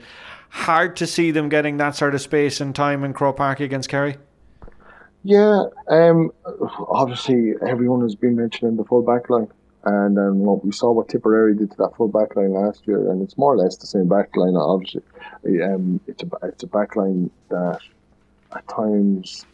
hard 0.50 0.96
to 0.96 1.06
see 1.06 1.30
them 1.30 1.48
getting 1.48 1.78
that 1.78 1.96
sort 1.96 2.14
of 2.14 2.20
space 2.20 2.61
and 2.61 2.74
time 2.74 3.04
in 3.04 3.14
Croke 3.14 3.38
Park 3.38 3.61
against 3.61 3.88
Kerry. 3.88 4.18
Yeah, 5.24 5.64
um, 5.88 6.33
obviously 6.88 7.54
everyone 7.66 8.02
has 8.02 8.14
been 8.14 8.37
mentioning 8.37 8.76
the 8.76 8.85
full 8.85 9.02
back 9.02 9.28
line. 9.31 9.48
And 9.85 10.18
um, 10.18 10.38
what 10.40 10.64
we 10.64 10.72
saw 10.72 10.90
what 10.90 11.09
Tipperary 11.09 11.54
did 11.54 11.70
to 11.70 11.76
that 11.78 11.96
full 11.96 12.09
back 12.09 12.37
line 12.37 12.52
last 12.52 12.87
year, 12.87 13.11
and 13.11 13.22
it's 13.22 13.38
more 13.38 13.54
or 13.54 13.57
less 13.57 13.76
the 13.76 13.87
same 13.87 14.09
back 14.09 14.37
line, 14.37 14.57
obviously. 14.57 15.02
Um, 15.62 16.00
it's, 16.07 16.22
a, 16.22 16.28
it's 16.42 16.62
a 16.64 16.66
back 16.66 16.96
line 16.96 17.31
that 17.48 17.78
at 18.55 18.66
times, 18.68 19.47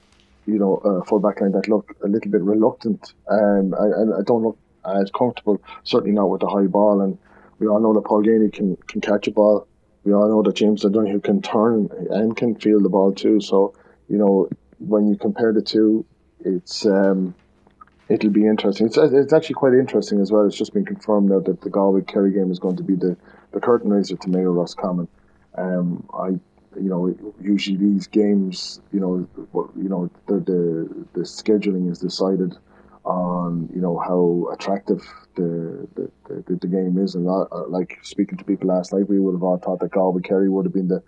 you 0.46 0.58
know, 0.58 0.76
a 0.78 1.04
full 1.04 1.20
back 1.20 1.40
line 1.40 1.52
that 1.52 1.68
look 1.68 1.94
a 2.02 2.08
little 2.08 2.30
bit 2.30 2.40
reluctant. 2.40 3.12
Um, 3.28 3.74
I, 3.74 4.18
I 4.18 4.22
don't 4.22 4.42
look 4.42 4.58
as 4.86 5.10
comfortable, 5.10 5.60
certainly 5.84 6.14
not 6.14 6.30
with 6.30 6.40
the 6.40 6.48
high 6.48 6.66
ball. 6.66 7.00
And 7.00 7.18
we 7.58 7.68
all 7.68 7.80
know 7.80 7.92
that 7.94 8.04
Paul 8.04 8.22
Geaney 8.22 8.52
can, 8.52 8.76
can 8.88 9.00
catch 9.00 9.28
a 9.28 9.30
ball. 9.30 9.66
We 10.04 10.12
all 10.14 10.28
know 10.28 10.42
that 10.42 10.56
James 10.56 10.84
O'Donoghue 10.84 11.20
can 11.20 11.42
turn 11.42 11.90
and 12.10 12.36
can 12.36 12.54
feel 12.56 12.80
the 12.80 12.88
ball 12.88 13.12
too. 13.12 13.40
So, 13.40 13.74
you 14.08 14.18
know, 14.18 14.48
when 14.86 15.08
you 15.08 15.16
compare 15.16 15.52
the 15.52 15.62
two, 15.62 16.04
it's 16.40 16.86
um, 16.86 17.34
it'll 18.08 18.30
be 18.30 18.46
interesting. 18.46 18.86
It's 18.86 18.96
it's 18.96 19.32
actually 19.32 19.54
quite 19.54 19.74
interesting 19.74 20.20
as 20.20 20.30
well. 20.30 20.46
It's 20.46 20.56
just 20.56 20.74
been 20.74 20.84
confirmed 20.84 21.30
now 21.30 21.40
that 21.40 21.60
the 21.60 21.70
Galway 21.70 22.02
Kerry 22.02 22.32
game 22.32 22.50
is 22.50 22.58
going 22.58 22.76
to 22.76 22.82
be 22.82 22.94
the, 22.94 23.16
the 23.52 23.60
curtain 23.60 23.90
raiser 23.90 24.16
to 24.16 24.28
Mayo 24.28 24.52
Roscommon. 24.52 25.08
Um, 25.56 26.08
I 26.12 26.28
you 26.76 26.88
know 26.88 27.14
usually 27.40 27.76
these 27.76 28.08
games 28.08 28.80
you 28.92 28.98
know 28.98 29.28
you 29.76 29.88
know 29.88 30.10
the 30.26 30.34
the, 30.40 31.06
the 31.12 31.20
scheduling 31.20 31.90
is 31.90 31.98
decided 31.98 32.56
on 33.04 33.68
you 33.74 33.80
know 33.80 33.98
how 33.98 34.52
attractive 34.52 35.02
the 35.36 35.86
the, 35.94 36.10
the, 36.46 36.56
the 36.56 36.66
game 36.66 36.98
is, 36.98 37.14
and 37.14 37.28
uh, 37.28 37.46
like 37.68 37.98
speaking 38.02 38.38
to 38.38 38.44
people 38.44 38.68
last 38.68 38.92
night, 38.92 39.08
we 39.08 39.20
would 39.20 39.34
have 39.34 39.42
all 39.42 39.58
thought 39.58 39.80
that 39.80 39.90
Galway 39.90 40.22
Kerry 40.22 40.48
would 40.48 40.64
have 40.64 40.72
been 40.72 40.88
the 40.88 41.02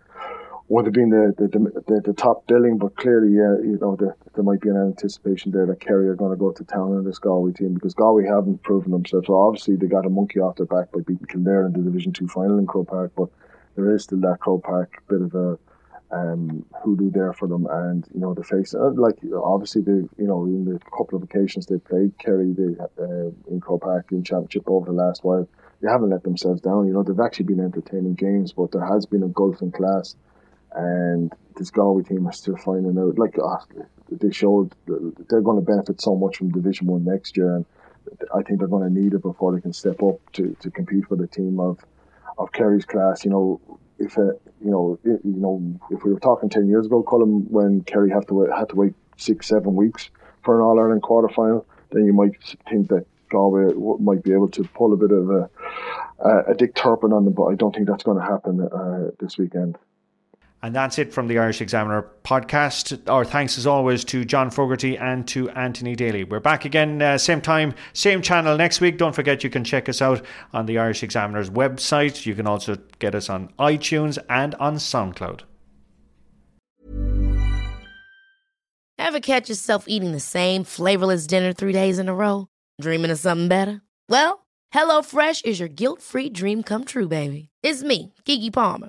would 0.68 0.84
have 0.86 0.94
been 0.94 1.10
the 1.10 1.34
the, 1.36 1.48
the, 1.86 2.00
the 2.00 2.12
top 2.12 2.46
billing, 2.46 2.78
but 2.78 2.96
clearly, 2.96 3.32
yeah, 3.34 3.54
you 3.62 3.78
know, 3.80 3.96
the, 3.96 4.14
there 4.34 4.44
might 4.44 4.60
be 4.60 4.68
an 4.68 4.76
anticipation 4.76 5.52
there 5.52 5.66
that 5.66 5.80
Kerry 5.80 6.08
are 6.08 6.14
going 6.16 6.32
to 6.32 6.36
go 6.36 6.50
to 6.50 6.64
town 6.64 6.96
on 6.96 7.04
this 7.04 7.18
Galway 7.18 7.52
team 7.52 7.74
because 7.74 7.94
Galway 7.94 8.26
haven't 8.26 8.62
proven 8.62 8.90
themselves. 8.90 9.28
So 9.28 9.36
obviously, 9.36 9.76
they 9.76 9.86
got 9.86 10.06
a 10.06 10.10
monkey 10.10 10.40
off 10.40 10.56
their 10.56 10.66
back 10.66 10.92
by 10.92 11.00
beating 11.00 11.26
Kildare 11.26 11.66
in 11.66 11.72
the 11.72 11.78
Division 11.78 12.12
Two 12.12 12.28
final 12.28 12.58
in 12.58 12.66
Croke 12.66 12.88
Park, 12.88 13.12
but 13.16 13.28
there 13.76 13.94
is 13.94 14.04
still 14.04 14.20
that 14.20 14.40
Croke 14.40 14.64
Park 14.64 15.02
bit 15.08 15.22
of 15.22 15.34
a 15.34 15.58
um, 16.10 16.64
hoodoo 16.82 17.10
there 17.10 17.32
for 17.32 17.48
them, 17.48 17.66
and 17.66 18.06
you 18.14 18.20
know 18.20 18.34
the 18.34 18.44
face 18.44 18.74
uh, 18.74 18.90
like 18.92 19.16
obviously 19.34 19.82
they 19.82 20.06
you 20.18 20.26
know 20.26 20.44
in 20.44 20.64
the 20.64 20.78
couple 20.96 21.16
of 21.16 21.22
occasions 21.22 21.66
they 21.66 21.78
played 21.78 22.16
Kerry 22.18 22.52
they 22.52 22.74
uh, 22.80 23.30
in 23.48 23.60
Croke 23.60 23.82
Park 23.82 24.06
in 24.12 24.22
championship 24.22 24.64
over 24.66 24.86
the 24.86 24.92
last 24.92 25.24
while 25.24 25.48
they 25.80 25.88
haven't 25.88 26.10
let 26.10 26.22
themselves 26.22 26.60
down. 26.60 26.86
You 26.86 26.92
know 26.92 27.02
they've 27.02 27.18
actually 27.18 27.46
been 27.46 27.60
entertaining 27.60 28.14
games, 28.14 28.52
but 28.52 28.72
there 28.72 28.84
has 28.84 29.06
been 29.06 29.22
a 29.24 29.28
gulf 29.28 29.62
in 29.62 29.72
class, 29.72 30.14
and 30.76 31.32
this 31.56 31.70
Galway 31.70 32.02
team 32.02 32.26
are 32.26 32.32
still 32.32 32.56
finding 32.56 32.98
out. 32.98 33.18
Like 33.18 33.36
uh, 33.38 33.56
they 34.10 34.30
showed 34.30 34.74
they're 34.86 35.40
going 35.40 35.58
to 35.58 35.66
benefit 35.66 36.00
so 36.00 36.14
much 36.14 36.36
from 36.36 36.50
Division 36.50 36.86
One 36.86 37.04
next 37.04 37.36
year, 37.36 37.56
and 37.56 37.66
I 38.34 38.42
think 38.42 38.58
they're 38.58 38.68
going 38.68 38.88
to 38.88 39.00
need 39.00 39.14
it 39.14 39.22
before 39.22 39.54
they 39.54 39.60
can 39.60 39.72
step 39.72 40.02
up 40.02 40.20
to, 40.34 40.56
to 40.60 40.70
compete 40.70 41.10
with 41.10 41.20
a 41.20 41.26
team 41.26 41.58
of 41.58 41.84
of 42.38 42.52
Kerry's 42.52 42.84
class. 42.84 43.24
You 43.24 43.30
know 43.30 43.80
if 43.98 44.18
uh, 44.18 44.32
you 44.60 44.70
know, 44.70 44.98
you 45.04 45.20
know, 45.24 45.80
if 45.90 46.04
we 46.04 46.12
were 46.12 46.20
talking 46.20 46.48
ten 46.48 46.68
years 46.68 46.86
ago, 46.86 47.02
Colin, 47.02 47.46
when 47.48 47.82
Kerry 47.82 48.10
had 48.10 48.26
to 48.28 48.34
wait, 48.34 48.50
had 48.56 48.68
to 48.70 48.76
wait 48.76 48.94
six, 49.16 49.46
seven 49.46 49.74
weeks 49.74 50.10
for 50.44 50.58
an 50.58 50.64
All 50.64 50.78
Ireland 50.78 51.02
quarter 51.02 51.28
final, 51.28 51.66
then 51.90 52.04
you 52.04 52.12
might 52.12 52.36
think 52.68 52.88
that 52.88 53.06
Galway 53.30 53.72
might 54.00 54.22
be 54.22 54.32
able 54.32 54.48
to 54.50 54.64
pull 54.64 54.92
a 54.92 54.96
bit 54.96 55.10
of 55.10 55.30
a, 55.30 55.50
a 56.50 56.54
Dick 56.54 56.74
Turpin 56.74 57.12
on 57.12 57.24
them, 57.24 57.34
but 57.34 57.44
I 57.44 57.54
don't 57.54 57.74
think 57.74 57.88
that's 57.88 58.04
going 58.04 58.18
to 58.18 58.24
happen 58.24 58.60
uh, 58.60 59.10
this 59.18 59.38
weekend. 59.38 59.78
And 60.62 60.74
that's 60.74 60.98
it 60.98 61.12
from 61.12 61.28
the 61.28 61.38
Irish 61.38 61.60
Examiner 61.60 62.08
podcast. 62.24 63.08
Our 63.08 63.24
thanks 63.24 63.58
as 63.58 63.66
always 63.66 64.04
to 64.06 64.24
John 64.24 64.50
Fogarty 64.50 64.96
and 64.96 65.26
to 65.28 65.48
Anthony 65.50 65.94
Daly. 65.94 66.24
We're 66.24 66.40
back 66.40 66.64
again, 66.64 67.00
uh, 67.02 67.18
same 67.18 67.40
time, 67.40 67.74
same 67.92 68.22
channel 68.22 68.56
next 68.56 68.80
week. 68.80 68.98
Don't 68.98 69.14
forget 69.14 69.44
you 69.44 69.50
can 69.50 69.64
check 69.64 69.88
us 69.88 70.00
out 70.00 70.24
on 70.52 70.66
the 70.66 70.78
Irish 70.78 71.02
Examiner's 71.02 71.50
website. 71.50 72.26
You 72.26 72.34
can 72.34 72.46
also 72.46 72.78
get 72.98 73.14
us 73.14 73.28
on 73.28 73.52
iTunes 73.58 74.18
and 74.28 74.54
on 74.56 74.76
SoundCloud. 74.76 75.42
Ever 78.98 79.20
catch 79.20 79.48
yourself 79.48 79.84
eating 79.86 80.12
the 80.12 80.20
same 80.20 80.64
flavorless 80.64 81.26
dinner 81.26 81.52
three 81.52 81.72
days 81.72 81.98
in 81.98 82.08
a 82.08 82.14
row? 82.14 82.48
Dreaming 82.80 83.10
of 83.10 83.18
something 83.18 83.46
better? 83.46 83.82
Well, 84.08 84.46
HelloFresh 84.74 85.44
is 85.44 85.60
your 85.60 85.68
guilt 85.68 86.02
free 86.02 86.28
dream 86.30 86.62
come 86.62 86.84
true, 86.84 87.06
baby. 87.06 87.50
It's 87.62 87.84
me, 87.84 88.14
Keke 88.24 88.52
Palmer. 88.52 88.88